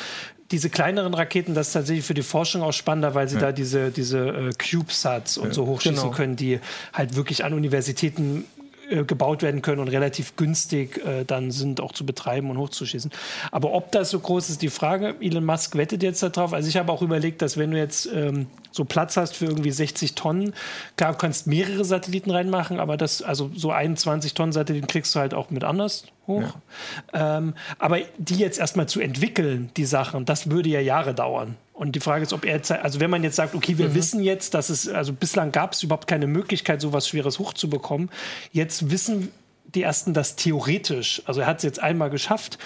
diese 0.51 0.69
kleineren 0.69 1.15
Raketen, 1.15 1.55
das 1.55 1.69
ist 1.69 1.73
tatsächlich 1.75 2.05
für 2.05 2.15
die 2.15 2.23
Forschung 2.23 2.63
auch 2.63 2.73
spannender, 2.73 3.15
weil 3.15 3.29
sie 3.29 3.37
ja. 3.37 3.43
da 3.43 3.53
diese, 3.53 3.91
diese 3.91 4.29
äh, 4.29 4.51
CubeSats 4.53 5.39
und 5.39 5.49
ja, 5.49 5.55
so 5.55 5.67
hochschießen 5.67 5.97
genau. 5.97 6.11
können, 6.11 6.37
die 6.37 6.59
halt 6.93 7.15
wirklich 7.15 7.45
an 7.45 7.55
Universitäten 7.55 8.45
äh, 8.91 9.05
gebaut 9.05 9.43
werden 9.43 9.63
können 9.63 9.81
und 9.81 9.89
relativ 9.89 10.35
günstig 10.37 10.99
äh, 11.07 11.25
dann 11.25 11.53
sind, 11.53 11.81
auch 11.81 11.93
zu 11.93 12.05
betreiben 12.05 12.51
und 12.51 12.59
hochzuschießen. 12.59 13.11
Aber 13.53 13.73
ob 13.73 13.93
das 13.93 14.11
so 14.11 14.19
groß 14.19 14.51
ist, 14.51 14.63
die 14.63 14.69
Frage. 14.69 15.15
Elon 15.21 15.45
Musk 15.45 15.77
wettet 15.77 16.03
jetzt 16.03 16.23
darauf. 16.23 16.53
Also 16.53 16.69
ich 16.69 16.77
habe 16.77 16.91
auch 16.91 17.01
überlegt, 17.01 17.41
dass 17.41 17.57
wenn 17.57 17.71
du 17.71 17.79
jetzt 17.79 18.07
ähm, 18.13 18.47
so 18.73 18.85
Platz 18.85 19.17
hast 19.17 19.37
für 19.37 19.47
irgendwie 19.47 19.71
60 19.71 20.15
Tonnen, 20.15 20.55
klar, 20.97 21.13
du 21.13 21.19
kannst 21.19 21.47
mehrere 21.47 21.85
Satelliten 21.85 22.31
reinmachen, 22.31 22.81
aber 22.81 22.97
das, 22.97 23.23
also 23.23 23.51
so 23.55 23.71
21 23.71 24.35
Tonnen 24.35 24.53
Satelliten 24.53 24.87
kriegst 24.87 25.15
du 25.15 25.21
halt 25.21 25.35
auch 25.35 25.51
mit 25.51 25.63
anders 25.63 26.07
hoch. 26.27 26.57
Ja. 27.13 27.39
Ähm, 27.39 27.55
aber 27.79 27.99
die 28.19 28.37
jetzt 28.37 28.59
erstmal 28.59 28.89
zu 28.89 29.01
entwickeln, 29.01 29.71
die 29.77 29.85
Sachen, 29.85 30.25
das 30.25 30.51
würde 30.51 30.69
ja 30.69 30.81
Jahre 30.81 31.15
dauern. 31.15 31.57
Und 31.81 31.93
die 31.93 32.01
Frage 32.01 32.25
ist, 32.25 32.35
ob 32.35 32.45
er 32.45 32.57
jetzt, 32.57 32.71
also 32.71 33.01
wenn 33.01 33.09
man 33.09 33.23
jetzt 33.23 33.37
sagt, 33.37 33.55
okay, 33.55 33.79
wir 33.79 33.89
mhm. 33.89 33.95
wissen 33.95 34.23
jetzt, 34.23 34.53
dass 34.53 34.69
es, 34.69 34.87
also 34.87 35.15
bislang 35.15 35.51
gab 35.51 35.73
es 35.73 35.83
überhaupt 35.83 36.07
keine 36.07 36.27
Möglichkeit, 36.27 36.83
sowas 36.83 37.09
Schweres 37.09 37.39
hochzubekommen. 37.39 38.11
Jetzt 38.53 38.91
wissen 38.91 39.33
die 39.65 39.81
ersten 39.81 40.13
das 40.13 40.37
theoretisch. 40.37 41.23
Also 41.25 41.41
er 41.41 41.47
hat 41.47 41.57
es 41.57 41.63
jetzt 41.63 41.81
einmal 41.81 42.11
geschafft. 42.11 42.59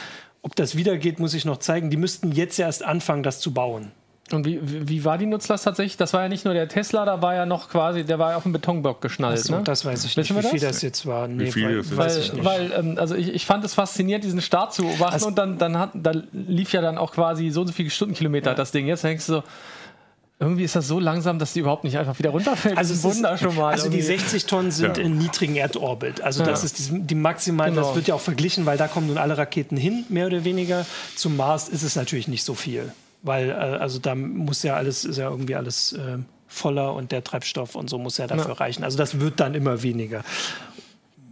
Ob 0.42 0.56
das 0.56 0.74
wieder 0.74 0.98
geht, 0.98 1.20
muss 1.20 1.32
ich 1.32 1.44
noch 1.44 1.58
zeigen. 1.58 1.90
Die 1.90 1.96
müssten 1.96 2.32
jetzt 2.32 2.58
erst 2.58 2.82
anfangen, 2.82 3.22
das 3.22 3.38
zu 3.38 3.54
bauen. 3.54 3.92
Und 4.32 4.46
wie, 4.46 4.58
wie 4.62 5.04
war 5.04 5.18
die 5.18 5.26
Nutzlast 5.26 5.64
tatsächlich? 5.64 5.98
Das 5.98 6.14
war 6.14 6.22
ja 6.22 6.28
nicht 6.30 6.46
nur 6.46 6.54
der 6.54 6.66
Tesla, 6.66 7.04
da 7.04 7.20
war 7.20 7.34
ja 7.34 7.44
noch 7.44 7.68
quasi, 7.68 8.04
der 8.04 8.18
war 8.18 8.30
ja 8.30 8.36
auf 8.38 8.44
den 8.44 8.52
Betonblock 8.52 9.02
geschnallt. 9.02 9.40
So, 9.40 9.56
ne? 9.56 9.62
das 9.64 9.84
weiß 9.84 10.02
ich 10.06 10.16
nicht, 10.16 10.34
wie 10.34 10.42
viel 10.42 10.60
das? 10.60 10.80
jetzt 10.80 11.04
war. 11.04 11.28
Nee, 11.28 11.44
wie 11.44 11.52
viel 11.52 11.90
weil, 11.90 11.96
weiß 11.96 12.16
ich 12.16 12.32
nicht. 12.32 12.44
Weil, 12.44 12.72
ähm, 12.72 12.96
also 12.98 13.14
ich, 13.14 13.34
ich 13.34 13.44
fand 13.44 13.64
es 13.64 13.74
faszinierend, 13.74 14.24
diesen 14.24 14.40
Start 14.40 14.72
zu 14.72 14.82
beobachten 14.82 15.12
also, 15.12 15.26
und 15.26 15.36
dann, 15.36 15.58
dann 15.58 15.78
hat, 15.78 15.90
da 15.92 16.12
lief 16.32 16.72
ja 16.72 16.80
dann 16.80 16.96
auch 16.96 17.12
quasi 17.12 17.50
so 17.50 17.60
und 17.60 17.66
so 17.66 17.72
viele 17.74 17.90
Stundenkilometer 17.90 18.50
ja. 18.50 18.56
das 18.56 18.72
Ding. 18.72 18.86
Jetzt 18.86 19.04
denkst 19.04 19.26
du 19.26 19.34
so, 19.34 19.42
irgendwie 20.40 20.64
ist 20.64 20.74
das 20.74 20.88
so 20.88 20.98
langsam, 20.98 21.38
dass 21.38 21.52
die 21.52 21.60
überhaupt 21.60 21.84
nicht 21.84 21.98
einfach 21.98 22.18
wieder 22.18 22.30
runterfällt. 22.30 22.78
Also, 22.78 22.94
das 22.94 23.04
Wunder 23.04 23.36
schon 23.36 23.54
mal. 23.56 23.72
Also 23.72 23.90
die 23.90 24.00
60 24.00 24.46
Tonnen 24.46 24.70
sind 24.70 24.96
ja. 24.96 25.04
in 25.04 25.18
niedrigen 25.18 25.56
Erdorbit. 25.56 26.22
Also 26.22 26.42
ja. 26.42 26.48
das 26.48 26.64
ist 26.64 26.78
die, 26.78 27.02
die 27.02 27.14
maximal, 27.14 27.68
genau. 27.68 27.82
das 27.82 27.94
wird 27.94 28.08
ja 28.08 28.14
auch 28.14 28.20
verglichen, 28.20 28.64
weil 28.64 28.78
da 28.78 28.88
kommen 28.88 29.08
nun 29.08 29.18
alle 29.18 29.36
Raketen 29.36 29.76
hin, 29.76 30.06
mehr 30.08 30.26
oder 30.26 30.44
weniger. 30.44 30.86
Zum 31.14 31.36
Mars 31.36 31.68
ist 31.68 31.82
es 31.82 31.94
natürlich 31.94 32.26
nicht 32.26 32.42
so 32.42 32.54
viel 32.54 32.90
weil 33.24 33.50
äh, 33.50 33.52
also 33.52 33.98
da 33.98 34.14
muss 34.14 34.62
ja 34.62 34.76
alles, 34.76 35.04
ist 35.04 35.16
ja 35.16 35.28
irgendwie 35.28 35.56
alles 35.56 35.92
äh, 35.94 36.18
voller 36.46 36.94
und 36.94 37.10
der 37.10 37.24
Treibstoff 37.24 37.74
und 37.74 37.90
so 37.90 37.98
muss 37.98 38.18
ja 38.18 38.28
dafür 38.28 38.52
ja. 38.52 38.52
reichen. 38.52 38.84
Also 38.84 38.96
das 38.96 39.18
wird 39.18 39.40
dann 39.40 39.54
immer 39.54 39.82
weniger. 39.82 40.22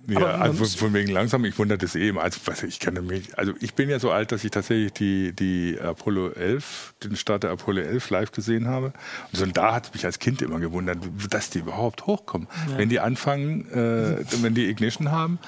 Ja, 0.09 0.35
also 0.35 0.65
von 0.65 0.93
wegen 0.95 1.13
langsam, 1.13 1.45
ich 1.45 1.57
wundere 1.59 1.79
das 1.79 1.95
eben. 1.95 2.19
Also, 2.19 2.41
ich 2.67 2.81
kenne 2.81 3.03
mich, 3.03 3.39
also 3.39 3.53
ich 3.61 3.75
bin 3.75 3.89
ja 3.89 4.01
so 4.01 4.11
alt, 4.11 4.33
dass 4.33 4.43
ich 4.43 4.51
tatsächlich 4.51 4.93
die, 4.95 5.33
die 5.33 5.79
Apollo 5.81 6.31
11, 6.31 6.95
den 7.05 7.15
Start 7.15 7.45
der 7.45 7.51
Apollo 7.51 7.83
11 7.83 8.11
live 8.11 8.33
gesehen 8.33 8.67
habe. 8.67 8.87
Und 9.31 9.39
so, 9.39 9.45
und 9.45 9.57
da 9.57 9.75
hat 9.75 9.87
es 9.87 9.95
mich 9.95 10.05
als 10.05 10.19
Kind 10.19 10.43
immer 10.43 10.59
gewundert, 10.59 10.99
dass 11.31 11.51
die 11.51 11.61
überhaupt 11.61 12.07
hochkommen. 12.07 12.49
Ja. 12.71 12.79
Wenn 12.79 12.89
die 12.89 12.99
anfangen, 12.99 13.71
äh, 13.71 14.25
wenn 14.43 14.55
die 14.55 14.69
Ignition 14.69 15.13
haben, 15.13 15.39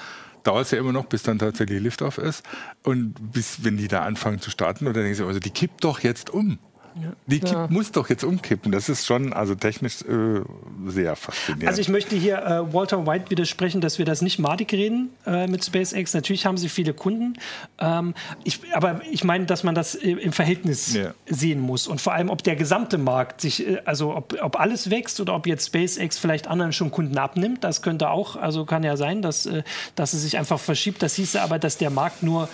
dauert 0.45 0.65
es 0.65 0.71
ja 0.71 0.77
immer 0.77 0.93
noch, 0.93 1.05
bis 1.05 1.23
dann 1.23 1.39
tatsächlich 1.39 1.81
Liftoff 1.81 2.17
ist. 2.17 2.43
Und 2.83 3.13
bis, 3.33 3.63
wenn 3.63 3.77
die 3.77 3.87
da 3.87 4.03
anfangen 4.03 4.39
zu 4.39 4.49
starten, 4.49 4.85
oder 4.87 5.01
denken 5.01 5.15
sie, 5.15 5.25
also 5.25 5.39
die 5.39 5.49
kippt 5.49 5.83
doch 5.83 5.99
jetzt 5.99 6.29
um. 6.29 6.59
Die 7.27 7.39
ja. 7.39 7.67
muss 7.69 7.91
doch 7.91 8.09
jetzt 8.09 8.23
umkippen. 8.23 8.71
Das 8.71 8.87
ist 8.87 9.05
schon 9.05 9.33
also 9.33 9.53
technisch 9.53 10.01
äh, 10.03 10.41
sehr 10.87 11.15
faszinierend. 11.15 11.67
Also 11.67 11.81
ich 11.81 11.89
möchte 11.89 12.15
hier 12.15 12.37
äh, 12.37 12.73
Walter 12.73 13.05
White 13.05 13.29
widersprechen, 13.29 13.81
dass 13.81 13.97
wir 13.99 14.05
das 14.05 14.21
nicht 14.21 14.39
madig 14.39 14.71
reden 14.71 15.09
äh, 15.25 15.47
mit 15.47 15.65
SpaceX. 15.65 16.13
Natürlich 16.13 16.45
haben 16.45 16.57
sie 16.57 16.69
viele 16.69 16.93
Kunden. 16.93 17.37
Ähm, 17.79 18.13
ich, 18.43 18.61
aber 18.73 19.01
ich 19.11 19.23
meine, 19.23 19.45
dass 19.45 19.63
man 19.63 19.75
das 19.75 19.95
im 19.95 20.31
Verhältnis 20.31 20.93
ja. 20.93 21.13
sehen 21.27 21.59
muss. 21.59 21.87
Und 21.87 21.99
vor 21.99 22.13
allem, 22.13 22.29
ob 22.29 22.43
der 22.43 22.55
gesamte 22.55 22.97
Markt 22.97 23.41
sich, 23.41 23.67
äh, 23.67 23.81
also 23.83 24.15
ob, 24.15 24.35
ob 24.41 24.59
alles 24.59 24.89
wächst 24.89 25.19
oder 25.19 25.35
ob 25.35 25.47
jetzt 25.47 25.67
SpaceX 25.67 26.17
vielleicht 26.17 26.47
anderen 26.47 26.71
schon 26.71 26.91
Kunden 26.91 27.17
abnimmt. 27.17 27.63
Das 27.63 27.81
könnte 27.81 28.09
auch, 28.09 28.37
also 28.37 28.65
kann 28.65 28.83
ja 28.83 28.95
sein, 28.95 29.21
dass, 29.21 29.45
äh, 29.45 29.63
dass 29.95 30.13
es 30.13 30.21
sich 30.21 30.37
einfach 30.37 30.59
verschiebt. 30.59 31.03
Das 31.03 31.15
hieße 31.15 31.41
aber, 31.41 31.59
dass 31.59 31.77
der 31.77 31.89
Markt 31.89 32.23
nur 32.23 32.47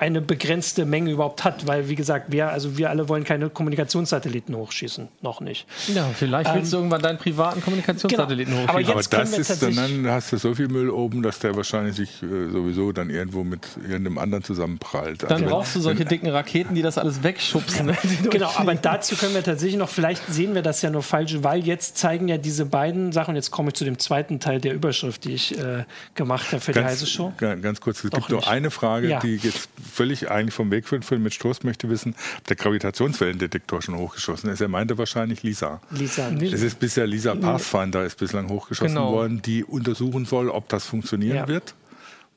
eine 0.00 0.20
begrenzte 0.20 0.84
Menge 0.84 1.10
überhaupt 1.10 1.42
hat, 1.42 1.66
weil 1.66 1.88
wie 1.88 1.96
gesagt, 1.96 2.30
wir, 2.30 2.50
also 2.50 2.78
wir 2.78 2.88
alle 2.88 3.08
wollen 3.08 3.24
keine 3.24 3.50
Kommunikationssatelliten 3.50 4.54
hochschießen, 4.54 5.08
noch 5.22 5.40
nicht. 5.40 5.66
Ja, 5.92 6.08
vielleicht 6.14 6.54
willst 6.54 6.66
ähm, 6.66 6.70
du 6.70 6.76
irgendwann 6.76 7.02
deinen 7.02 7.18
privaten 7.18 7.60
Kommunikationssatelliten 7.60 8.54
genau. 8.54 8.72
hochschießen. 8.72 8.92
Aber, 8.92 9.00
Aber 9.00 9.24
das 9.24 9.50
ist 9.50 9.60
dann, 9.60 9.74
dann 9.74 10.06
hast 10.08 10.32
du 10.32 10.36
so 10.36 10.54
viel 10.54 10.68
Müll 10.68 10.88
oben, 10.88 11.20
dass 11.24 11.40
der 11.40 11.56
wahrscheinlich 11.56 11.96
sich 11.96 12.22
äh, 12.22 12.48
sowieso 12.48 12.92
dann 12.92 13.10
irgendwo 13.10 13.42
mit 13.42 13.66
irgendeinem 13.76 14.18
anderen 14.18 14.44
zusammenprallt. 14.44 15.24
Dann 15.24 15.32
also 15.32 15.46
brauchst 15.46 15.74
du 15.74 15.80
solche 15.80 16.04
dicken 16.04 16.28
Raketen, 16.28 16.76
die 16.76 16.82
das 16.82 16.96
alles 16.96 17.24
wegschubsen. 17.24 17.90
genau, 18.30 18.52
aber 18.54 18.76
dazu 18.76 19.16
können 19.16 19.34
wir 19.34 19.42
tatsächlich 19.42 19.78
noch, 19.78 19.88
vielleicht 19.88 20.22
sehen 20.32 20.54
wir 20.54 20.62
das 20.62 20.80
ja 20.80 20.90
nur 20.90 21.02
falsch, 21.02 21.38
weil 21.40 21.66
jetzt 21.66 21.98
zeigen 21.98 22.28
ja 22.28 22.38
diese 22.38 22.66
beiden 22.66 23.10
Sachen, 23.10 23.34
jetzt 23.34 23.50
komme 23.50 23.70
ich 23.70 23.74
zu 23.74 23.84
dem 23.84 23.98
zweiten 23.98 24.38
Teil 24.38 24.60
der 24.60 24.74
Überschrift, 24.74 25.24
die 25.24 25.32
ich 25.32 25.58
äh, 25.58 25.84
gemacht 26.14 26.52
habe 26.52 26.60
für 26.60 26.70
ganz, 26.70 26.86
die 26.86 26.92
heiße 26.92 27.06
Show. 27.08 27.32
Ganz 27.38 27.80
kurz, 27.80 28.04
es 28.04 28.12
gibt 28.12 28.30
nur 28.30 28.46
eine 28.46 28.70
Frage, 28.70 29.08
ja. 29.08 29.18
die 29.18 29.34
jetzt 29.36 29.68
völlig 29.88 30.30
eigentlich 30.30 30.54
vom 30.54 30.70
Weg 30.70 30.86
führt. 30.86 31.08
Mit 31.10 31.34
Stoß 31.34 31.64
möchte 31.64 31.88
wissen, 31.88 32.14
ob 32.38 32.44
der 32.46 32.56
Gravitationswellendetektor 32.56 33.82
schon 33.82 33.96
hochgeschossen 33.96 34.50
ist. 34.50 34.60
Er 34.60 34.68
meinte 34.68 34.98
wahrscheinlich 34.98 35.42
Lisa. 35.42 35.80
Lisa. 35.90 36.30
Es 36.30 36.62
ist 36.62 36.78
bisher 36.78 37.06
Lisa 37.06 37.34
Pathfinder 37.34 38.04
ist 38.04 38.18
bislang 38.18 38.48
hochgeschossen 38.48 38.94
genau. 38.94 39.12
worden, 39.12 39.42
die 39.42 39.64
untersuchen 39.64 40.24
soll, 40.24 40.48
ob 40.48 40.68
das 40.68 40.86
funktionieren 40.86 41.36
ja. 41.36 41.48
wird. 41.48 41.74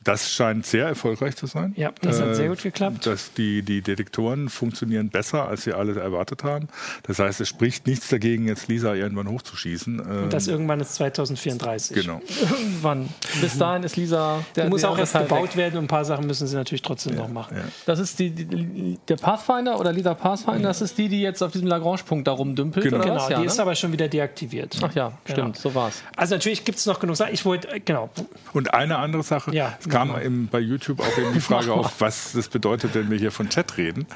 Das 0.03 0.31
scheint 0.31 0.65
sehr 0.65 0.87
erfolgreich 0.87 1.35
zu 1.35 1.45
sein. 1.45 1.73
Ja, 1.77 1.91
das 2.01 2.19
hat 2.19 2.35
sehr 2.35 2.49
gut 2.49 2.63
geklappt. 2.63 3.05
Dass 3.05 3.33
die, 3.33 3.61
die 3.61 3.83
Detektoren 3.83 4.49
funktionieren 4.49 5.09
besser, 5.09 5.47
als 5.47 5.63
sie 5.63 5.73
alle 5.73 5.99
erwartet 5.99 6.43
haben. 6.43 6.69
Das 7.03 7.19
heißt, 7.19 7.39
es 7.39 7.47
spricht 7.47 7.85
nichts 7.85 8.09
dagegen, 8.09 8.47
jetzt 8.47 8.67
Lisa 8.67 8.95
irgendwann 8.95 9.29
hochzuschießen. 9.29 9.99
Und 9.99 10.33
das 10.33 10.47
ähm, 10.47 10.53
irgendwann 10.53 10.79
ist 10.79 10.95
2034. 10.95 11.95
Genau. 11.95 12.19
Irgendwann. 12.51 13.09
Bis 13.41 13.57
dahin 13.57 13.83
ist 13.83 13.95
Lisa. 13.95 14.43
Der, 14.55 14.69
muss 14.69 14.83
auch 14.83 14.97
erst 14.97 15.13
gebaut 15.13 15.49
weg. 15.49 15.57
werden 15.57 15.77
und 15.77 15.85
ein 15.85 15.87
paar 15.87 16.05
Sachen 16.05 16.25
müssen 16.25 16.47
sie 16.47 16.55
natürlich 16.55 16.81
trotzdem 16.81 17.13
ja, 17.13 17.19
noch 17.19 17.29
machen. 17.29 17.57
Ja. 17.57 17.63
Das 17.85 17.99
ist 17.99 18.17
die, 18.17 18.31
die, 18.31 18.97
der 19.07 19.17
Pathfinder 19.17 19.79
oder 19.79 19.93
Lisa 19.93 20.13
Pathfinder, 20.15 20.69
das 20.69 20.81
ist 20.81 20.97
die, 20.97 21.09
die 21.09 21.21
jetzt 21.21 21.41
auf 21.43 21.51
diesem 21.51 21.67
Lagrange-Punkt 21.67 22.27
da 22.27 22.31
rumdümpelt. 22.31 22.85
Genau, 22.85 23.03
genau 23.03 23.27
die 23.27 23.33
ja, 23.33 23.41
ist 23.43 23.57
ne? 23.57 23.63
aber 23.63 23.75
schon 23.75 23.91
wieder 23.91 24.07
deaktiviert. 24.07 24.77
Ach 24.81 24.93
ja, 24.95 25.13
genau. 25.25 25.39
stimmt, 25.39 25.57
so 25.57 25.75
war's. 25.75 26.01
Also 26.15 26.35
natürlich 26.35 26.65
gibt 26.65 26.79
es 26.79 26.85
noch 26.85 26.99
genug 26.99 27.15
Sachen. 27.15 27.33
Ich 27.33 27.45
wollte, 27.45 27.69
äh, 27.69 27.79
genau. 27.79 28.09
Und 28.53 28.73
eine 28.73 28.97
andere 28.97 29.23
Sache. 29.23 29.53
Ja 29.53 29.77
kam 29.91 30.09
genau. 30.09 30.19
im, 30.19 30.47
bei 30.47 30.59
YouTube 30.59 30.99
auch 30.99 31.17
eben 31.17 31.33
die 31.33 31.39
Frage 31.51 31.73
auf, 31.73 31.99
was 31.99 32.33
das 32.33 32.47
bedeutet, 32.49 32.95
wenn 32.95 33.09
wir 33.11 33.17
hier 33.17 33.31
von 33.31 33.49
Chat 33.49 33.77
reden. 33.77 34.07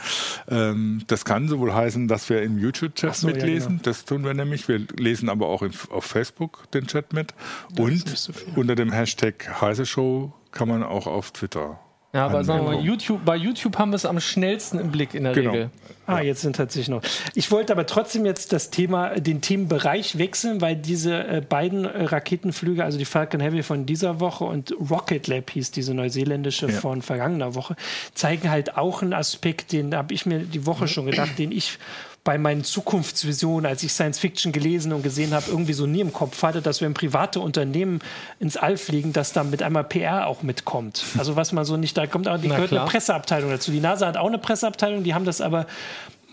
Ähm, 0.49 1.03
das 1.07 1.25
kann 1.25 1.47
sowohl 1.47 1.73
heißen, 1.73 2.07
dass 2.07 2.29
wir 2.29 2.41
im 2.41 2.57
YouTube-Chat 2.57 3.15
so, 3.15 3.27
mitlesen. 3.27 3.73
Ja, 3.73 3.77
genau. 3.77 3.81
Das 3.83 4.05
tun 4.05 4.25
wir 4.25 4.33
nämlich. 4.33 4.67
Wir 4.67 4.79
lesen 4.97 5.29
aber 5.29 5.47
auch 5.47 5.61
im, 5.61 5.71
auf 5.89 6.05
Facebook 6.05 6.69
den 6.71 6.88
Chat 6.88 7.13
mit. 7.13 7.33
Das 7.73 7.85
Und 7.85 8.17
so 8.17 8.33
unter 8.55 8.75
dem 8.75 8.91
Hashtag 8.91 9.61
Heise 9.61 9.85
Show 9.85 10.33
kann 10.51 10.67
man 10.67 10.83
auch 10.83 11.07
auf 11.07 11.31
Twitter 11.31 11.79
ja, 12.15 12.28
aber 12.28 12.45
sagen 12.45 12.65
wir 12.65 12.78
mal, 12.78 12.82
YouTube, 12.82 13.25
bei 13.25 13.36
YouTube 13.36 13.78
haben 13.78 13.91
wir 13.91 13.97
es 13.97 14.06
am 14.06 14.21
schnellsten 14.21 14.80
im 14.80 14.89
Blick 14.89 15.13
in 15.13 15.25
der 15.25 15.34
genau. 15.34 15.51
Regel. 15.51 15.69
Ah, 16.08 16.21
jetzt 16.21 16.41
sind 16.41 16.56
tatsächlich 16.56 16.88
noch. 16.88 17.01
Ich 17.34 17.51
wollte 17.51 17.73
aber 17.73 17.86
trotzdem 17.88 18.25
jetzt 18.25 18.54
das 18.54 18.69
Thema, 18.69 19.19
den 19.19 19.41
Themenbereich 19.41 20.17
wechseln, 20.17 20.62
weil 20.62 20.78
diese 20.78 21.28
äh, 21.28 21.41
beiden 21.41 21.84
äh, 21.84 22.04
Raketenflüge, 22.06 22.86
also 22.86 22.97
die 22.97 23.04
Falcon 23.04 23.41
Heavy 23.41 23.63
von 23.63 23.86
dieser 23.86 24.21
Woche 24.21 24.45
und 24.45 24.73
Rocket 24.89 25.28
Lab 25.28 25.49
hieß 25.49 25.71
diese 25.71 25.93
neuseeländische 25.93 26.67
ja. 26.67 26.80
von 26.80 27.01
vergangener 27.01 27.54
Woche, 27.54 27.75
zeigen 28.13 28.49
halt 28.49 28.78
auch 28.78 29.01
einen 29.01 29.12
Aspekt, 29.12 29.73
den 29.73 29.93
habe 29.93 30.13
ich 30.13 30.25
mir 30.25 30.39
die 30.39 30.65
Woche 30.65 30.88
schon 30.88 31.08
gedacht, 31.08 31.38
den 31.38 31.51
ich 31.51 31.80
bei 32.25 32.39
meinen 32.39 32.63
Zukunftsvisionen, 32.63 33.67
als 33.67 33.83
ich 33.83 33.93
Science 33.93 34.17
Fiction 34.17 34.51
gelesen 34.51 34.91
und 34.91 35.03
gesehen 35.03 35.33
habe, 35.33 35.45
irgendwie 35.47 35.73
so 35.73 35.85
nie 35.85 36.01
im 36.01 36.11
Kopf 36.11 36.41
hatte, 36.41 36.61
dass 36.61 36.81
wenn 36.81 36.95
private 36.95 37.39
Unternehmen 37.39 37.99
ins 38.39 38.57
All 38.57 38.77
fliegen, 38.77 39.13
dass 39.13 39.31
da 39.31 39.43
mit 39.43 39.61
einmal 39.61 39.83
PR 39.83 40.25
auch 40.25 40.41
mitkommt. 40.41 41.03
Also 41.19 41.35
was 41.35 41.51
man 41.51 41.65
so 41.65 41.77
nicht, 41.77 41.95
da 41.95 42.07
kommt 42.07 42.27
auch, 42.27 42.39
die 42.39 42.49
gehört 42.49 42.73
eine 42.73 42.85
Presseabteilung 42.85 43.51
dazu. 43.51 43.71
Die 43.71 43.79
NASA 43.79 44.07
hat 44.07 44.17
auch 44.17 44.27
eine 44.27 44.39
Presseabteilung, 44.39 45.03
die 45.03 45.13
haben 45.13 45.23
das 45.23 45.39
aber 45.39 45.67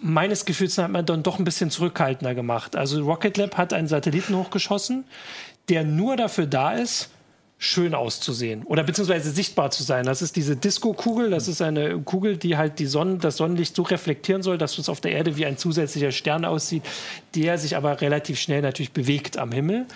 meines 0.01 0.47
Gefühls 0.47 0.79
hat 0.79 0.91
man 0.91 1.05
dann 1.05 1.23
doch 1.23 1.39
ein 1.39 1.45
bisschen 1.45 1.71
zurückhaltender 1.71 2.35
gemacht. 2.35 2.75
Also 2.75 3.05
Rocket 3.05 3.37
Lab 3.37 3.59
hat 3.59 3.75
einen 3.75 3.87
Satelliten 3.87 4.35
hochgeschossen, 4.35 5.05
der 5.69 5.85
nur 5.85 6.17
dafür 6.17 6.47
da 6.47 6.73
ist, 6.73 7.11
schön 7.63 7.95
auszusehen 7.95 8.65
oder 8.65 8.83
beziehungsweise 8.83 9.31
sichtbar 9.31 9.71
zu 9.71 9.85
sein. 9.85 10.05
Das 10.05 10.21
ist 10.21 10.35
diese 10.35 10.57
Disco-Kugel. 10.57 11.31
Das 11.31 11.47
ist 11.47 11.63
eine 11.63 11.97
Kugel, 12.01 12.37
die 12.37 12.57
halt 12.57 12.81
die 12.81 12.87
Sonne, 12.87 13.19
das 13.19 13.37
Sonnenlicht 13.37 13.77
so 13.77 13.83
reflektieren 13.83 14.43
soll, 14.43 14.59
dass 14.59 14.79
es 14.79 14.89
auf 14.89 15.01
der 15.01 15.13
Erde 15.13 15.37
wie 15.37 15.47
ein 15.47 15.57
zusätzlicher 15.57 16.11
Stern 16.11 16.45
aussieht, 16.45 16.83
der 17.37 17.59
sich 17.59 17.77
aber 17.77 18.01
relativ 18.01 18.41
schnell 18.41 18.63
natürlich 18.63 18.91
bewegt 18.91 19.39
am 19.39 19.53
Himmel. 19.53 19.87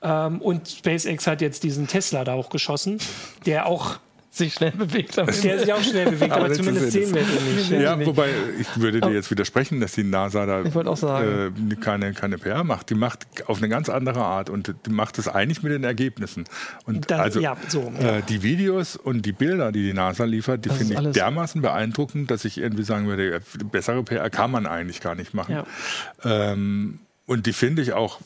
Ähm, 0.00 0.40
und 0.40 0.68
SpaceX 0.68 1.26
hat 1.26 1.40
jetzt 1.40 1.64
diesen 1.64 1.88
Tesla 1.88 2.22
da 2.22 2.34
auch 2.34 2.50
geschossen, 2.50 2.98
der 3.46 3.66
auch 3.66 3.98
sich 4.30 4.54
schnell 4.54 4.72
bewegt. 4.72 5.16
Der 5.16 5.32
sich 5.32 5.72
auch 5.72 5.82
schnell 5.82 6.10
bewegt, 6.10 6.32
aber, 6.32 6.46
aber 6.46 6.54
zumindest 6.54 6.92
sehen 6.92 7.14
wir 7.14 7.22
den 7.22 7.56
nicht. 7.56 7.70
Ja, 7.70 8.06
wobei 8.06 8.28
ich 8.60 8.80
würde 8.80 9.00
dir 9.00 9.12
jetzt 9.12 9.30
widersprechen, 9.30 9.80
dass 9.80 9.92
die 9.92 10.04
NASA 10.04 10.46
da 10.46 10.62
äh, 10.62 11.50
keine, 11.80 12.12
keine 12.12 12.38
PR 12.38 12.64
macht. 12.64 12.90
Die 12.90 12.94
macht 12.94 13.26
auf 13.46 13.58
eine 13.58 13.68
ganz 13.68 13.88
andere 13.88 14.22
Art 14.22 14.50
und 14.50 14.74
die 14.86 14.90
macht 14.90 15.18
es 15.18 15.28
eigentlich 15.28 15.62
mit 15.62 15.72
den 15.72 15.84
Ergebnissen. 15.84 16.44
Und 16.84 17.10
da, 17.10 17.18
also 17.18 17.40
ja, 17.40 17.56
so, 17.68 17.92
ja. 18.00 18.18
Äh, 18.18 18.22
die 18.28 18.42
Videos 18.42 18.96
und 18.96 19.24
die 19.24 19.32
Bilder, 19.32 19.72
die 19.72 19.82
die 19.82 19.92
NASA 19.92 20.24
liefert, 20.24 20.64
die 20.64 20.70
finde 20.70 20.94
ich 20.94 21.12
dermaßen 21.12 21.62
beeindruckend, 21.62 22.30
dass 22.30 22.44
ich 22.44 22.58
irgendwie 22.58 22.84
sagen 22.84 23.06
würde, 23.06 23.40
bessere 23.70 24.02
PR 24.02 24.30
kann 24.30 24.50
man 24.50 24.66
eigentlich 24.66 25.00
gar 25.00 25.14
nicht 25.14 25.34
machen. 25.34 25.54
Ja. 25.54 26.52
Ähm, 26.52 27.00
und 27.26 27.46
die 27.46 27.52
finde 27.52 27.82
ich 27.82 27.92
auch 27.92 28.20
äh, 28.20 28.22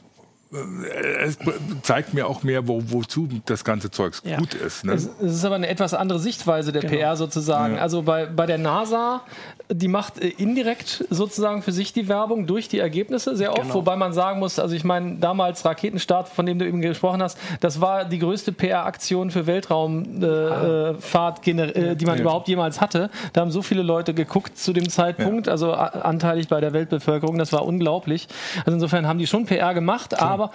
es 0.53 1.39
zeigt 1.83 2.13
mir 2.13 2.27
auch 2.27 2.43
mehr, 2.43 2.69
wo, 2.69 2.83
wozu 2.87 3.27
das 3.47 3.65
ganze 3.65 3.91
Zeug 3.91 4.15
ja. 4.23 4.37
gut 4.37 4.53
ist. 4.53 4.85
Ne? 4.85 4.93
Es, 4.93 5.09
es, 5.21 5.37
ist 5.37 5.45
aber 5.47 5.55
eine 5.55 5.69
etwas 5.69 5.95
andere 5.95 6.19
Sichtweise 6.19 6.73
der 6.73 6.83
genau. 6.83 6.95
PR 6.95 7.17
sozusagen. 7.17 7.77
Ja. 7.77 7.81
Also 7.81 8.03
bei, 8.03 8.27
bei 8.27 8.45
der 8.45 8.59
NASA, 8.59 9.23
die 9.71 9.89
macht 9.89 10.21
äh, 10.21 10.29
indirekt 10.29 11.07
sozusagen 11.09 11.63
für 11.63 11.73
sich 11.73 11.95
die 11.95 12.07
Werbung 12.07 12.47
durch 12.47 12.69
die 12.69 12.81
Ergebnisse 12.81 13.35
sehr 13.35 13.53
oft, 13.53 13.63
genau. 13.63 13.75
wobei 13.77 13.97
man 13.97 14.13
sagen 14.13 14.41
muss, 14.41 14.59
also 14.59 14.75
ich 14.75 14.85
meine, 14.85 15.17
damals 15.17 15.65
Raketenstart, 15.65 16.29
von 16.29 16.45
dem 16.45 16.59
du 16.59 16.67
eben 16.67 16.83
gesprochen 16.83 17.23
hast, 17.23 17.39
das 17.61 17.81
war 17.81 18.05
die 18.05 18.19
größte 18.19 18.53
PR-Aktion 18.53 19.31
für 19.31 19.47
Weltraumfahrt, 19.47 21.47
äh, 21.47 21.51
äh, 21.51 21.97
die 21.97 22.05
man 22.05 22.17
ja. 22.17 22.23
überhaupt 22.23 22.49
jemals 22.49 22.83
hatte. 22.83 23.09
Da 23.33 23.41
haben 23.41 23.51
so 23.51 23.63
viele 23.63 23.83
Leute 23.83 24.13
geguckt 24.13 24.59
zu 24.59 24.75
dem 24.75 24.91
Zeitpunkt, 24.91 25.49
also 25.49 25.73
anteilig 25.73 26.49
bei 26.49 26.61
der 26.61 26.75
Weltbevölkerung, 26.75 27.39
das 27.39 27.55
war 27.55 27.65
unglaublich. 27.65 28.29
Also 28.67 28.73
insofern 28.73 29.07
haben 29.07 29.19
die 29.19 29.27
schon 29.27 29.47
PR 29.47 29.73
gemacht, 29.73 30.11
Klar. 30.11 30.31
aber 30.31 30.42
aber 30.43 30.53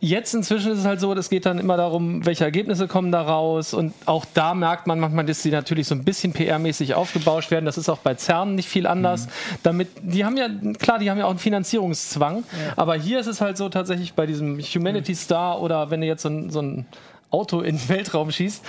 jetzt 0.00 0.34
inzwischen 0.34 0.72
ist 0.72 0.78
es 0.78 0.84
halt 0.84 1.00
so, 1.00 1.12
es 1.12 1.30
geht 1.30 1.46
dann 1.46 1.58
immer 1.58 1.76
darum, 1.76 2.24
welche 2.24 2.44
Ergebnisse 2.44 2.88
kommen 2.88 3.12
da 3.12 3.22
raus. 3.22 3.74
Und 3.74 3.92
auch 4.06 4.24
da 4.34 4.54
merkt 4.54 4.86
man 4.86 4.98
manchmal, 4.98 5.26
dass 5.26 5.42
sie 5.42 5.50
natürlich 5.50 5.86
so 5.86 5.94
ein 5.94 6.04
bisschen 6.04 6.32
PR-mäßig 6.32 6.94
aufgebauscht 6.94 7.50
werden. 7.50 7.66
Das 7.66 7.78
ist 7.78 7.88
auch 7.88 7.98
bei 7.98 8.14
CERN 8.14 8.54
nicht 8.54 8.68
viel 8.68 8.86
anders. 8.86 9.26
Mhm. 9.26 9.30
Damit, 9.62 9.88
die 10.02 10.24
haben 10.24 10.36
ja, 10.36 10.48
klar, 10.78 10.98
die 10.98 11.10
haben 11.10 11.18
ja 11.18 11.26
auch 11.26 11.30
einen 11.30 11.38
Finanzierungszwang. 11.38 12.36
Ja. 12.36 12.72
Aber 12.76 12.94
hier 12.96 13.20
ist 13.20 13.26
es 13.26 13.40
halt 13.40 13.56
so 13.56 13.68
tatsächlich 13.68 14.14
bei 14.14 14.26
diesem 14.26 14.58
Humanity 14.58 15.14
Star 15.14 15.60
oder 15.60 15.90
wenn 15.90 16.00
du 16.00 16.06
jetzt 16.06 16.22
so 16.22 16.28
ein, 16.28 16.50
so 16.50 16.62
ein 16.62 16.86
Auto 17.30 17.60
in 17.60 17.76
den 17.76 17.88
Weltraum 17.88 18.30
schießt. 18.30 18.64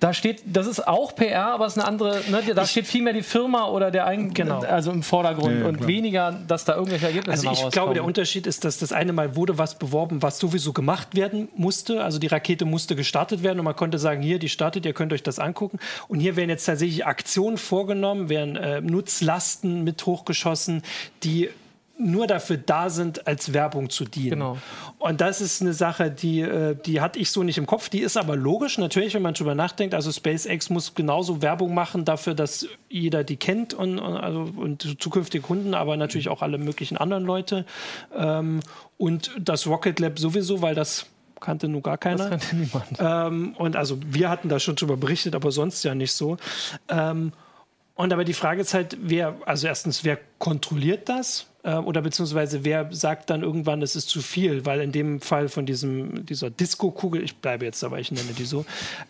Da 0.00 0.14
steht, 0.14 0.42
das 0.46 0.66
ist 0.66 0.86
auch 0.86 1.14
PR, 1.14 1.48
aber 1.48 1.66
es 1.66 1.76
ist 1.76 1.82
eine 1.82 1.88
andere, 1.88 2.22
ne, 2.30 2.42
da 2.54 2.62
ich, 2.62 2.70
steht 2.70 2.86
vielmehr 2.86 3.12
die 3.12 3.22
Firma 3.22 3.68
oder 3.68 3.90
der 3.90 4.06
Eigen, 4.06 4.32
genau. 4.32 4.60
also 4.60 4.90
im 4.90 5.02
Vordergrund 5.02 5.60
ja, 5.60 5.66
und 5.66 5.76
klar. 5.76 5.88
weniger, 5.88 6.32
dass 6.46 6.64
da 6.64 6.76
irgendwelche 6.76 7.06
Ergebnisse 7.06 7.48
Also 7.48 7.66
ich 7.66 7.72
glaube, 7.72 7.94
der 7.94 8.04
Unterschied 8.04 8.46
ist, 8.46 8.64
dass 8.64 8.78
das 8.78 8.92
eine 8.92 9.12
Mal 9.12 9.36
wurde 9.36 9.58
was 9.58 9.78
beworben, 9.78 10.22
was 10.22 10.38
sowieso 10.38 10.72
gemacht 10.72 11.14
werden 11.14 11.48
musste. 11.56 12.02
Also 12.02 12.18
die 12.18 12.26
Rakete 12.26 12.64
musste 12.64 12.96
gestartet 12.96 13.42
werden 13.42 13.58
und 13.58 13.64
man 13.64 13.76
konnte 13.76 13.98
sagen, 13.98 14.22
hier, 14.22 14.38
die 14.38 14.48
startet, 14.48 14.86
ihr 14.86 14.94
könnt 14.94 15.12
euch 15.12 15.22
das 15.22 15.38
angucken. 15.38 15.78
Und 16.08 16.20
hier 16.20 16.36
werden 16.36 16.50
jetzt 16.50 16.64
tatsächlich 16.64 17.06
Aktionen 17.06 17.58
vorgenommen, 17.58 18.28
werden 18.28 18.56
äh, 18.56 18.80
Nutzlasten 18.80 19.84
mit 19.84 20.04
hochgeschossen, 20.06 20.82
die 21.22 21.50
nur 21.98 22.26
dafür 22.26 22.58
da 22.58 22.90
sind, 22.90 23.26
als 23.26 23.52
Werbung 23.52 23.88
zu 23.90 24.04
dienen. 24.04 24.30
Genau. 24.30 24.58
Und 24.98 25.20
das 25.20 25.40
ist 25.40 25.62
eine 25.62 25.72
Sache, 25.72 26.10
die, 26.10 26.40
äh, 26.40 26.76
die 26.84 27.00
hatte 27.00 27.18
ich 27.18 27.30
so 27.30 27.42
nicht 27.42 27.58
im 27.58 27.66
Kopf. 27.66 27.88
Die 27.88 28.00
ist 28.00 28.16
aber 28.16 28.36
logisch, 28.36 28.78
natürlich, 28.78 29.14
wenn 29.14 29.22
man 29.22 29.34
drüber 29.34 29.54
nachdenkt. 29.54 29.94
Also 29.94 30.12
SpaceX 30.12 30.68
muss 30.70 30.94
genauso 30.94 31.42
Werbung 31.42 31.74
machen 31.74 32.04
dafür, 32.04 32.34
dass 32.34 32.66
jeder 32.88 33.24
die 33.24 33.36
kennt 33.36 33.72
und, 33.74 33.98
also, 33.98 34.50
und 34.56 35.00
zukünftige 35.00 35.42
Kunden, 35.42 35.74
aber 35.74 35.96
natürlich 35.96 36.28
auch 36.28 36.42
alle 36.42 36.58
möglichen 36.58 36.96
anderen 36.96 37.24
Leute. 37.24 37.64
Ähm, 38.14 38.60
und 38.98 39.30
das 39.38 39.66
Rocket 39.66 39.98
Lab 39.98 40.18
sowieso, 40.18 40.62
weil 40.62 40.74
das 40.74 41.06
kannte 41.40 41.68
nur 41.68 41.82
gar 41.82 41.98
keiner. 41.98 42.28
Das 42.28 42.28
kannte 42.28 42.56
niemand. 42.56 42.86
Ähm, 42.98 43.54
und 43.56 43.76
also 43.76 43.98
wir 44.06 44.28
hatten 44.28 44.48
da 44.48 44.58
schon 44.58 44.76
drüber 44.76 44.96
berichtet, 44.96 45.34
aber 45.34 45.50
sonst 45.50 45.82
ja 45.82 45.94
nicht 45.94 46.12
so. 46.12 46.36
Ähm, 46.88 47.32
und 47.94 48.12
aber 48.12 48.24
die 48.24 48.34
Frage 48.34 48.60
ist 48.60 48.74
halt, 48.74 48.98
wer, 49.00 49.36
also 49.46 49.66
erstens, 49.66 50.04
wer 50.04 50.18
kontrolliert 50.38 51.08
das? 51.08 51.46
Äh, 51.66 51.76
oder 51.78 52.00
beziehungsweise 52.00 52.64
wer 52.64 52.88
sagt 52.92 53.28
dann 53.28 53.42
irgendwann, 53.42 53.82
es 53.82 53.96
ist 53.96 54.08
zu 54.08 54.22
viel, 54.22 54.64
weil 54.64 54.80
in 54.80 54.92
dem 54.92 55.20
Fall 55.20 55.48
von 55.48 55.66
diesem, 55.66 56.24
dieser 56.24 56.48
Disco-Kugel, 56.48 57.22
ich 57.24 57.36
bleibe 57.36 57.64
jetzt 57.64 57.82
dabei, 57.82 57.98
ich 58.00 58.12
nenne 58.12 58.32
die 58.38 58.44
so, 58.44 58.64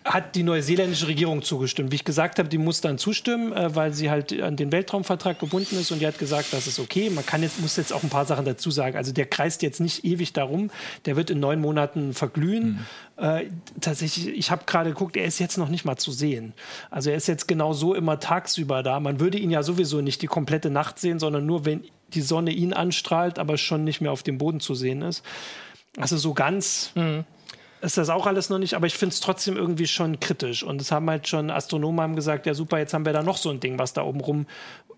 hat 0.05 0.35
die 0.35 0.43
neuseeländische 0.43 1.07
Regierung 1.07 1.43
zugestimmt. 1.43 1.93
Wie 1.93 1.97
ich 1.97 2.05
gesagt 2.05 2.39
habe, 2.39 2.49
die 2.49 2.59
muss 2.59 2.81
dann 2.81 2.97
zustimmen, 2.97 3.53
äh, 3.53 3.75
weil 3.75 3.93
sie 3.93 4.11
halt 4.11 4.41
an 4.41 4.57
den 4.57 4.73
Weltraumvertrag 4.73 5.39
gebunden 5.39 5.79
ist 5.79 5.91
und 5.91 6.01
die 6.01 6.07
hat 6.07 6.19
gesagt, 6.19 6.53
das 6.53 6.67
ist 6.67 6.79
okay. 6.79 7.11
Man 7.11 7.27
kann 7.27 7.43
jetzt, 7.43 7.61
muss 7.61 7.77
jetzt 7.77 7.93
auch 7.93 8.03
ein 8.03 8.09
paar 8.09 8.25
Sachen 8.25 8.47
dazu 8.47 8.71
sagen. 8.71 8.97
Also 8.97 9.13
der 9.13 9.27
kreist 9.27 9.63
jetzt 9.63 9.81
nicht 9.81 10.05
ewig 10.05 10.33
darum, 10.33 10.71
der 11.05 11.17
wird 11.17 11.29
in 11.29 11.41
neun 11.41 11.61
Monaten 11.61 12.15
verglühen. 12.15 12.87
Mhm. 13.19 13.23
Äh, 13.23 13.45
tatsächlich, 13.81 14.29
ich 14.29 14.51
habe 14.51 14.65
gerade 14.67 14.91
geguckt, 14.91 15.17
er 15.17 15.27
ist 15.27 15.39
jetzt 15.39 15.59
noch 15.59 15.69
nicht 15.69 15.85
mal 15.85 15.97
zu 15.97 16.11
sehen. 16.11 16.55
Also 16.91 17.11
er 17.11 17.17
ist 17.17 17.29
jetzt 17.29 17.49
genau 17.49 17.75
so 17.75 17.95
immer 17.95 18.19
tagsüber 18.19 18.83
da. 18.83 18.99
Man 19.01 19.21
würde 19.21 19.39
ihn 19.39 19.51
ja 19.51 19.63
sowieso 19.63 20.01
nicht 20.01 20.23
die 20.23 20.27
komplette 20.27 20.71
Nacht 20.71 20.99
sehen, 20.99 21.19
sondern 21.19 21.45
nur, 21.45 21.65
wenn 21.65 21.85
die 22.15 22.23
Sonne 22.23 22.51
ihn 22.53 22.73
anstrahlt, 22.73 23.39
aber 23.39 23.59
schon 23.59 23.85
nicht 23.85 24.01
mehr 24.01 24.13
auf 24.13 24.23
dem 24.23 24.39
Boden 24.39 24.61
zu 24.61 24.75
sehen 24.75 25.03
ist. 25.03 25.25
Also 25.99 26.17
so 26.17 26.35
ganz 26.35 26.93
mhm. 26.95 27.25
ist 27.81 27.99
das 27.99 28.11
auch 28.11 28.27
alles 28.27 28.51
noch 28.51 28.59
nicht, 28.59 28.75
aber 28.75 28.87
ich 28.87 28.95
finde 28.95 29.15
es 29.15 29.21
trotzdem 29.21 29.57
irgendwie 29.57 29.87
schon 29.87 30.21
kritisch. 30.21 30.63
Und 30.63 30.81
es 30.81 30.93
haben 30.93 31.09
halt 31.09 31.29
schon 31.29 31.51
Astronomen 31.51 32.01
haben 32.01 32.17
gesagt, 32.17 32.47
ja 32.47 32.55
super, 32.55 32.79
jetzt 32.79 32.95
haben 32.95 33.07
wir 33.07 33.13
da 33.13 33.23
noch 33.23 33.37
so 33.37 33.51
ein 33.51 33.61
Ding, 33.61 33.79
was 33.79 33.93
da 33.93 34.03
oben 34.03 34.21
rum 34.21 34.47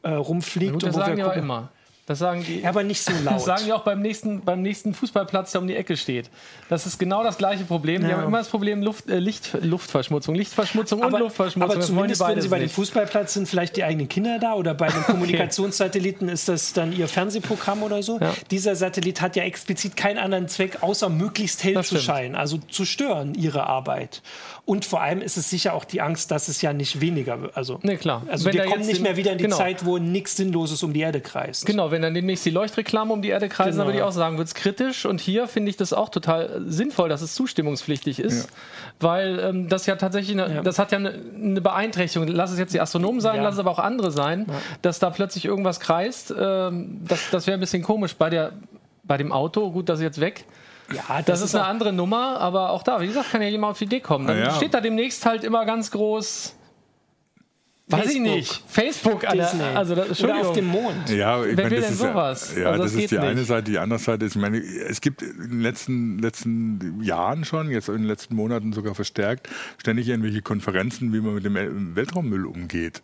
äh, 0.02 0.10
rumfliegt. 0.10 0.84
Und 0.84 0.94
wo 0.94 0.98
sagen 0.98 1.16
wir 1.16 1.24
gucken, 1.24 1.42
immer. 1.42 1.70
Das 2.08 2.20
sagen 2.20 2.42
die. 2.42 2.64
Aber 2.64 2.82
nicht 2.82 3.02
so 3.02 3.12
laut. 3.24 3.36
Das 3.36 3.44
sagen 3.44 3.62
die 3.66 3.72
auch 3.74 3.82
beim 3.82 4.00
nächsten, 4.00 4.40
beim 4.40 4.62
nächsten 4.62 4.94
Fußballplatz, 4.94 5.52
der 5.52 5.60
um 5.60 5.68
die 5.68 5.76
Ecke 5.76 5.94
steht. 5.94 6.30
Das 6.70 6.86
ist 6.86 6.98
genau 6.98 7.22
das 7.22 7.36
gleiche 7.36 7.64
Problem. 7.64 8.00
Ja. 8.00 8.08
Die 8.08 8.14
haben 8.14 8.24
immer 8.24 8.38
das 8.38 8.48
Problem 8.48 8.82
Luft, 8.82 9.10
äh, 9.10 9.18
Licht, 9.18 9.50
Luftverschmutzung. 9.60 10.34
Lichtverschmutzung 10.34 11.02
aber, 11.02 11.16
und 11.16 11.20
Luftverschmutzung. 11.20 11.76
Aber 11.76 11.80
zumindest, 11.82 12.26
wenn 12.26 12.40
sie 12.40 12.48
bei 12.48 12.60
dem 12.60 12.70
Fußballplatz 12.70 13.34
sind, 13.34 13.46
vielleicht 13.46 13.76
die 13.76 13.84
eigenen 13.84 14.08
Kinder 14.08 14.38
da 14.38 14.54
oder 14.54 14.72
bei 14.72 14.88
den 14.88 15.02
Kommunikationssatelliten 15.06 16.30
ist 16.30 16.48
das 16.48 16.72
dann 16.72 16.96
ihr 16.96 17.08
Fernsehprogramm 17.08 17.82
oder 17.82 18.02
so. 18.02 18.18
Ja. 18.18 18.32
Dieser 18.50 18.74
Satellit 18.74 19.20
hat 19.20 19.36
ja 19.36 19.42
explizit 19.42 19.94
keinen 19.94 20.16
anderen 20.16 20.48
Zweck, 20.48 20.82
außer 20.82 21.10
möglichst 21.10 21.62
hell 21.62 21.74
das 21.74 21.88
zu 21.88 21.96
stimmt. 21.96 22.06
scheinen, 22.06 22.36
also 22.36 22.56
zu 22.56 22.86
stören 22.86 23.34
ihre 23.34 23.66
Arbeit. 23.66 24.22
Und 24.64 24.84
vor 24.84 25.00
allem 25.00 25.20
ist 25.22 25.36
es 25.36 25.48
sicher 25.48 25.74
auch 25.74 25.84
die 25.84 26.00
Angst, 26.00 26.30
dass 26.30 26.48
es 26.48 26.60
ja 26.62 26.72
nicht 26.72 27.00
weniger 27.00 27.40
wird. 27.40 27.56
Also, 27.56 27.80
nee, 27.82 27.96
klar. 27.96 28.22
also 28.28 28.44
wenn 28.44 28.54
wir 28.54 28.64
kommen 28.64 28.86
nicht 28.86 29.00
mehr 29.00 29.16
wieder 29.16 29.32
in 29.32 29.38
die 29.38 29.44
genau. 29.44 29.56
Zeit, 29.56 29.84
wo 29.84 29.98
nichts 29.98 30.36
Sinnloses 30.36 30.82
um 30.82 30.92
die 30.92 31.00
Erde 31.00 31.20
kreist. 31.20 31.64
Genau, 31.64 31.90
wenn 31.98 32.02
dann 32.02 32.14
demnächst 32.14 32.46
die 32.46 32.50
Leuchtreklame 32.50 33.12
um 33.12 33.22
die 33.22 33.30
Erde 33.30 33.48
kreisen, 33.48 33.72
genau. 33.72 33.78
dann 33.78 33.86
würde 33.88 33.98
ich 33.98 34.04
auch 34.04 34.12
sagen, 34.12 34.38
wird 34.38 34.46
es 34.46 34.54
kritisch. 34.54 35.04
Und 35.04 35.20
hier 35.20 35.48
finde 35.48 35.70
ich 35.70 35.76
das 35.76 35.92
auch 35.92 36.10
total 36.10 36.62
sinnvoll, 36.64 37.08
dass 37.08 37.22
es 37.22 37.34
zustimmungspflichtig 37.34 38.20
ist, 38.20 38.44
ja. 38.44 38.50
weil 39.00 39.40
ähm, 39.40 39.68
das 39.68 39.86
ja 39.86 39.96
tatsächlich, 39.96 40.40
eine, 40.40 40.54
ja. 40.54 40.62
das 40.62 40.78
hat 40.78 40.92
ja 40.92 40.98
eine, 40.98 41.12
eine, 41.34 41.60
Beeinträchtigung. 41.60 42.28
Lass 42.28 42.52
es 42.52 42.58
jetzt 42.60 42.72
die 42.72 42.80
Astronomen 42.80 43.20
sein, 43.20 43.36
ja. 43.36 43.42
lass 43.42 43.54
es 43.54 43.60
aber 43.60 43.72
auch 43.72 43.80
andere 43.80 44.12
sein, 44.12 44.46
dass 44.82 45.00
da 45.00 45.10
plötzlich 45.10 45.44
irgendwas 45.44 45.80
kreist. 45.80 46.32
Ähm, 46.38 47.00
das 47.04 47.30
das 47.30 47.48
wäre 47.48 47.56
ein 47.56 47.60
bisschen 47.60 47.82
komisch 47.82 48.14
bei 48.14 48.30
der 48.30 48.52
bei 49.02 49.16
dem 49.16 49.32
Auto. 49.32 49.72
Gut, 49.72 49.88
das 49.88 49.98
ist 49.98 50.04
jetzt 50.04 50.20
weg. 50.20 50.44
Ja, 50.92 51.02
das, 51.18 51.24
das 51.26 51.42
ist, 51.42 51.54
eine 51.56 51.64
andere 51.64 51.92
Nummer, 51.92 52.40
aber 52.40 52.70
auch 52.70 52.82
da, 52.82 53.00
wie 53.00 53.08
gesagt, 53.08 53.32
kann 53.32 53.42
ja 53.42 53.48
jemand 53.48 53.72
auf 53.72 53.78
die 53.78 53.84
Idee 53.84 54.00
kommen. 54.00 54.26
Dann 54.26 54.52
steht 54.52 54.72
da 54.72 54.80
demnächst 54.80 55.26
halt 55.26 55.44
immer 55.44 55.66
ganz 55.66 55.90
groß. 55.90 56.54
Facebook. 57.88 58.06
Weiß 58.06 58.14
ich 58.14 58.20
nicht. 58.20 58.62
Facebook, 58.66 59.20
Disney. 59.20 59.62
also 59.62 59.94
das, 59.94 60.22
Oder 60.22 60.40
auf 60.40 60.52
dem 60.52 60.66
Mond. 60.66 61.08
Ja, 61.08 61.42
ich 61.42 61.56
Wer 61.56 61.64
meine, 61.64 61.70
will 61.76 61.80
denn 61.82 61.94
sowas? 61.94 62.54
Ja, 62.56 62.70
also 62.70 62.82
das, 62.82 62.92
das 62.92 63.02
ist 63.02 63.10
die 63.10 63.16
nicht. 63.16 63.24
eine 63.24 63.44
Seite. 63.44 63.70
Die 63.70 63.78
andere 63.78 63.98
Seite 63.98 64.26
ist, 64.26 64.36
ich 64.36 64.42
meine, 64.42 64.58
es 64.58 65.00
gibt 65.00 65.22
in 65.22 65.38
den 65.38 65.60
letzten, 65.62 66.18
letzten 66.18 67.02
Jahren 67.02 67.44
schon, 67.44 67.70
jetzt 67.70 67.88
in 67.88 67.96
den 67.96 68.04
letzten 68.04 68.36
Monaten 68.36 68.72
sogar 68.72 68.94
verstärkt, 68.94 69.48
ständig 69.78 70.08
irgendwelche 70.08 70.42
Konferenzen, 70.42 71.12
wie 71.12 71.20
man 71.20 71.34
mit 71.34 71.44
dem 71.44 71.96
Weltraummüll 71.96 72.46
umgeht 72.46 73.02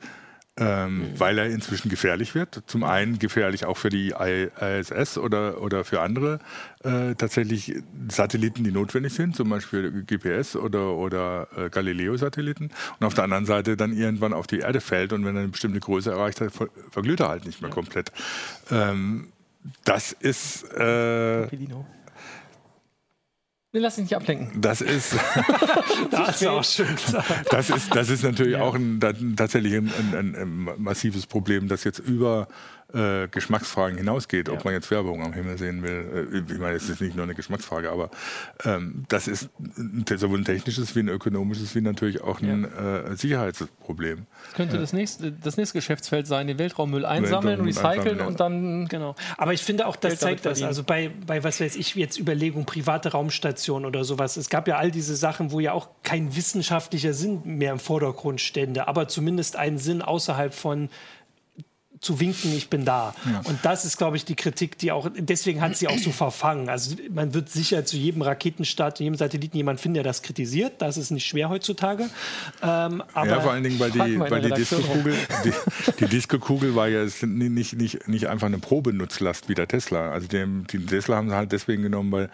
ähm, 0.57 0.99
mhm. 0.99 1.21
weil 1.21 1.39
er 1.39 1.47
inzwischen 1.47 1.89
gefährlich 1.89 2.35
wird. 2.35 2.63
Zum 2.67 2.85
einen 2.85 3.19
gefährlich 3.19 3.65
auch 3.65 3.77
für 3.77 3.89
die 3.89 4.15
ISS 4.17 5.19
oder, 5.19 5.61
oder 5.61 5.85
für 5.85 6.01
andere 6.01 6.39
äh, 6.85 7.15
tatsächlich 7.17 7.75
Satelliten, 8.09 8.63
die 8.63 8.71
notwendig 8.71 9.15
sind, 9.15 9.35
zum 9.35 9.49
Beispiel 9.49 10.05
GPS 10.05 10.55
oder, 10.55 10.95
oder 10.95 11.49
äh, 11.57 11.71
Galileo-Satelliten. 11.71 12.71
Und 13.01 13.07
auf 13.07 13.15
der 13.15 13.25
anderen 13.25 13.47
Seite 13.47 13.77
dann 13.77 13.93
irgendwann 13.93 14.33
auf 14.33 14.47
die 14.47 14.61
Erde 14.61 14.81
fällt 14.81 15.13
und 15.13 15.25
wenn 15.25 15.35
er 15.35 15.43
eine 15.43 15.51
bestimmte 15.51 15.81
Größe 15.81 16.13
erreicht 16.13 16.41
hat, 16.41 16.53
verglüht 16.91 17.21
er 17.21 17.29
halt 17.29 17.47
nicht 17.47 17.61
mehr 17.61 17.71
ja. 17.71 17.75
komplett. 17.75 18.13
Ähm, 18.71 19.33
das 19.85 20.13
ist 20.13 20.65
äh, 20.75 21.49
Nee, 23.75 23.81
lass 23.81 23.97
dich 23.97 24.05
nicht 24.05 24.15
ablenken. 24.15 24.61
Das 24.61 24.81
ist. 24.81 25.17
das 26.13 26.41
ist 26.41 26.47
auch 26.47 26.63
schön. 26.63 26.87
Das 27.51 27.71
ist, 27.71 27.93
das 27.93 28.09
ist 28.09 28.23
natürlich 28.23 28.53
ja. 28.53 28.63
auch 28.63 28.77
ein, 28.77 29.01
tatsächlich 29.37 29.75
ein, 29.75 29.91
ein, 30.13 30.37
ein, 30.37 30.69
massives 30.81 31.27
Problem, 31.27 31.67
das 31.67 31.83
jetzt 31.83 31.99
über 31.99 32.47
äh, 32.95 33.29
Geschmacksfragen 33.29 33.99
hinausgeht, 33.99 34.49
ja. 34.49 34.55
ob 34.55 34.65
man 34.65 34.75
jetzt 34.75 34.91
Werbung 34.91 35.23
am 35.23 35.33
Himmel 35.33 35.59
sehen 35.59 35.83
will. 35.83 36.29
Äh, 36.33 36.53
ich 36.53 36.59
meine, 36.59 36.77
es 36.77 36.89
ist 36.89 37.01
nicht 37.01 37.17
nur 37.17 37.25
eine 37.25 37.35
Geschmacksfrage, 37.35 37.91
aber 37.91 38.11
ähm, 38.65 39.05
das 39.09 39.29
ist 39.29 39.49
sowohl 40.17 40.39
ein 40.39 40.45
technisches 40.45 40.95
wie 40.95 41.01
ein 41.01 41.09
ökonomisches 41.09 41.75
wie 41.75 41.81
natürlich 41.81 42.23
auch 42.23 42.41
ein 42.41 42.69
ja. 42.75 43.01
äh, 43.01 43.17
Sicherheitsproblem. 43.17 44.27
Das 44.45 44.55
könnte 44.55 44.79
das, 44.79 44.93
nächste, 44.93 45.33
das 45.33 45.57
nächste 45.57 45.79
Geschäftsfeld 45.79 46.27
sein, 46.27 46.47
den 46.47 46.59
Weltraummüll 46.59 47.05
einsammeln 47.05 47.61
und 47.61 47.67
recyceln 47.67 48.21
und 48.21 48.41
dann. 48.41 48.87
Genau. 48.89 49.15
Aber 49.37 49.53
ich 49.53 49.63
finde 49.63 49.87
auch, 49.87 49.97
das 49.97 50.19
zeigt 50.19 50.47
das. 50.47 50.63
Also 50.63 50.85
bei, 50.85 51.11
bei, 51.27 51.43
was 51.43 51.61
weiß 51.61 51.77
ich, 51.77 51.95
jetzt 51.95 52.19
Überlegung, 52.19 52.65
private 52.65 53.13
Raumstation 53.13 53.85
oder 53.85 54.05
sowas. 54.05 54.37
Es 54.37 54.49
gab 54.49 54.69
ja 54.69 54.77
all 54.77 54.91
diese 54.91 55.17
Sachen, 55.17 55.51
wo 55.51 55.61
ja 55.61 55.73
auch 55.73 55.89
kein 56.03 56.35
wissenschaftlicher 56.37 57.13
Sinn 57.13 57.43
mehr 57.45 57.73
im 57.73 57.79
Vordergrund 57.79 58.41
stände, 58.41 58.89
aber 58.89 59.09
zumindest 59.09 59.57
einen 59.57 59.79
Sinn 59.79 60.03
außerhalb 60.03 60.55
von 60.55 60.89
zu 62.05 62.21
winken, 62.21 62.55
ich 62.55 62.69
bin 62.69 62.85
da. 62.85 63.15
Ja. 63.25 63.41
Und 63.45 63.59
das 63.63 63.85
ist, 63.85 63.97
glaube 63.97 64.17
ich, 64.17 64.25
die 64.25 64.35
Kritik, 64.35 64.79
die 64.79 64.93
auch, 64.93 65.09
deswegen 65.17 65.61
hat 65.61 65.77
sie 65.77 65.89
auch 65.89 65.99
so 65.99 66.13
verfangen. 66.13 66.69
Also 66.69 66.97
man 67.11 67.35
wird 67.35 67.49
sicher 67.49 67.85
zu 67.85 67.97
jedem 67.97 68.23
Raketenstart, 68.23 68.99
zu 68.99 69.03
jedem 69.03 69.17
Satelliten 69.17 69.57
jemand 69.57 69.81
finden, 69.81 69.95
der 69.95 70.03
das 70.05 70.23
kritisiert. 70.23 70.75
Das 70.83 70.97
ist 70.97 71.11
nicht 71.11 71.27
schwer 71.27 71.49
heutzutage. 71.49 72.11
Ähm, 72.63 73.03
ja, 73.15 73.41
vor 73.41 73.53
allen 73.53 73.65
Dingen, 73.65 73.81
weil 73.81 73.91
die, 73.91 74.19
weil 74.19 74.43
die 74.43 74.51
Disco-Kugel, 74.51 75.15
die, 75.45 75.53
die 76.01 76.07
Disco-Kugel 76.07 76.75
war 76.75 76.89
ja 76.89 77.07
nicht, 77.23 77.73
nicht, 77.75 78.09
nicht 78.09 78.29
einfach 78.29 78.47
eine 78.47 78.59
Probenutzlast 78.59 79.49
wie 79.49 79.55
der 79.55 79.67
Tesla. 79.67 80.11
Also 80.11 80.29
den, 80.29 80.67
die 80.71 80.85
Tesla 80.85 81.17
haben 81.17 81.31
sie 81.31 81.37
halt 81.37 81.53
deswegen 81.53 81.83
genommen, 81.83 82.13
weil 82.13 82.31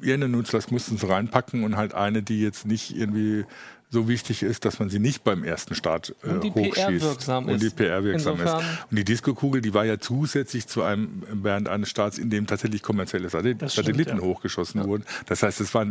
irgendeine 0.00 0.28
Nutzlast 0.28 0.72
mussten 0.72 0.96
sie 0.96 1.06
reinpacken 1.06 1.62
und 1.64 1.76
halt 1.76 1.94
eine, 1.94 2.22
die 2.22 2.40
jetzt 2.40 2.66
nicht 2.66 2.96
irgendwie 2.96 3.44
so 3.90 4.08
wichtig 4.08 4.42
ist, 4.44 4.64
dass 4.64 4.78
man 4.78 4.88
sie 4.88 5.00
nicht 5.00 5.24
beim 5.24 5.42
ersten 5.42 5.74
Start 5.74 6.14
äh, 6.22 6.28
und 6.28 6.44
die 6.44 6.50
hochschießt. 6.50 7.28
Und 7.28 7.62
die 7.62 7.70
PR-wirksam 7.70 8.40
ist. 8.40 8.54
Und 8.54 8.96
die 8.96 9.04
Disco-Kugel, 9.04 9.60
die 9.60 9.74
war 9.74 9.84
ja 9.84 9.98
zusätzlich 9.98 10.68
zu 10.68 10.82
einem 10.82 11.24
während 11.30 11.68
eines 11.68 11.90
Starts, 11.90 12.16
in 12.16 12.30
dem 12.30 12.46
tatsächlich 12.46 12.82
kommerzielle 12.82 13.28
Satelliten 13.28 13.68
stimmt, 13.68 14.06
ja. 14.06 14.18
hochgeschossen 14.20 14.82
ja. 14.82 14.86
wurden. 14.86 15.04
Das 15.26 15.42
heißt, 15.42 15.60
es, 15.60 15.74
war, 15.74 15.86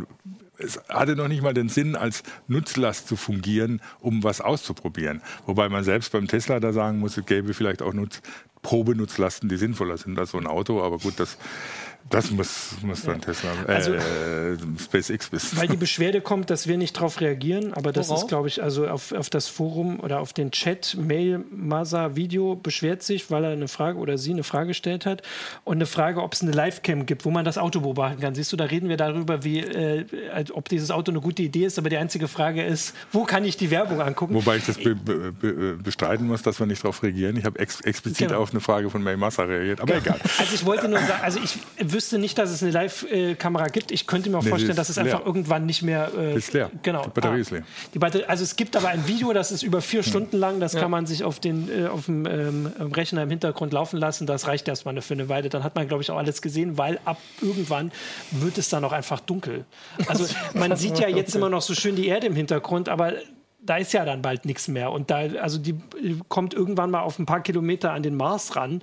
es 0.58 0.80
hatte 0.88 1.18
noch 1.18 1.28
nicht 1.28 1.44
mal 1.44 1.54
den 1.54 1.68
Sinn, 1.68 1.98
als 1.98 2.24
Nutzlast 2.48 3.10
zu 3.10 3.18
fungieren, 3.18 3.82
um 4.00 4.24
was 4.24 4.40
auszuprobieren. 4.40 5.22
Wobei 5.46 5.68
man 5.68 5.84
selbst 5.84 6.14
beim 6.14 6.28
Tesla 6.28 6.62
da 6.62 6.72
sagen 6.72 7.00
muss, 7.00 7.18
es 7.18 7.26
gäbe 7.26 7.54
vielleicht 7.54 7.82
auch 7.82 7.94
Nutz, 7.94 8.22
Probenutzlasten, 8.62 9.50
die 9.50 9.58
sinnvoller 9.58 9.98
sind 9.98 10.18
als 10.20 10.32
so 10.32 10.38
ein 10.38 10.48
Auto. 10.48 10.82
Aber 10.82 11.00
gut, 11.00 11.14
das 11.18 11.38
das 12.10 12.32
muss, 12.32 12.76
muss 12.82 13.04
dann 13.04 13.16
ja. 13.16 13.26
Tesla, 13.26 13.52
äh, 13.68 13.72
also, 13.72 13.94
SpaceX 14.80 15.32
wissen. 15.32 15.58
Weil 15.58 15.68
die 15.68 15.78
Beschwerde 15.78 16.22
kommt, 16.22 16.50
dass 16.50 16.68
wir 16.68 16.78
nicht 16.78 16.98
darauf 16.98 17.22
reagieren, 17.22 17.74
aber 17.74 17.92
das 17.92 18.10
Worauf? 18.10 18.24
ist, 18.24 18.28
glaube 18.30 18.48
ich, 18.48 18.64
also 18.64 18.88
auf, 18.88 19.12
auf 19.12 19.30
das 19.30 19.48
Forum 19.48 20.00
oder 20.00 20.20
auf 20.20 20.34
den 20.34 20.52
Chat, 20.52 20.98
Mail, 21.00 21.44
Masa 21.52 22.16
Video 22.16 22.56
beschwert 22.56 23.04
sich, 23.04 23.30
weil 23.30 23.44
er 23.44 23.52
eine 23.52 23.68
Frage 23.68 24.00
oder 24.00 24.18
sie 24.18 24.32
eine 24.32 24.44
Frage 24.44 24.70
gestellt 24.70 25.06
hat 25.06 25.22
und 25.66 25.78
eine 25.78 25.86
Frage, 25.86 26.24
ob 26.24 26.34
es 26.34 26.42
eine 26.42 26.52
Livecam 26.52 27.06
gibt, 27.06 27.26
wo 27.26 27.32
man 27.32 27.46
das 27.46 27.58
Auto 27.60 27.82
beobachten 27.82 28.20
kann. 28.20 28.34
Siehst 28.34 28.52
du, 28.52 28.58
da 28.58 28.66
reden 28.66 28.90
wir 28.90 28.98
darüber, 28.98 29.44
wie, 29.44 29.60
äh, 29.60 30.06
ob 30.54 30.68
dieses 30.68 30.90
Auto 30.90 31.12
eine 31.12 31.22
gute 31.22 31.44
Idee 31.44 31.66
ist, 31.66 31.78
aber 31.78 31.90
die 31.90 31.98
einzige 31.98 32.28
Frage 32.28 32.64
ist, 32.64 32.96
wo 33.12 33.24
kann 33.24 33.46
ich 33.46 33.58
die 33.58 33.70
Werbung 33.70 34.02
angucken? 34.02 34.34
Wobei 34.34 34.58
ich 34.58 34.66
das 34.66 34.78
be 34.78 34.96
be 34.96 35.78
bestreiten 35.84 36.28
muss, 36.28 36.42
dass 36.42 36.60
wir 36.60 36.66
nicht 36.66 36.84
darauf 36.84 37.04
reagieren. 37.04 37.38
Ich 37.38 37.46
habe 37.46 37.60
ex 37.60 37.82
explizit 37.82 38.30
genau. 38.30 38.42
auf 38.42 38.52
eine 38.52 38.62
Frage 38.62 38.90
von 38.90 39.04
May 39.04 39.16
Massa 39.16 39.44
reagiert, 39.44 39.82
aber 39.82 40.00
genau. 40.00 40.16
egal. 40.16 40.20
Also 40.40 40.56
ich 40.56 40.66
wollte 40.66 40.88
nur 40.88 41.00
sagen, 41.00 41.22
also 41.22 41.40
ich 41.44 41.60
wüsste 41.92 42.18
nicht, 42.18 42.38
dass 42.38 42.50
es 42.50 42.62
eine 42.64 42.72
Live-Kamera 42.72 43.68
gibt. 43.68 43.92
Ich 43.92 44.08
könnte 44.08 44.30
mir 44.30 44.38
auch 44.38 44.44
nee, 44.44 44.50
vorstellen, 44.50 44.76
dass 44.76 44.90
es 44.90 44.96
leer. 44.96 45.06
einfach 45.06 45.26
irgendwann 45.26 45.66
nicht 45.66 45.82
mehr. 45.82 46.12
Äh, 46.18 46.36
ist 46.36 46.54
leer. 46.54 46.70
Genau. 46.84 47.04
Die 47.04 47.10
Batterie 47.10 47.38
ah. 47.38 47.42
ist 47.42 47.52
leer. 47.52 47.64
Die 47.94 48.00
Batterie, 48.00 48.26
also 48.26 48.44
es 48.44 48.56
gibt 48.56 48.76
aber 48.76 48.90
ein 48.90 49.08
Video, 49.08 49.34
das 49.34 49.52
ist 49.52 49.64
über 49.64 49.82
vier 49.82 50.02
hm. 50.02 50.10
Stunden 50.10 50.38
lang. 50.38 50.60
Das 50.60 50.74
ja. 50.74 50.82
kann 50.82 50.92
man 50.92 51.06
sich 51.06 51.24
auf, 51.24 51.40
den, 51.40 51.70
äh, 51.70 51.88
auf 51.88 52.06
dem 52.06 52.26
ähm, 52.26 52.72
Rechner 52.94 53.24
im 53.24 53.30
Hintergrund 53.30 53.74
laufen 53.74 53.98
lassen. 53.98 54.28
Das 54.28 54.48
reicht 54.48 54.68
erstmal 54.68 55.00
für 55.02 55.14
eine 55.14 55.30
Weile. 55.30 55.50
Dann 55.50 55.64
hat 55.64 55.76
man, 55.76 55.88
glaube 55.88 56.04
ich, 56.04 56.12
auch 56.12 56.18
alles 56.18 56.42
gesehen, 56.42 56.78
weil 56.78 57.00
ab 57.06 57.18
irgendwann 57.42 57.92
wird 58.32 58.58
es 58.58 58.70
dann 58.70 58.84
auch 58.84 58.92
einfach 58.92 59.20
dunkel. 59.20 59.66
Also 60.08 60.26
man 60.54 60.76
sieht 60.76 61.00
ja 61.00 61.08
jetzt 61.08 61.36
immer 61.36 61.50
noch 61.50 61.62
so 61.62 61.74
schön 61.74 61.96
die 61.96 62.08
Erde 62.08 62.28
im 62.28 62.36
Hintergrund, 62.36 62.90
aber 62.90 63.14
da 63.62 63.78
ist 63.78 63.94
ja 63.94 64.06
dann 64.06 64.22
bald 64.22 64.46
nichts 64.46 64.68
mehr. 64.68 64.92
Und 64.92 65.12
da, 65.12 65.18
also 65.42 65.58
die 65.58 65.76
kommt 66.28 66.54
irgendwann 66.54 66.92
mal 66.92 67.02
auf 67.02 67.20
ein 67.20 67.26
paar 67.26 67.42
Kilometer 67.42 67.92
an 67.92 68.04
den 68.04 68.16
Mars 68.16 68.56
ran 68.56 68.82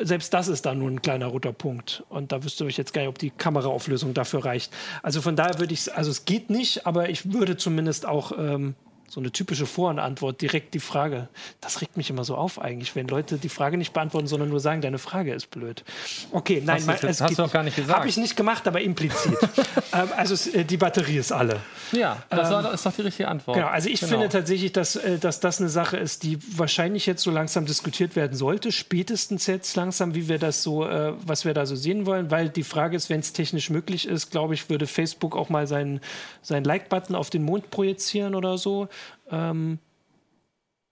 selbst 0.00 0.32
das 0.34 0.48
ist 0.48 0.66
dann 0.66 0.78
nur 0.78 0.90
ein 0.90 1.02
kleiner 1.02 1.26
roter 1.26 1.52
Punkt. 1.52 2.04
Und 2.08 2.32
da 2.32 2.42
wüsste 2.42 2.66
ich 2.66 2.76
jetzt 2.76 2.92
gar 2.92 3.02
nicht, 3.02 3.08
ob 3.08 3.18
die 3.18 3.30
Kameraauflösung 3.30 4.14
dafür 4.14 4.44
reicht. 4.44 4.72
Also 5.02 5.20
von 5.20 5.36
daher 5.36 5.58
würde 5.58 5.74
ich, 5.74 5.94
also 5.94 6.10
es 6.10 6.24
geht 6.24 6.50
nicht, 6.50 6.86
aber 6.86 7.10
ich 7.10 7.32
würde 7.32 7.56
zumindest 7.56 8.06
auch 8.06 8.32
ähm, 8.36 8.74
so 9.10 9.18
eine 9.18 9.32
typische 9.32 9.66
Vor- 9.66 9.90
und 9.90 9.98
Antwort, 9.98 10.40
direkt 10.40 10.72
die 10.72 10.78
Frage. 10.78 11.28
Das 11.60 11.80
regt 11.80 11.96
mich 11.96 12.10
immer 12.10 12.22
so 12.22 12.36
auf 12.36 12.60
eigentlich, 12.60 12.94
wenn 12.94 13.08
Leute 13.08 13.38
die 13.38 13.48
Frage 13.48 13.76
nicht 13.76 13.92
beantworten, 13.92 14.28
sondern 14.28 14.50
nur 14.50 14.60
sagen, 14.60 14.82
deine 14.82 14.98
Frage 14.98 15.34
ist 15.34 15.50
blöd. 15.50 15.82
Okay, 16.30 16.62
nein, 16.64 16.80
hast, 16.86 17.02
du, 17.02 17.08
das 17.08 17.20
hast 17.20 17.36
du 17.36 17.42
auch 17.42 17.50
gar 17.50 17.64
nicht 17.64 17.74
gesagt. 17.74 17.98
Habe 17.98 18.08
ich 18.08 18.16
nicht 18.16 18.36
gemacht, 18.36 18.68
aber 18.68 18.80
implizit. 18.80 19.36
ähm, 19.92 20.08
also 20.16 20.50
äh, 20.56 20.64
die 20.64 20.76
Batterie 20.76 21.18
ist 21.18 21.32
alle. 21.32 21.58
Ja, 21.90 22.22
das 22.30 22.52
ähm, 22.52 22.72
ist 22.72 22.86
doch 22.86 22.92
die 22.92 23.02
richtige 23.02 23.26
Antwort. 23.26 23.56
Genau, 23.56 23.66
also 23.66 23.88
ich 23.88 23.98
genau. 23.98 24.12
finde 24.12 24.28
tatsächlich, 24.28 24.70
dass, 24.70 24.94
äh, 24.94 25.18
dass 25.18 25.40
das 25.40 25.58
eine 25.58 25.70
Sache 25.70 25.96
ist, 25.96 26.22
die 26.22 26.38
wahrscheinlich 26.56 27.04
jetzt 27.06 27.24
so 27.24 27.32
langsam 27.32 27.66
diskutiert 27.66 28.14
werden 28.14 28.36
sollte, 28.36 28.70
spätestens 28.70 29.48
jetzt 29.48 29.74
langsam, 29.74 30.14
wie 30.14 30.28
wir 30.28 30.38
das 30.38 30.62
so, 30.62 30.86
äh, 30.86 31.14
was 31.26 31.44
wir 31.44 31.52
da 31.52 31.66
so 31.66 31.74
sehen 31.74 32.06
wollen, 32.06 32.30
weil 32.30 32.48
die 32.48 32.62
Frage 32.62 32.96
ist, 32.96 33.10
wenn 33.10 33.18
es 33.18 33.32
technisch 33.32 33.70
möglich 33.70 34.06
ist, 34.06 34.30
glaube 34.30 34.54
ich, 34.54 34.70
würde 34.70 34.86
Facebook 34.86 35.34
auch 35.34 35.48
mal 35.48 35.66
seinen, 35.66 36.00
seinen 36.42 36.62
Like-Button 36.62 37.16
auf 37.16 37.28
den 37.28 37.42
Mond 37.42 37.72
projizieren 37.72 38.36
oder 38.36 38.56
so. 38.56 38.88
Ähm, 39.30 39.78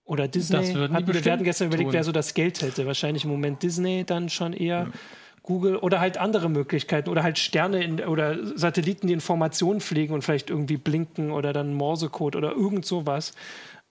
oder 0.05 0.27
Disney. 0.27 0.73
Hatten, 0.73 1.07
wir 1.07 1.33
hatten 1.33 1.45
gestern 1.45 1.69
überlegt, 1.69 1.89
tun. 1.89 1.93
wer 1.93 2.05
so 2.05 2.13
das 2.13 2.33
Geld 2.33 2.63
hätte. 2.63 2.87
Wahrscheinlich 2.87 3.25
im 3.25 3.31
Moment 3.31 3.63
Disney 3.63 4.05
dann 4.05 4.29
schon 4.29 4.53
eher. 4.53 4.79
Ja. 4.79 4.89
Google 5.43 5.77
oder 5.77 5.99
halt 5.99 6.19
andere 6.19 6.51
Möglichkeiten 6.51 7.09
oder 7.09 7.23
halt 7.23 7.39
Sterne 7.39 7.83
in, 7.83 8.01
oder 8.05 8.37
Satelliten, 8.59 9.07
die 9.07 9.15
Informationen 9.15 9.81
pflegen 9.81 10.13
und 10.13 10.23
vielleicht 10.23 10.51
irgendwie 10.51 10.77
blinken 10.77 11.31
oder 11.31 11.55
dann 11.55 11.73
Morsecode 11.73 12.37
oder 12.37 12.53
irgend 12.53 12.85
sowas. 12.85 13.33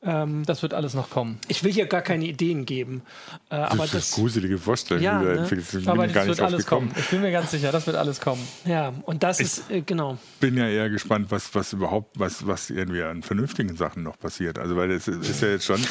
Ähm, 0.08 0.44
das 0.46 0.62
wird 0.62 0.74
alles 0.74 0.94
noch 0.94 1.10
kommen. 1.10 1.38
Ich 1.50 1.66
will 1.66 1.74
hier 1.74 1.86
gar 1.86 2.02
keine 2.02 2.26
Ideen 2.26 2.66
geben. 2.66 3.02
Äh, 3.50 3.56
aber 3.56 3.84
das, 3.84 3.92
das 3.92 4.12
gruselige 4.12 4.58
Vorstellung, 4.58 5.04
ja, 5.04 5.22
ne? 5.22 5.46
aber 5.86 6.08
das 6.08 6.28
wird 6.28 6.40
alles 6.40 6.66
kommen. 6.66 6.94
Ich 6.96 7.10
bin 7.10 7.20
mir 7.20 7.32
ganz 7.32 7.52
sicher, 7.52 7.74
das 7.74 7.86
wird 7.88 7.98
alles 7.98 8.22
kommen. 8.22 8.42
Ja, 8.64 8.94
und 9.04 9.24
das 9.24 9.42
ich 9.42 9.48
ist, 9.48 9.70
äh, 9.70 9.82
genau. 9.82 10.18
bin 10.40 10.56
ja 10.56 10.70
eher 10.70 10.90
gespannt, 10.90 11.30
was, 11.30 11.54
was 11.56 11.74
überhaupt, 11.74 12.18
was, 12.18 12.48
was 12.48 12.70
irgendwie 12.70 13.04
an 13.04 13.22
vernünftigen 13.22 13.76
Sachen 13.76 14.04
noch 14.04 14.18
passiert. 14.18 14.58
Also, 14.58 14.78
weil 14.78 14.92
es 14.92 15.10
ist 15.10 15.42
ja 15.42 15.50
jetzt 15.50 15.66
schon, 15.66 15.82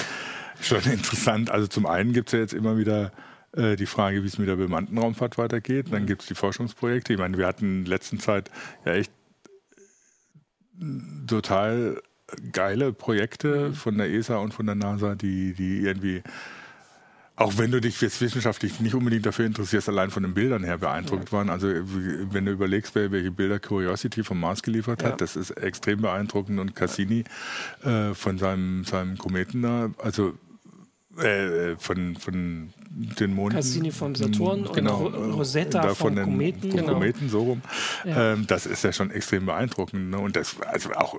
schon 0.62 0.82
interessant. 0.90 1.50
Also, 1.50 1.66
zum 1.66 1.84
einen 1.84 2.14
gibt 2.14 2.30
es 2.30 2.32
ja 2.32 2.38
jetzt 2.38 2.54
immer 2.54 2.78
wieder 2.78 3.12
äh, 3.54 3.76
die 3.76 3.84
Frage, 3.84 4.22
wie 4.22 4.28
es 4.28 4.38
mit 4.38 4.48
der 4.48 4.56
bemannten 4.56 4.96
Raumfahrt 4.96 5.36
weitergeht. 5.36 5.88
Dann 5.90 6.06
gibt 6.06 6.22
es 6.22 6.28
die 6.28 6.34
Forschungsprojekte. 6.34 7.12
Ich 7.12 7.18
meine, 7.18 7.36
wir 7.36 7.46
hatten 7.46 7.80
in 7.80 7.84
letzter 7.84 8.18
Zeit 8.18 8.50
ja 8.86 8.94
echt 8.94 9.12
total 11.26 12.00
geile 12.52 12.92
Projekte 12.92 13.68
mhm. 13.68 13.74
von 13.74 13.98
der 13.98 14.10
ESA 14.10 14.36
und 14.38 14.54
von 14.54 14.66
der 14.66 14.74
NASA, 14.74 15.14
die, 15.14 15.52
die 15.54 15.80
irgendwie, 15.80 16.22
auch 17.36 17.58
wenn 17.58 17.70
du 17.70 17.80
dich 17.80 18.00
jetzt 18.00 18.20
wissenschaftlich 18.20 18.80
nicht 18.80 18.94
unbedingt 18.94 19.26
dafür 19.26 19.46
interessierst, 19.46 19.88
allein 19.88 20.10
von 20.10 20.22
den 20.22 20.34
Bildern 20.34 20.64
her 20.64 20.78
beeindruckt 20.78 21.30
ja. 21.30 21.32
waren. 21.32 21.50
Also 21.50 21.68
wenn 21.68 22.46
du 22.46 22.52
überlegst, 22.52 22.94
welche 22.94 23.30
Bilder 23.30 23.60
Curiosity 23.60 24.24
vom 24.24 24.40
Mars 24.40 24.62
geliefert 24.62 25.04
hat, 25.04 25.10
ja. 25.12 25.16
das 25.16 25.36
ist 25.36 25.50
extrem 25.50 26.02
beeindruckend 26.02 26.58
und 26.58 26.74
Cassini 26.74 27.24
äh, 27.84 28.14
von 28.14 28.38
seinem, 28.38 28.84
seinem 28.84 29.18
Kometen 29.18 29.62
da, 29.62 29.90
also 29.98 30.34
äh, 31.18 31.76
von, 31.78 32.16
von 32.16 32.72
den 32.90 33.34
Monden. 33.34 33.56
Cassini 33.56 33.90
vom 33.90 34.14
Saturn 34.14 34.68
genau, 34.74 35.06
und 35.06 35.32
Rosetta 35.32 35.94
vom 35.94 36.14
den, 36.16 36.24
Kometen. 36.24 36.70
Vom 36.70 36.80
genau. 36.80 36.92
Kometen, 36.94 37.28
so 37.28 37.42
rum. 37.42 37.62
Ja. 38.04 38.32
Ähm, 38.32 38.46
das 38.46 38.66
ist 38.66 38.84
ja 38.84 38.92
schon 38.92 39.10
extrem 39.10 39.46
beeindruckend. 39.46 40.10
Ne? 40.10 40.18
Und 40.18 40.36
das, 40.36 40.60
also 40.60 40.90
auch 40.92 41.18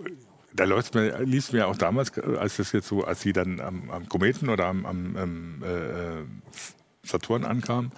da 0.58 0.66
läuft 0.66 0.96
mir, 0.96 1.20
liest 1.24 1.54
mir 1.54 1.68
auch 1.68 1.78
damals, 1.78 2.18
als 2.18 2.58
das 2.58 2.72
jetzt 2.74 2.88
so, 2.88 3.04
als 3.04 3.22
sie 3.22 3.34
dann 3.34 3.62
am, 3.62 3.90
am 3.90 4.10
Kometen 4.10 4.50
oder 4.50 4.66
am, 4.66 4.86
am 4.86 5.64
äh, 5.64 6.24
Saturn 7.08 7.46
ankam, 7.46 7.92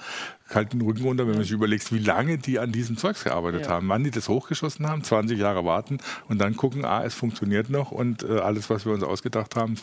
kalten 0.47 0.81
Rücken 0.81 1.03
runter, 1.03 1.27
wenn 1.27 1.33
man 1.33 1.43
sich 1.43 1.51
überlegt, 1.51 1.91
wie 1.91 1.99
lange 1.99 2.37
die 2.37 2.59
an 2.59 2.71
diesem 2.71 2.97
Zeugs 2.97 3.23
gearbeitet 3.23 3.65
ja. 3.65 3.69
haben, 3.69 3.89
wann 3.89 4.03
die 4.03 4.11
das 4.11 4.29
hochgeschossen 4.29 4.87
haben, 4.87 5.03
20 5.03 5.37
Jahre 5.37 5.65
warten 5.65 5.99
und 6.27 6.39
dann 6.39 6.55
gucken, 6.55 6.85
ah, 6.85 7.03
es 7.03 7.13
funktioniert 7.13 7.69
noch 7.69 7.91
und 7.91 8.23
äh, 8.23 8.39
alles, 8.39 8.69
was 8.69 8.85
wir 8.85 8.93
uns 8.93 9.03
ausgedacht 9.03 9.55
haben, 9.55 9.77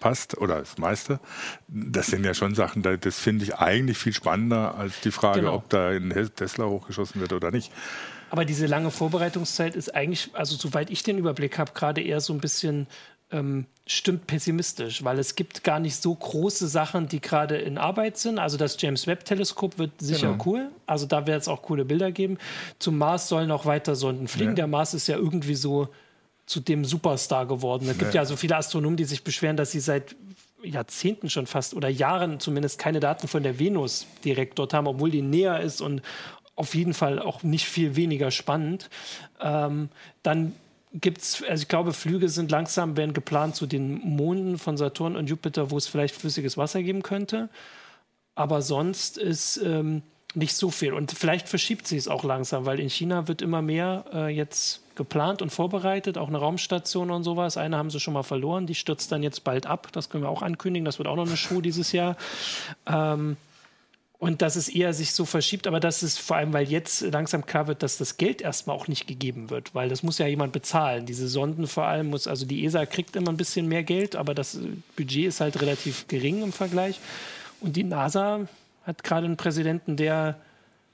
passt 0.00 0.36
oder 0.36 0.58
das 0.58 0.78
meiste. 0.78 1.20
Das 1.68 2.06
sind 2.06 2.24
ja 2.24 2.34
schon 2.34 2.54
Sachen, 2.54 2.82
das 2.82 3.18
finde 3.18 3.44
ich 3.44 3.56
eigentlich 3.56 3.98
viel 3.98 4.12
spannender 4.12 4.74
als 4.76 5.00
die 5.00 5.10
Frage, 5.10 5.40
genau. 5.40 5.54
ob 5.54 5.68
da 5.68 5.90
ein 5.90 6.12
Tesla 6.34 6.66
hochgeschossen 6.66 7.20
wird 7.20 7.32
oder 7.32 7.50
nicht. 7.50 7.72
Aber 8.30 8.44
diese 8.44 8.66
lange 8.66 8.90
Vorbereitungszeit 8.90 9.76
ist 9.76 9.94
eigentlich, 9.94 10.30
also 10.32 10.56
soweit 10.56 10.90
ich 10.90 11.02
den 11.02 11.18
Überblick 11.18 11.58
habe, 11.58 11.72
gerade 11.72 12.00
eher 12.02 12.20
so 12.20 12.32
ein 12.32 12.40
bisschen 12.40 12.86
ähm, 13.30 13.66
stimmt 13.86 14.26
pessimistisch, 14.26 15.04
weil 15.04 15.18
es 15.18 15.34
gibt 15.34 15.64
gar 15.64 15.80
nicht 15.80 16.00
so 16.00 16.14
große 16.14 16.68
Sachen, 16.68 17.08
die 17.08 17.20
gerade 17.20 17.56
in 17.56 17.78
Arbeit 17.78 18.18
sind. 18.18 18.38
Also 18.38 18.56
das 18.56 18.76
James 18.80 19.06
Webb 19.06 19.24
Teleskop 19.24 19.78
wird 19.78 19.92
sicher 19.98 20.32
genau. 20.32 20.44
cool. 20.46 20.70
Also 20.86 21.06
da 21.06 21.26
wird 21.26 21.42
es 21.42 21.48
auch 21.48 21.62
coole 21.62 21.84
Bilder 21.84 22.12
geben. 22.12 22.38
Zum 22.78 22.98
Mars 22.98 23.28
sollen 23.28 23.50
auch 23.50 23.66
weiter 23.66 23.96
Sonden 23.96 24.28
fliegen. 24.28 24.50
Ja. 24.50 24.56
Der 24.56 24.66
Mars 24.66 24.94
ist 24.94 25.06
ja 25.06 25.16
irgendwie 25.16 25.54
so 25.54 25.88
zu 26.46 26.60
dem 26.60 26.84
Superstar 26.84 27.46
geworden. 27.46 27.88
Es 27.88 27.98
gibt 27.98 28.14
ja. 28.14 28.22
ja 28.22 28.26
so 28.26 28.36
viele 28.36 28.56
Astronomen, 28.56 28.96
die 28.96 29.04
sich 29.04 29.24
beschweren, 29.24 29.56
dass 29.56 29.72
sie 29.72 29.80
seit 29.80 30.14
Jahrzehnten 30.62 31.28
schon 31.28 31.46
fast 31.46 31.74
oder 31.74 31.88
Jahren 31.88 32.40
zumindest 32.40 32.78
keine 32.78 33.00
Daten 33.00 33.28
von 33.28 33.42
der 33.42 33.58
Venus 33.58 34.06
direkt 34.24 34.58
dort 34.58 34.74
haben, 34.74 34.86
obwohl 34.86 35.10
die 35.10 35.22
näher 35.22 35.60
ist 35.60 35.80
und 35.80 36.02
auf 36.56 36.74
jeden 36.74 36.94
Fall 36.94 37.20
auch 37.20 37.42
nicht 37.42 37.66
viel 37.66 37.96
weniger 37.96 38.30
spannend. 38.30 38.90
Ähm, 39.40 39.90
dann 40.22 40.54
es, 41.04 41.42
also 41.42 41.62
ich 41.62 41.68
glaube, 41.68 41.92
Flüge 41.92 42.28
sind 42.28 42.50
langsam, 42.50 42.96
werden 42.96 43.12
geplant 43.12 43.54
zu 43.54 43.66
den 43.66 44.00
Monden 44.00 44.58
von 44.58 44.76
Saturn 44.76 45.16
und 45.16 45.28
Jupiter, 45.28 45.70
wo 45.70 45.76
es 45.76 45.86
vielleicht 45.86 46.14
flüssiges 46.14 46.56
Wasser 46.56 46.82
geben 46.82 47.02
könnte. 47.02 47.48
Aber 48.34 48.62
sonst 48.62 49.18
ist 49.18 49.58
ähm, 49.58 50.02
nicht 50.34 50.54
so 50.54 50.70
viel. 50.70 50.92
Und 50.92 51.12
vielleicht 51.12 51.48
verschiebt 51.48 51.86
sich 51.86 51.98
es 51.98 52.08
auch 52.08 52.24
langsam, 52.24 52.66
weil 52.66 52.80
in 52.80 52.90
China 52.90 53.28
wird 53.28 53.42
immer 53.42 53.62
mehr 53.62 54.04
äh, 54.12 54.28
jetzt 54.28 54.82
geplant 54.94 55.42
und 55.42 55.50
vorbereitet, 55.50 56.18
auch 56.18 56.28
eine 56.28 56.38
Raumstation 56.38 57.10
und 57.10 57.24
sowas. 57.24 57.56
Eine 57.56 57.76
haben 57.76 57.90
sie 57.90 58.00
schon 58.00 58.14
mal 58.14 58.22
verloren, 58.22 58.66
die 58.66 58.74
stürzt 58.74 59.12
dann 59.12 59.22
jetzt 59.22 59.44
bald 59.44 59.66
ab. 59.66 59.88
Das 59.92 60.08
können 60.08 60.24
wir 60.24 60.30
auch 60.30 60.42
ankündigen. 60.42 60.84
Das 60.84 60.98
wird 60.98 61.08
auch 61.08 61.16
noch 61.16 61.26
eine 61.26 61.36
Show 61.36 61.60
dieses 61.60 61.92
Jahr. 61.92 62.16
Ähm, 62.86 63.36
und 64.18 64.40
dass 64.40 64.56
es 64.56 64.68
eher 64.68 64.94
sich 64.94 65.12
so 65.12 65.26
verschiebt, 65.26 65.66
aber 65.66 65.78
das 65.78 66.02
ist 66.02 66.18
vor 66.18 66.36
allem, 66.36 66.52
weil 66.52 66.68
jetzt 66.68 67.02
langsam 67.02 67.44
klar 67.44 67.66
wird, 67.66 67.82
dass 67.82 67.98
das 67.98 68.16
Geld 68.16 68.40
erstmal 68.40 68.74
auch 68.74 68.88
nicht 68.88 69.06
gegeben 69.06 69.50
wird, 69.50 69.74
weil 69.74 69.88
das 69.90 70.02
muss 70.02 70.18
ja 70.18 70.26
jemand 70.26 70.52
bezahlen. 70.52 71.04
Diese 71.04 71.28
Sonden 71.28 71.66
vor 71.66 71.84
allem 71.84 72.08
muss, 72.08 72.26
also 72.26 72.46
die 72.46 72.64
ESA 72.64 72.86
kriegt 72.86 73.14
immer 73.14 73.30
ein 73.30 73.36
bisschen 73.36 73.68
mehr 73.68 73.82
Geld, 73.82 74.16
aber 74.16 74.34
das 74.34 74.58
Budget 74.96 75.26
ist 75.26 75.40
halt 75.40 75.60
relativ 75.60 76.08
gering 76.08 76.42
im 76.42 76.52
Vergleich. 76.52 76.98
Und 77.60 77.76
die 77.76 77.84
NASA 77.84 78.48
hat 78.84 79.04
gerade 79.04 79.26
einen 79.26 79.36
Präsidenten, 79.36 79.96
der 79.96 80.36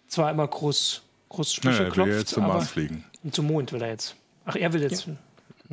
zwar 0.08 0.30
immer 0.30 0.46
groß, 0.46 1.02
groß 1.28 1.52
Sprüche 1.52 1.82
naja, 1.82 1.90
klopft, 1.90 2.10
will 2.10 2.18
jetzt 2.18 2.30
zum 2.30 2.46
Mars 2.46 2.70
fliegen. 2.70 3.04
Zum 3.30 3.46
Mond 3.46 3.72
will 3.72 3.82
er 3.82 3.90
jetzt. 3.90 4.16
Ach, 4.44 4.56
er 4.56 4.72
will 4.72 4.82
jetzt. 4.82 5.06
Ja. 5.06 5.14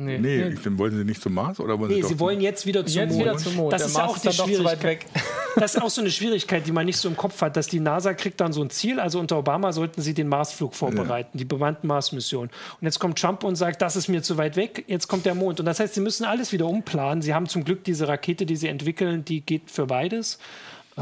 Nee, 0.04 0.18
nee, 0.18 0.48
nee. 0.48 0.78
wollen 0.78 0.96
Sie 0.96 1.04
nicht 1.04 1.20
zum 1.20 1.34
Mars 1.34 1.60
oder 1.60 1.78
wollen 1.78 1.90
nee, 1.90 2.02
Sie, 2.02 2.08
Sie 2.08 2.18
wollen 2.18 2.40
jetzt 2.40 2.64
wieder 2.64 2.86
zum 2.86 3.02
jetzt 3.02 3.12
Mond. 3.12 3.20
Wieder 3.22 3.36
zum 3.36 3.56
Mond. 3.56 3.72
Das 3.72 3.82
Der 3.82 3.88
ist 3.88 3.96
Mars 3.96 4.10
auch 4.10 4.18
die 4.18 4.32
Schwierigkeit. 4.32 5.00
Das 5.56 5.74
ist 5.74 5.82
auch 5.82 5.90
so 5.90 6.00
eine 6.00 6.12
Schwierigkeit, 6.12 6.64
die 6.64 6.70
man 6.70 6.86
nicht 6.86 6.96
so 6.96 7.08
im 7.08 7.16
Kopf 7.16 7.42
hat, 7.42 7.56
dass 7.56 7.66
die 7.66 7.80
NASA 7.80 8.14
kriegt 8.14 8.40
dann 8.40 8.52
so 8.52 8.62
ein 8.62 8.70
Ziel. 8.70 9.00
Also 9.00 9.18
unter 9.18 9.36
Obama 9.36 9.72
sollten 9.72 10.00
sie 10.00 10.14
den 10.14 10.28
Marsflug 10.28 10.76
vorbereiten, 10.76 11.30
ja. 11.34 11.38
die 11.38 11.44
bemannten 11.44 11.88
Mars-Missionen. 11.88 12.50
Und 12.80 12.84
jetzt 12.84 13.00
kommt 13.00 13.18
Trump 13.18 13.42
und 13.42 13.56
sagt, 13.56 13.82
das 13.82 13.96
ist 13.96 14.06
mir 14.06 14.22
zu 14.22 14.38
weit 14.38 14.54
weg. 14.54 14.84
Jetzt 14.86 15.08
kommt 15.08 15.26
der 15.26 15.34
Mond. 15.34 15.58
Und 15.58 15.66
das 15.66 15.80
heißt, 15.80 15.94
sie 15.94 16.00
müssen 16.00 16.24
alles 16.24 16.52
wieder 16.52 16.66
umplanen. 16.66 17.20
Sie 17.20 17.34
haben 17.34 17.48
zum 17.48 17.64
Glück 17.64 17.82
diese 17.82 18.06
Rakete, 18.06 18.46
die 18.46 18.54
sie 18.54 18.68
entwickeln, 18.68 19.24
die 19.24 19.40
geht 19.40 19.72
für 19.72 19.86
beides. 19.86 20.38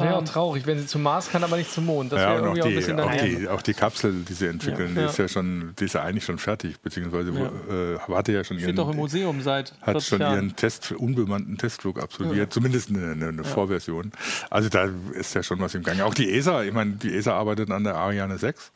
Wäre 0.00 0.16
auch 0.16 0.20
ähm, 0.20 0.24
traurig, 0.24 0.66
wenn 0.66 0.78
sie 0.78 0.86
zum 0.86 1.02
Mars 1.02 1.30
kann, 1.30 1.44
aber 1.44 1.56
nicht 1.56 1.72
zum 1.72 1.86
Mond. 1.86 2.12
Das 2.12 2.20
ja, 2.20 2.30
wäre 2.30 2.42
irgendwie 2.44 2.50
auch, 2.50 2.54
die, 2.54 2.60
auch 2.62 2.66
ein 2.66 2.74
bisschen 2.74 3.00
auch 3.00 3.16
die, 3.16 3.48
auch 3.48 3.62
die 3.62 3.74
Kapsel, 3.74 4.24
die 4.28 4.32
sie 4.32 4.46
entwickeln, 4.46 4.94
ja. 4.94 5.02
die 5.02 5.08
ist 5.08 5.18
ja 5.18 5.28
schon, 5.28 5.74
die 5.78 5.84
ist 5.84 5.94
ja 5.94 6.02
eigentlich 6.02 6.24
schon 6.24 6.38
fertig, 6.38 6.80
beziehungsweise 6.80 7.32
ja. 7.32 7.94
äh, 7.94 7.98
hatte 7.98 8.32
ja 8.32 8.44
schon 8.44 8.58
Steht 8.58 8.68
ihren, 8.68 8.76
doch 8.76 8.90
im 8.90 8.96
Museum 8.96 9.40
seit 9.42 9.74
hat 9.82 10.02
schon 10.02 10.20
Jahren. 10.20 10.34
ihren 10.34 10.56
Test, 10.56 10.92
unbemannten 10.92 11.58
Testflug 11.58 12.00
absolviert, 12.00 12.52
zumindest 12.52 12.90
eine, 12.90 13.12
eine, 13.12 13.28
eine 13.28 13.44
Vorversion. 13.44 14.12
Also 14.50 14.68
da 14.68 14.88
ist 15.12 15.34
ja 15.34 15.42
schon 15.42 15.60
was 15.60 15.74
im 15.74 15.82
Gange. 15.82 16.04
Auch 16.04 16.14
die 16.14 16.32
ESA, 16.32 16.62
ich 16.62 16.72
meine, 16.72 16.92
die 16.92 17.14
ESA 17.14 17.34
arbeitet 17.34 17.70
an 17.70 17.84
der 17.84 17.96
Ariane 17.96 18.38
6, 18.38 18.72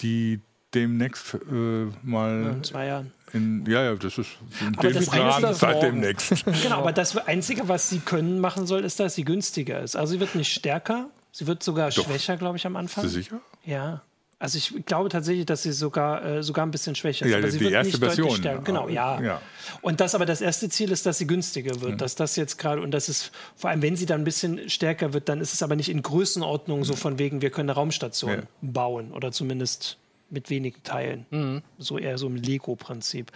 die 0.00 0.40
demnächst 0.74 1.34
äh, 1.34 1.86
mal 2.02 2.54
in 2.56 2.64
zwei 2.64 2.86
Jahren 2.86 3.12
in, 3.34 3.66
ja, 3.66 3.82
ja, 3.82 3.94
das 3.96 4.18
ist 4.18 4.30
in 4.60 4.78
aber 4.78 4.92
dem 4.92 5.08
Rahmen 5.08 5.54
seit 5.54 5.82
demnächst. 5.82 6.44
genau, 6.62 6.78
aber 6.78 6.92
das 6.92 7.16
Einzige, 7.16 7.68
was 7.68 7.90
sie 7.90 7.98
können 7.98 8.40
machen 8.40 8.66
soll, 8.66 8.84
ist, 8.84 9.00
dass 9.00 9.16
sie 9.16 9.24
günstiger 9.24 9.80
ist. 9.80 9.96
Also 9.96 10.14
sie 10.14 10.20
wird 10.20 10.34
nicht 10.34 10.52
stärker, 10.52 11.10
sie 11.32 11.46
wird 11.46 11.62
sogar 11.62 11.90
Doch. 11.90 12.04
schwächer, 12.04 12.36
glaube 12.36 12.56
ich, 12.56 12.66
am 12.66 12.76
Anfang. 12.76 13.02
Bist 13.02 13.16
du 13.16 13.20
sicher? 13.20 13.40
Ja. 13.64 14.02
Also 14.38 14.58
ich 14.58 14.84
glaube 14.84 15.08
tatsächlich, 15.08 15.46
dass 15.46 15.62
sie 15.62 15.72
sogar, 15.72 16.24
äh, 16.24 16.42
sogar 16.42 16.66
ein 16.66 16.70
bisschen 16.70 16.94
schwächer 16.94 17.24
ist. 17.24 17.32
Ja, 17.32 17.38
aber 17.38 17.50
sie 17.50 17.58
die 17.58 17.64
wird 17.64 17.74
erste 17.74 17.98
Version. 17.98 18.40
Genau, 18.62 18.88
ja. 18.88 19.20
ja. 19.20 19.40
Und 19.80 20.00
das 20.00 20.14
aber 20.14 20.26
das 20.26 20.40
erste 20.40 20.68
Ziel 20.68 20.92
ist, 20.92 21.06
dass 21.06 21.18
sie 21.18 21.26
günstiger 21.26 21.80
wird. 21.80 21.92
Mhm. 21.92 21.98
Dass 21.98 22.14
das 22.14 22.36
jetzt 22.36 22.58
gerade, 22.58 22.82
und 22.82 22.90
das 22.90 23.08
ist, 23.08 23.32
vor 23.56 23.70
allem 23.70 23.82
wenn 23.82 23.96
sie 23.96 24.06
dann 24.06 24.20
ein 24.20 24.24
bisschen 24.24 24.68
stärker 24.68 25.12
wird, 25.12 25.28
dann 25.28 25.40
ist 25.40 25.54
es 25.54 25.62
aber 25.62 25.76
nicht 25.76 25.88
in 25.88 26.02
Größenordnung 26.02 26.84
so 26.84 26.94
von 26.94 27.18
wegen, 27.18 27.42
wir 27.42 27.50
können 27.50 27.70
eine 27.70 27.76
Raumstation 27.76 28.30
ja. 28.30 28.42
bauen 28.60 29.12
oder 29.12 29.32
zumindest 29.32 29.98
mit 30.34 30.50
wenigen 30.50 30.82
Teilen. 30.82 31.26
Mhm. 31.30 31.62
So 31.78 31.98
eher 31.98 32.18
so 32.18 32.26
im 32.26 32.36
Lego-Prinzip. 32.36 33.32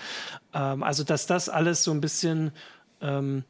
Ähm, 0.52 0.82
also, 0.82 1.04
dass 1.04 1.26
das 1.26 1.48
alles 1.48 1.82
so 1.82 1.92
ein 1.92 2.02
bisschen 2.02 2.52
ähm, 3.00 3.44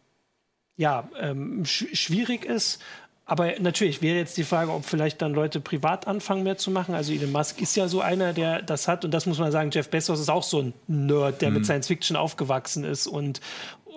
ja, 0.77 1.09
ähm, 1.19 1.65
sch 1.65 1.87
schwierig 1.95 2.45
ist. 2.45 2.81
Aber 3.25 3.53
natürlich 3.61 4.01
wäre 4.01 4.17
jetzt 4.17 4.39
die 4.39 4.45
Frage, 4.45 4.73
ob 4.73 4.87
vielleicht 4.87 5.21
dann 5.21 5.35
Leute 5.35 5.61
privat 5.61 6.07
anfangen 6.07 6.45
mehr 6.45 6.57
zu 6.57 6.71
machen. 6.71 6.95
Also 6.95 7.13
Elon 7.13 7.31
Musk 7.31 7.61
ist 7.61 7.77
ja 7.77 7.87
so 7.87 8.01
einer, 8.01 8.33
der 8.33 8.63
das 8.63 8.89
hat. 8.89 9.05
Und 9.05 9.13
das 9.13 9.27
muss 9.27 9.39
man 9.39 9.53
sagen, 9.53 9.71
Jeff 9.71 9.91
Bezos 9.91 10.19
ist 10.19 10.31
auch 10.31 10.43
so 10.43 10.63
ein 10.63 10.73
Nerd, 10.87 11.43
der 11.43 11.51
mhm. 11.51 11.57
mit 11.57 11.67
Science 11.67 11.89
Fiction 11.89 12.17
aufgewachsen 12.17 12.85
ist 12.85 13.07
und 13.07 13.41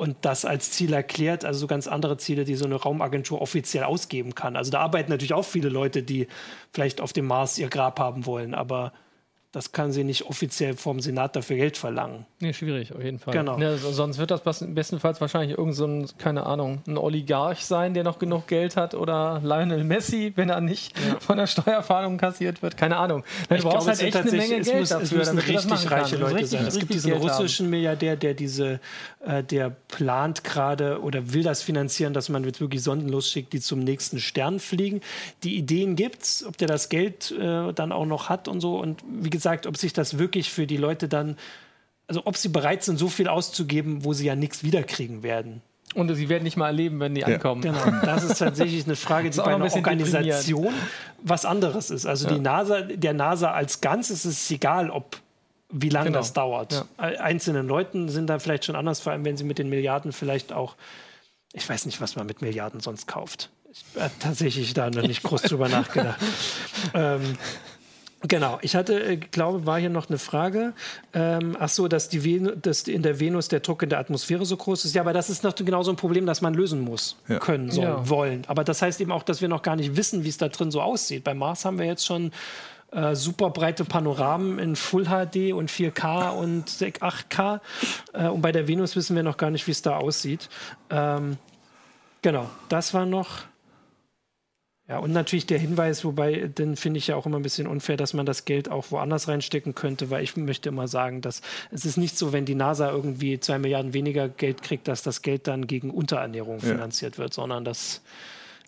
und 0.01 0.17
das 0.21 0.45
als 0.45 0.71
Ziel 0.71 0.93
erklärt, 0.93 1.45
also 1.45 1.59
so 1.59 1.67
ganz 1.67 1.85
andere 1.85 2.17
Ziele, 2.17 2.43
die 2.43 2.55
so 2.55 2.65
eine 2.65 2.73
Raumagentur 2.73 3.39
offiziell 3.39 3.83
ausgeben 3.83 4.33
kann. 4.33 4.55
Also 4.55 4.71
da 4.71 4.79
arbeiten 4.79 5.11
natürlich 5.11 5.33
auch 5.33 5.45
viele 5.45 5.69
Leute, 5.69 6.01
die 6.01 6.27
vielleicht 6.73 7.01
auf 7.01 7.13
dem 7.13 7.27
Mars 7.27 7.59
ihr 7.59 7.69
Grab 7.69 7.99
haben 7.99 8.25
wollen, 8.25 8.55
aber 8.55 8.93
das 9.51 9.73
kann 9.73 9.91
sie 9.91 10.05
nicht 10.05 10.27
offiziell 10.27 10.75
vom 10.77 11.01
Senat 11.01 11.35
dafür 11.35 11.57
Geld 11.57 11.75
verlangen. 11.75 12.25
Nee, 12.39 12.53
schwierig, 12.53 12.95
auf 12.95 13.03
jeden 13.03 13.19
Fall. 13.19 13.33
Genau. 13.33 13.59
Ja, 13.59 13.75
sonst 13.75 14.17
wird 14.17 14.31
das 14.31 14.41
bestenfalls 14.43 15.19
wahrscheinlich 15.19 15.57
irgend 15.57 15.75
so 15.75 15.85
ein, 15.85 16.07
keine 16.17 16.45
Ahnung, 16.45 16.81
ein 16.87 16.97
Oligarch 16.97 17.65
sein, 17.65 17.93
der 17.93 18.05
noch 18.05 18.17
genug 18.17 18.47
Geld 18.47 18.77
hat 18.77 18.95
oder 18.95 19.41
Lionel 19.43 19.83
Messi, 19.83 20.31
wenn 20.37 20.49
er 20.49 20.61
nicht 20.61 20.97
ja. 20.97 21.19
von 21.19 21.37
der 21.37 21.47
Steuerfahndung 21.47 22.17
kassiert 22.17 22.61
wird. 22.61 22.77
Keine 22.77 22.95
Ahnung. 22.95 23.25
Du 23.49 23.57
brauchst 23.57 23.89
halt 23.89 24.01
echt 24.01 24.15
eine 24.15 24.31
Menge 24.31 24.61
Geld 24.61 24.79
muss, 24.79 24.89
dafür, 24.89 25.21
es 25.21 25.33
müssen 25.33 25.39
richtig 25.39 25.91
reiche 25.91 26.15
Leute 26.15 26.35
richtig, 26.35 26.51
sein. 26.51 26.67
Es 26.67 26.79
gibt 26.79 26.93
diesen 26.93 27.11
Geld 27.11 27.21
russischen 27.21 27.65
haben. 27.65 27.71
Milliardär, 27.71 28.15
der 28.15 28.33
diese, 28.33 28.79
äh, 29.25 29.43
der 29.43 29.69
plant 29.89 30.45
gerade 30.45 31.01
oder 31.01 31.33
will 31.33 31.43
das 31.43 31.61
finanzieren, 31.61 32.13
dass 32.13 32.29
man 32.29 32.45
jetzt 32.45 32.61
wirklich 32.61 32.83
Sonden 32.83 33.09
losschickt, 33.09 33.51
die 33.51 33.59
zum 33.59 33.79
nächsten 33.79 34.19
Stern 34.19 34.61
fliegen. 34.61 35.01
Die 35.43 35.57
Ideen 35.57 35.97
gibt 35.97 36.23
es, 36.23 36.45
ob 36.47 36.57
der 36.57 36.69
das 36.69 36.87
Geld 36.87 37.31
äh, 37.31 37.73
dann 37.73 37.91
auch 37.91 38.05
noch 38.05 38.29
hat 38.29 38.47
und 38.47 38.61
so. 38.61 38.79
Und 38.79 39.03
wie 39.09 39.29
gesagt, 39.29 39.40
gesagt, 39.41 39.65
ob 39.65 39.75
sich 39.75 39.91
das 39.91 40.19
wirklich 40.19 40.51
für 40.51 40.67
die 40.67 40.77
Leute 40.77 41.07
dann, 41.07 41.35
also 42.07 42.21
ob 42.25 42.37
sie 42.37 42.49
bereit 42.49 42.83
sind, 42.83 42.97
so 42.97 43.09
viel 43.09 43.27
auszugeben, 43.27 44.05
wo 44.05 44.13
sie 44.13 44.27
ja 44.27 44.35
nichts 44.35 44.63
wiederkriegen 44.63 45.23
werden. 45.23 45.61
Und 45.95 46.13
sie 46.15 46.29
werden 46.29 46.43
nicht 46.43 46.55
mal 46.55 46.67
erleben, 46.67 46.99
wenn 46.99 47.15
die 47.15 47.21
ja. 47.21 47.27
ankommen. 47.27 47.61
Genau, 47.61 47.83
das 48.05 48.23
ist 48.23 48.37
tatsächlich 48.37 48.85
eine 48.85 48.95
Frage, 48.95 49.29
die 49.29 49.37
bei 49.37 49.55
einer 49.55 49.65
ein 49.65 49.71
Organisation 49.71 50.73
was 51.21 51.43
anderes 51.43 51.89
ist. 51.89 52.05
Also 52.05 52.27
ja. 52.27 52.35
die 52.35 52.39
NASA, 52.39 52.81
der 52.81 53.13
NASA 53.13 53.51
als 53.51 53.81
Ganzes 53.81 54.25
ist 54.25 54.43
es 54.43 54.51
egal, 54.51 54.89
ob 54.89 55.17
wie 55.69 55.89
lange 55.89 56.07
genau. 56.07 56.19
das 56.19 56.33
dauert. 56.33 56.85
Ja. 56.97 57.05
Einzelnen 57.05 57.67
Leuten 57.67 58.09
sind 58.09 58.27
da 58.27 58.39
vielleicht 58.39 58.65
schon 58.65 58.75
anders, 58.75 58.99
vor 58.99 59.11
allem 59.11 59.25
wenn 59.25 59.37
sie 59.37 59.43
mit 59.43 59.57
den 59.57 59.69
Milliarden 59.69 60.11
vielleicht 60.13 60.53
auch, 60.53 60.75
ich 61.53 61.67
weiß 61.67 61.85
nicht, 61.85 61.99
was 61.99 62.15
man 62.15 62.27
mit 62.27 62.41
Milliarden 62.41 62.79
sonst 62.79 63.07
kauft. 63.07 63.49
Ich 63.71 63.85
habe 63.99 64.11
tatsächlich 64.19 64.73
da 64.73 64.89
noch 64.89 65.03
nicht 65.03 65.23
groß 65.23 65.43
drüber 65.43 65.69
nachgedacht. 65.69 66.19
ähm, 66.93 67.37
Genau, 68.28 68.59
ich 68.61 68.76
hatte, 68.76 69.01
äh, 69.03 69.17
glaube, 69.17 69.65
war 69.65 69.80
hier 69.80 69.89
noch 69.89 70.07
eine 70.07 70.19
Frage. 70.19 70.74
Ähm, 71.13 71.57
ach 71.59 71.69
so, 71.69 71.88
dass, 71.88 72.07
die 72.07 72.24
Ven 72.24 72.51
dass 72.61 72.84
in 72.84 73.01
der 73.01 73.19
Venus 73.19 73.47
der 73.47 73.61
Druck 73.61 73.82
in 73.82 73.89
der 73.89 73.99
Atmosphäre 73.99 74.45
so 74.45 74.57
groß 74.57 74.86
ist. 74.86 74.93
Ja, 74.93 75.01
aber 75.01 75.13
das 75.13 75.30
ist 75.30 75.43
noch 75.43 75.55
genau 75.55 75.82
so 75.82 75.91
ein 75.91 75.95
Problem, 75.95 76.26
das 76.26 76.41
man 76.41 76.53
lösen 76.53 76.82
muss, 76.82 77.17
ja. 77.28 77.39
können, 77.39 77.72
soll, 77.72 77.86
ja. 77.86 78.09
wollen. 78.09 78.43
Aber 78.47 78.63
das 78.63 78.82
heißt 78.82 79.01
eben 79.01 79.11
auch, 79.11 79.24
dass 79.24 79.41
wir 79.41 79.47
noch 79.47 79.63
gar 79.63 79.76
nicht 79.76 79.95
wissen, 79.95 80.24
wie 80.24 80.30
es 80.30 80.38
da 80.38 80.49
drin 80.49 80.69
so 80.69 80.82
aussieht. 80.82 81.24
Bei 81.24 81.34
Mars 81.34 81.65
haben 81.65 81.80
wir 81.80 81.86
jetzt 81.86 82.05
schon 82.05 82.32
äh, 82.91 83.15
super 83.15 83.49
breite 83.49 83.86
Panoramen 83.86 84.59
in 84.59 84.76
Full 84.76 85.05
HD 85.05 85.53
und 85.53 85.72
4K 85.72 86.30
und 86.30 86.69
8K. 86.69 87.59
Äh, 88.13 88.28
und 88.28 88.41
bei 88.41 88.51
der 88.51 88.67
Venus 88.67 88.95
wissen 88.95 89.15
wir 89.15 89.24
noch 89.24 89.38
gar 89.38 89.49
nicht, 89.49 89.65
wie 89.65 89.72
es 89.72 89.82
da 89.82 89.97
aussieht. 89.97 90.47
Ähm, 90.91 91.38
genau, 92.22 92.49
das 92.69 92.93
war 92.93 93.05
noch. 93.05 93.50
Ja, 94.91 94.97
und 94.97 95.13
natürlich 95.13 95.45
der 95.45 95.57
Hinweis, 95.57 96.03
wobei, 96.03 96.49
den 96.49 96.75
finde 96.75 96.97
ich 96.97 97.07
ja 97.07 97.15
auch 97.15 97.25
immer 97.25 97.39
ein 97.39 97.43
bisschen 97.43 97.65
unfair, 97.65 97.95
dass 97.95 98.13
man 98.13 98.25
das 98.25 98.43
Geld 98.43 98.67
auch 98.67 98.91
woanders 98.91 99.29
reinstecken 99.29 99.73
könnte, 99.73 100.09
weil 100.09 100.21
ich 100.21 100.35
möchte 100.35 100.67
immer 100.67 100.89
sagen, 100.89 101.21
dass 101.21 101.41
es 101.71 101.85
ist 101.85 101.95
nicht 101.95 102.17
so, 102.17 102.33
wenn 102.33 102.43
die 102.43 102.55
NASA 102.55 102.91
irgendwie 102.91 103.39
zwei 103.39 103.57
Milliarden 103.57 103.93
weniger 103.93 104.27
Geld 104.27 104.63
kriegt, 104.63 104.89
dass 104.89 105.01
das 105.01 105.21
Geld 105.21 105.47
dann 105.47 105.65
gegen 105.65 105.91
Unterernährung 105.91 106.59
ja. 106.59 106.73
finanziert 106.73 107.17
wird, 107.17 107.33
sondern 107.33 107.63
das 107.63 108.01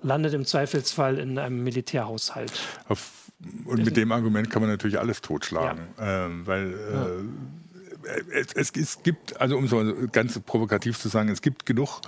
landet 0.01 0.33
im 0.33 0.45
Zweifelsfall 0.45 1.19
in 1.19 1.37
einem 1.37 1.61
Militärhaushalt. 1.61 2.53
Auf, 2.87 3.29
und 3.65 3.83
mit 3.83 3.97
dem 3.97 4.13
Argument 4.13 4.49
kann 4.49 4.61
man 4.61 4.71
natürlich 4.71 4.99
alles 4.99 5.19
totschlagen, 5.19 5.87
ja. 5.99 6.27
ähm, 6.27 6.47
weil 6.47 6.73
äh, 8.07 8.39
es, 8.39 8.53
es, 8.53 8.71
es 8.77 9.03
gibt, 9.03 9.41
also 9.41 9.57
um 9.57 9.67
so 9.67 9.83
ganz 10.13 10.39
provokativ 10.39 10.97
zu 10.97 11.09
sagen, 11.09 11.27
es 11.27 11.41
gibt 11.41 11.65
genug 11.65 11.99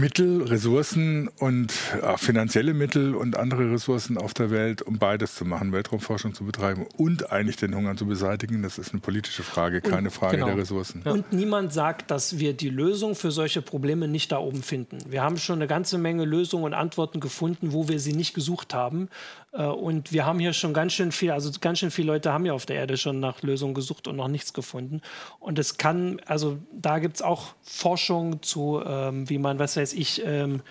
Mittel, 0.00 0.42
Ressourcen 0.42 1.28
und 1.38 1.72
äh, 2.02 2.16
finanzielle 2.16 2.74
Mittel 2.74 3.14
und 3.14 3.36
andere 3.36 3.70
Ressourcen 3.72 4.18
auf 4.18 4.34
der 4.34 4.50
Welt, 4.50 4.82
um 4.82 4.98
beides 4.98 5.34
zu 5.34 5.44
machen, 5.44 5.72
Weltraumforschung 5.72 6.34
zu 6.34 6.44
betreiben 6.44 6.86
und 6.96 7.32
eigentlich 7.32 7.56
den 7.56 7.74
Hunger 7.74 7.96
zu 7.96 8.06
beseitigen. 8.06 8.62
Das 8.62 8.78
ist 8.78 8.92
eine 8.92 9.00
politische 9.00 9.42
Frage, 9.42 9.80
keine 9.80 10.08
und, 10.08 10.10
Frage 10.10 10.36
genau. 10.36 10.48
der 10.48 10.58
Ressourcen. 10.58 11.02
Ja. 11.04 11.12
Und 11.12 11.32
niemand 11.32 11.72
sagt, 11.72 12.10
dass 12.10 12.38
wir 12.38 12.54
die 12.54 12.70
Lösung 12.70 13.14
für 13.14 13.30
solche 13.30 13.62
Probleme 13.62 14.08
nicht 14.08 14.32
da 14.32 14.38
oben 14.38 14.62
finden. 14.62 14.98
Wir 15.08 15.22
haben 15.22 15.38
schon 15.38 15.56
eine 15.56 15.66
ganze 15.66 15.98
Menge 15.98 16.24
Lösungen 16.24 16.64
und 16.64 16.74
Antworten 16.74 17.20
gefunden, 17.20 17.72
wo 17.72 17.88
wir 17.88 17.98
sie 17.98 18.12
nicht 18.12 18.34
gesucht 18.34 18.74
haben. 18.74 19.08
Äh, 19.52 19.64
und 19.64 20.12
wir 20.12 20.26
haben 20.26 20.38
hier 20.38 20.52
schon 20.52 20.72
ganz 20.72 20.92
schön 20.92 21.12
viel, 21.12 21.30
also 21.30 21.50
ganz 21.60 21.78
schön 21.78 21.90
viele 21.90 22.08
Leute 22.08 22.32
haben 22.32 22.46
ja 22.46 22.52
auf 22.52 22.66
der 22.66 22.76
Erde 22.76 22.96
schon 22.96 23.20
nach 23.20 23.42
Lösungen 23.42 23.74
gesucht 23.74 24.08
und 24.08 24.16
noch 24.16 24.28
nichts 24.28 24.52
gefunden. 24.52 25.00
Und 25.40 25.58
es 25.58 25.78
kann, 25.78 26.20
also 26.26 26.58
da 26.72 26.98
gibt 26.98 27.16
es 27.16 27.22
auch 27.22 27.54
Forschung 27.62 28.42
zu, 28.42 28.82
ähm, 28.84 29.28
wie 29.28 29.38
man, 29.38 29.58
was 29.58 29.76
weiß 29.76 29.92
ich, 29.94 30.22
ähm, 30.24 30.62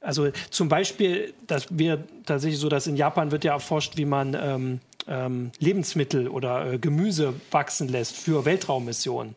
also 0.00 0.30
zum 0.50 0.68
Beispiel, 0.68 1.32
dass 1.46 1.66
wir 1.70 2.04
tatsächlich 2.26 2.60
so, 2.60 2.68
dass 2.68 2.86
in 2.86 2.96
Japan 2.96 3.30
wird 3.30 3.42
ja 3.42 3.54
erforscht, 3.54 3.96
wie 3.96 4.04
man 4.04 4.34
ähm, 4.38 4.80
ähm, 5.08 5.50
Lebensmittel 5.58 6.28
oder 6.28 6.74
äh, 6.74 6.78
Gemüse 6.78 7.34
wachsen 7.50 7.88
lässt 7.88 8.16
für 8.16 8.44
Weltraummissionen. 8.44 9.34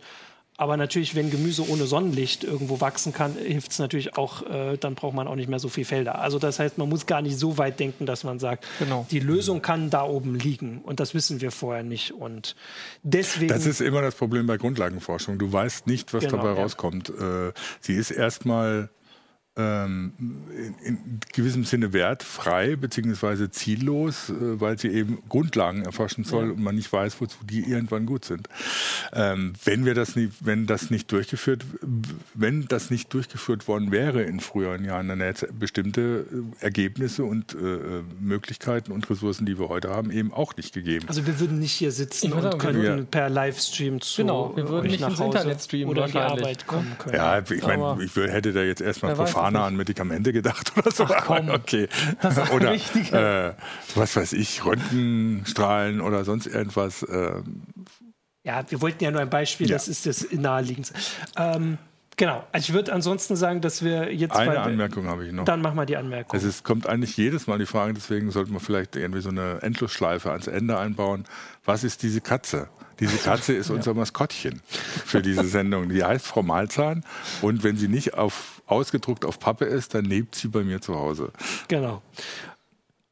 Aber 0.59 0.75
natürlich, 0.75 1.13
wenn 1.13 1.29
Gemüse 1.29 1.69
ohne 1.69 1.85
Sonnenlicht 1.85 2.43
irgendwo 2.43 2.81
wachsen 2.81 3.13
kann, 3.13 3.33
hilft 3.33 3.71
es 3.71 3.79
natürlich 3.79 4.17
auch, 4.17 4.41
äh, 4.41 4.77
dann 4.77 4.95
braucht 4.95 5.13
man 5.13 5.27
auch 5.27 5.35
nicht 5.35 5.49
mehr 5.49 5.59
so 5.59 5.69
viel 5.69 5.85
Felder. 5.85 6.19
Also 6.19 6.39
das 6.39 6.57
heißt, 6.57 6.79
man 6.79 6.89
muss 6.89 7.05
gar 7.05 7.21
nicht 7.21 7.37
so 7.37 7.59
weit 7.59 7.79
denken, 7.79 8.07
dass 8.07 8.23
man 8.23 8.39
sagt, 8.39 8.65
genau. 8.79 9.05
die 9.11 9.19
Lösung 9.19 9.61
kann 9.61 9.91
da 9.91 10.03
oben 10.03 10.33
liegen. 10.33 10.81
Und 10.81 10.99
das 10.99 11.13
wissen 11.13 11.41
wir 11.41 11.51
vorher 11.51 11.83
nicht. 11.83 12.11
Und 12.11 12.55
deswegen. 13.03 13.49
Das 13.49 13.67
ist 13.67 13.81
immer 13.81 14.01
das 14.01 14.15
Problem 14.15 14.47
bei 14.47 14.57
Grundlagenforschung. 14.57 15.37
Du 15.37 15.53
weißt 15.53 15.85
nicht, 15.85 16.11
was 16.15 16.23
genau, 16.23 16.37
dabei 16.37 16.55
ja. 16.55 16.63
rauskommt. 16.63 17.09
Äh, 17.09 17.53
sie 17.79 17.93
ist 17.93 18.09
erstmal 18.09 18.89
ähm, 19.57 20.13
in, 20.55 20.75
in, 20.85 21.19
gewissem 21.33 21.63
Sinne 21.63 21.91
wertfrei 21.91 22.75
bzw. 22.75 23.49
ziellos, 23.49 24.29
äh, 24.29 24.61
weil 24.61 24.77
sie 24.77 24.89
eben 24.89 25.17
Grundlagen 25.29 25.83
erforschen 25.83 26.23
soll 26.23 26.45
ja. 26.45 26.51
und 26.51 26.61
man 26.61 26.75
nicht 26.75 26.93
weiß, 26.93 27.19
wozu 27.19 27.39
die 27.43 27.61
irgendwann 27.61 28.05
gut 28.05 28.23
sind. 28.23 28.47
Ähm, 29.13 29.53
wenn 29.65 29.85
wir 29.85 29.95
das 29.95 30.15
nicht, 30.15 30.33
wenn 30.41 30.67
das 30.67 30.91
nicht 30.91 31.11
durchgeführt, 31.11 31.65
wenn 32.35 32.67
das 32.67 32.91
nicht 32.91 33.11
durchgeführt 33.13 33.67
worden 33.67 33.91
wäre 33.91 34.21
in 34.21 34.39
früheren 34.39 34.85
Jahren, 34.85 35.07
dann 35.07 35.21
hätte 35.21 35.47
es 35.47 35.53
bestimmte 35.53 36.25
äh, 36.61 36.63
Ergebnisse 36.63 37.23
und 37.23 37.55
äh, 37.55 37.57
äh, 37.57 38.03
Möglichkeiten 38.19 38.91
und 38.91 39.09
Ressourcen, 39.09 39.47
die 39.47 39.57
wir 39.57 39.69
heute 39.69 39.89
haben, 39.89 40.11
eben 40.11 40.31
auch 40.31 40.55
nicht 40.55 40.73
gegeben. 40.73 41.07
Also 41.07 41.25
wir 41.25 41.39
würden 41.39 41.59
nicht 41.59 41.73
hier 41.73 41.91
sitzen 41.91 42.31
und 42.31 42.43
sagen, 42.43 42.59
könnten 42.59 42.83
ja. 42.83 42.97
per 43.09 43.29
Livestream 43.29 44.01
zu 44.01 44.21
genau, 44.21 44.55
wir 44.55 44.69
würden 44.69 44.91
nicht 44.91 45.01
ins 45.01 45.19
Internet 45.19 45.61
streamen 45.61 45.89
oder 45.89 46.05
in 46.05 46.11
die 46.11 46.17
Arbeit 46.19 46.67
kommen 46.67 46.95
können. 46.99 47.15
Ja, 47.15 47.39
ich 47.39 47.63
meine, 47.63 47.97
ich 48.03 48.15
hätte 48.15 48.53
da 48.53 48.61
jetzt 48.61 48.81
erstmal 48.81 49.15
profan 49.15 49.46
Japaner 49.47 49.65
an 49.65 49.75
Medikamente 49.75 50.33
gedacht 50.33 50.73
oder 50.77 50.91
so. 50.91 51.05
Ach, 51.05 51.25
komm. 51.25 51.49
Okay. 51.49 51.87
oder 52.53 52.73
äh, 52.73 53.53
was 53.95 54.15
weiß 54.15 54.33
ich, 54.33 54.63
Röntgenstrahlen 54.63 56.01
oder 56.01 56.23
sonst 56.23 56.47
irgendwas. 56.47 57.03
Äh. 57.03 57.41
Ja, 58.43 58.63
wir 58.69 58.81
wollten 58.81 59.03
ja 59.03 59.11
nur 59.11 59.21
ein 59.21 59.29
Beispiel, 59.29 59.69
ja. 59.69 59.75
das 59.75 59.87
ist 59.87 60.05
das 60.05 60.27
naheliegend. 60.31 60.93
Ähm, 61.35 61.77
Genau. 62.19 62.43
Also 62.51 62.69
ich 62.69 62.73
würde 62.73 62.91
ansonsten 62.93 63.35
sagen, 63.35 63.61
dass 63.61 63.83
wir 63.83 64.11
jetzt. 64.11 64.35
Eine 64.35 64.59
Anmerkung 64.59 65.05
habe 65.05 65.27
ich 65.27 65.31
noch. 65.31 65.45
Dann 65.45 65.61
machen 65.61 65.75
wir 65.77 65.85
die 65.85 65.97
Anmerkung. 65.97 66.35
Es 66.35 66.43
ist, 66.43 66.63
kommt 66.63 66.87
eigentlich 66.87 67.15
jedes 67.15 67.45
Mal 67.45 67.59
die 67.59 67.67
Frage, 67.67 67.93
deswegen 67.93 68.31
sollten 68.31 68.53
wir 68.53 68.59
vielleicht 68.59 68.95
irgendwie 68.95 69.21
so 69.21 69.29
eine 69.29 69.61
Endlosschleife 69.61 70.31
ans 70.31 70.47
Ende 70.47 70.79
einbauen. 70.79 71.25
Was 71.63 71.83
ist 71.83 72.01
diese 72.01 72.19
Katze? 72.19 72.69
Diese 72.99 73.17
Katze 73.17 73.53
ist 73.53 73.69
unser 73.69 73.93
Maskottchen 73.93 74.61
für 75.05 75.21
diese 75.21 75.45
Sendung. 75.45 75.89
Die 75.89 76.03
heißt 76.03 76.25
Frau 76.25 76.43
Malzahn. 76.43 77.03
Und 77.41 77.63
wenn 77.63 77.77
sie 77.77 77.87
nicht 77.87 78.15
auf, 78.15 78.61
ausgedruckt 78.65 79.25
auf 79.25 79.39
Pappe 79.39 79.65
ist, 79.65 79.93
dann 79.93 80.05
lebt 80.05 80.35
sie 80.35 80.47
bei 80.47 80.63
mir 80.63 80.81
zu 80.81 80.95
Hause. 80.95 81.31
Genau. 81.67 82.01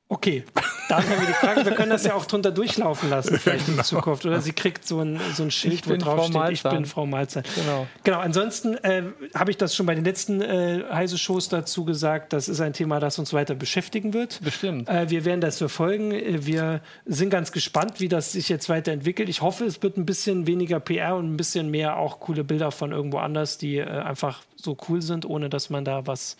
Okay, 0.07 0.43
da 0.89 0.97
haben 0.97 1.09
wir 1.09 1.27
die 1.27 1.33
Frage, 1.33 1.65
wir 1.65 1.73
können 1.73 1.89
das 1.89 2.03
ja 2.03 2.13
auch 2.13 2.25
drunter 2.25 2.51
durchlaufen 2.51 3.09
lassen, 3.09 3.37
vielleicht 3.39 3.65
genau. 3.65 3.79
in 3.79 3.83
Zukunft. 3.83 4.25
Oder 4.25 4.41
sie 4.41 4.53
kriegt 4.53 4.87
so 4.87 4.99
ein, 4.99 5.19
so 5.33 5.43
ein 5.43 5.51
Schild, 5.51 5.87
wo 5.89 5.95
drauf 5.95 6.27
steht, 6.27 6.51
ich 6.51 6.63
bin 6.63 6.85
Frau 6.85 7.05
Malzahn. 7.05 7.43
Genau. 7.55 7.87
genau, 8.03 8.19
ansonsten 8.19 8.75
äh, 8.75 9.03
habe 9.33 9.51
ich 9.51 9.57
das 9.57 9.75
schon 9.75 9.85
bei 9.85 9.95
den 9.95 10.03
letzten 10.03 10.41
äh, 10.41 10.83
heiße 10.91 11.17
Shows 11.17 11.49
dazu 11.49 11.85
gesagt, 11.85 12.33
das 12.33 12.47
ist 12.47 12.61
ein 12.61 12.73
Thema, 12.73 12.99
das 12.99 13.19
uns 13.19 13.33
weiter 13.33 13.55
beschäftigen 13.55 14.13
wird. 14.13 14.39
Bestimmt. 14.43 14.89
Äh, 14.89 15.09
wir 15.09 15.25
werden 15.25 15.41
das 15.41 15.57
verfolgen. 15.57 16.11
Wir 16.45 16.81
sind 17.05 17.29
ganz 17.29 17.51
gespannt, 17.51 17.99
wie 17.99 18.09
das 18.09 18.33
sich 18.33 18.49
jetzt 18.49 18.69
weiterentwickelt. 18.69 19.29
Ich 19.29 19.41
hoffe, 19.41 19.65
es 19.65 19.81
wird 19.81 19.97
ein 19.97 20.05
bisschen 20.05 20.47
weniger 20.47 20.79
PR 20.79 21.15
und 21.15 21.33
ein 21.33 21.37
bisschen 21.37 21.69
mehr 21.69 21.97
auch 21.97 22.19
coole 22.19 22.43
Bilder 22.43 22.71
von 22.71 22.91
irgendwo 22.91 23.17
anders, 23.17 23.57
die 23.57 23.77
äh, 23.77 23.85
einfach 23.85 24.41
so 24.55 24.77
cool 24.89 25.01
sind, 25.01 25.25
ohne 25.25 25.49
dass 25.49 25.69
man 25.69 25.85
da 25.85 26.07
was 26.07 26.37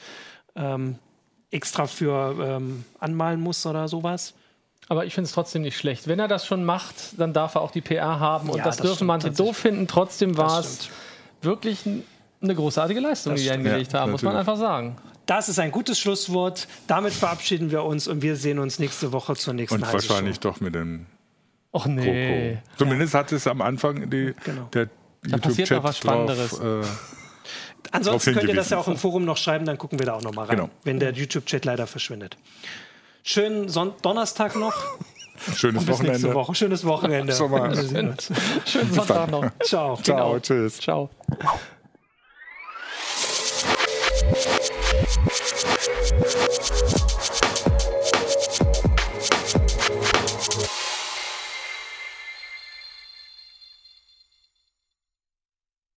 ähm, 0.56 0.96
extra 1.52 1.88
für 1.88 2.36
ähm, 2.42 2.86
anmalen 3.00 3.42
muss 3.42 3.66
oder 3.66 3.88
sowas. 3.88 4.34
Aber 4.88 5.06
ich 5.06 5.16
finde 5.16 5.28
es 5.28 5.34
trotzdem 5.34 5.64
nicht 5.64 5.78
schlecht. 5.78 6.08
Wenn 6.08 6.20
er 6.20 6.28
das 6.28 6.46
schon 6.46 6.64
macht, 6.64 7.20
dann 7.20 7.34
darf 7.34 7.56
er 7.56 7.62
auch 7.62 7.72
die 7.72 7.82
PR 7.82 8.20
haben. 8.20 8.50
Und 8.50 8.60
ja, 8.60 8.64
das, 8.64 8.78
das, 8.78 8.86
dürfen 8.86 9.08
manche 9.08 9.32
doof 9.32 9.58
finden. 9.58 9.88
Trotzdem 9.88 10.38
war 10.38 10.60
es 10.60 10.90
wirklich 11.42 11.80
eine 12.42 12.56
großartige 12.56 13.00
Leistung, 13.00 13.34
das 13.34 13.42
die 13.42 13.48
die 13.48 13.54
hingelegt 13.54 13.94
ja, 13.94 14.02
haben, 14.02 14.12
muss 14.12 14.22
man 14.22 14.36
einfach 14.36 14.58
sagen. 14.58 14.98
Das 15.26 15.50
ist 15.50 15.58
ein 15.58 15.72
gutes 15.72 16.00
Schlusswort. 16.00 16.68
Damit 16.86 17.14
verabschieden 17.14 17.72
wir 17.72 17.84
uns 17.84 18.08
und 18.08 18.22
wir 18.22 18.36
sehen 18.36 18.60
uns 18.60 18.78
nächste 18.78 19.12
Woche 19.12 19.36
zur 19.36 19.56
nächsten 19.56 19.82
Und 19.82 19.92
wahrscheinlich 19.92 20.40
doch 20.40 20.60
mit 20.60 20.76
dem 20.76 21.08
Och 21.74 21.88
nee. 21.88 22.54
Coco. 22.56 22.78
Zumindest 22.78 23.14
ja. 23.14 23.20
hat 23.20 23.32
es 23.32 23.48
am 23.48 23.62
Anfang 23.62 24.10
die, 24.10 24.34
genau. 24.44 24.70
der 24.74 24.88
YouTube-Chat 25.26 25.84
drauf, 25.84 26.62
äh, 26.62 26.82
Ansonsten 27.92 28.34
könnt 28.34 28.50
ihr 28.50 28.56
das 28.56 28.70
ja 28.70 28.78
auch 28.78 28.88
im 28.88 28.98
Forum 28.98 29.26
noch 29.26 29.38
schreiben, 29.38 29.66
dann 29.66 29.78
gucken 29.78 30.00
wir 30.00 30.06
da 30.06 30.14
auch 30.14 30.22
noch 30.22 30.34
mal 30.34 30.46
rein, 30.46 30.58
genau. 30.58 30.70
wenn 30.84 31.00
der 31.00 31.14
YouTube-Chat 31.14 31.66
leider 31.66 31.88
verschwindet. 31.88 32.38
Schönen 33.24 33.70
Son 33.70 33.94
Donnerstag 34.02 34.56
noch. 34.56 34.76
Schönes 35.56 35.86
bis 35.86 35.94
Wochenende. 36.00 36.34
Woche. 36.34 36.56
Schönes 36.56 36.86
Wochenende. 36.86 37.34
Schönen 37.34 38.94
Sonntag 38.94 39.30
noch. 39.30 39.52
Ciao. 39.64 39.98
Ciao. 39.98 40.18
Genau. 40.18 40.40
Tschüss. 40.40 40.80
Ciao. 40.80 41.10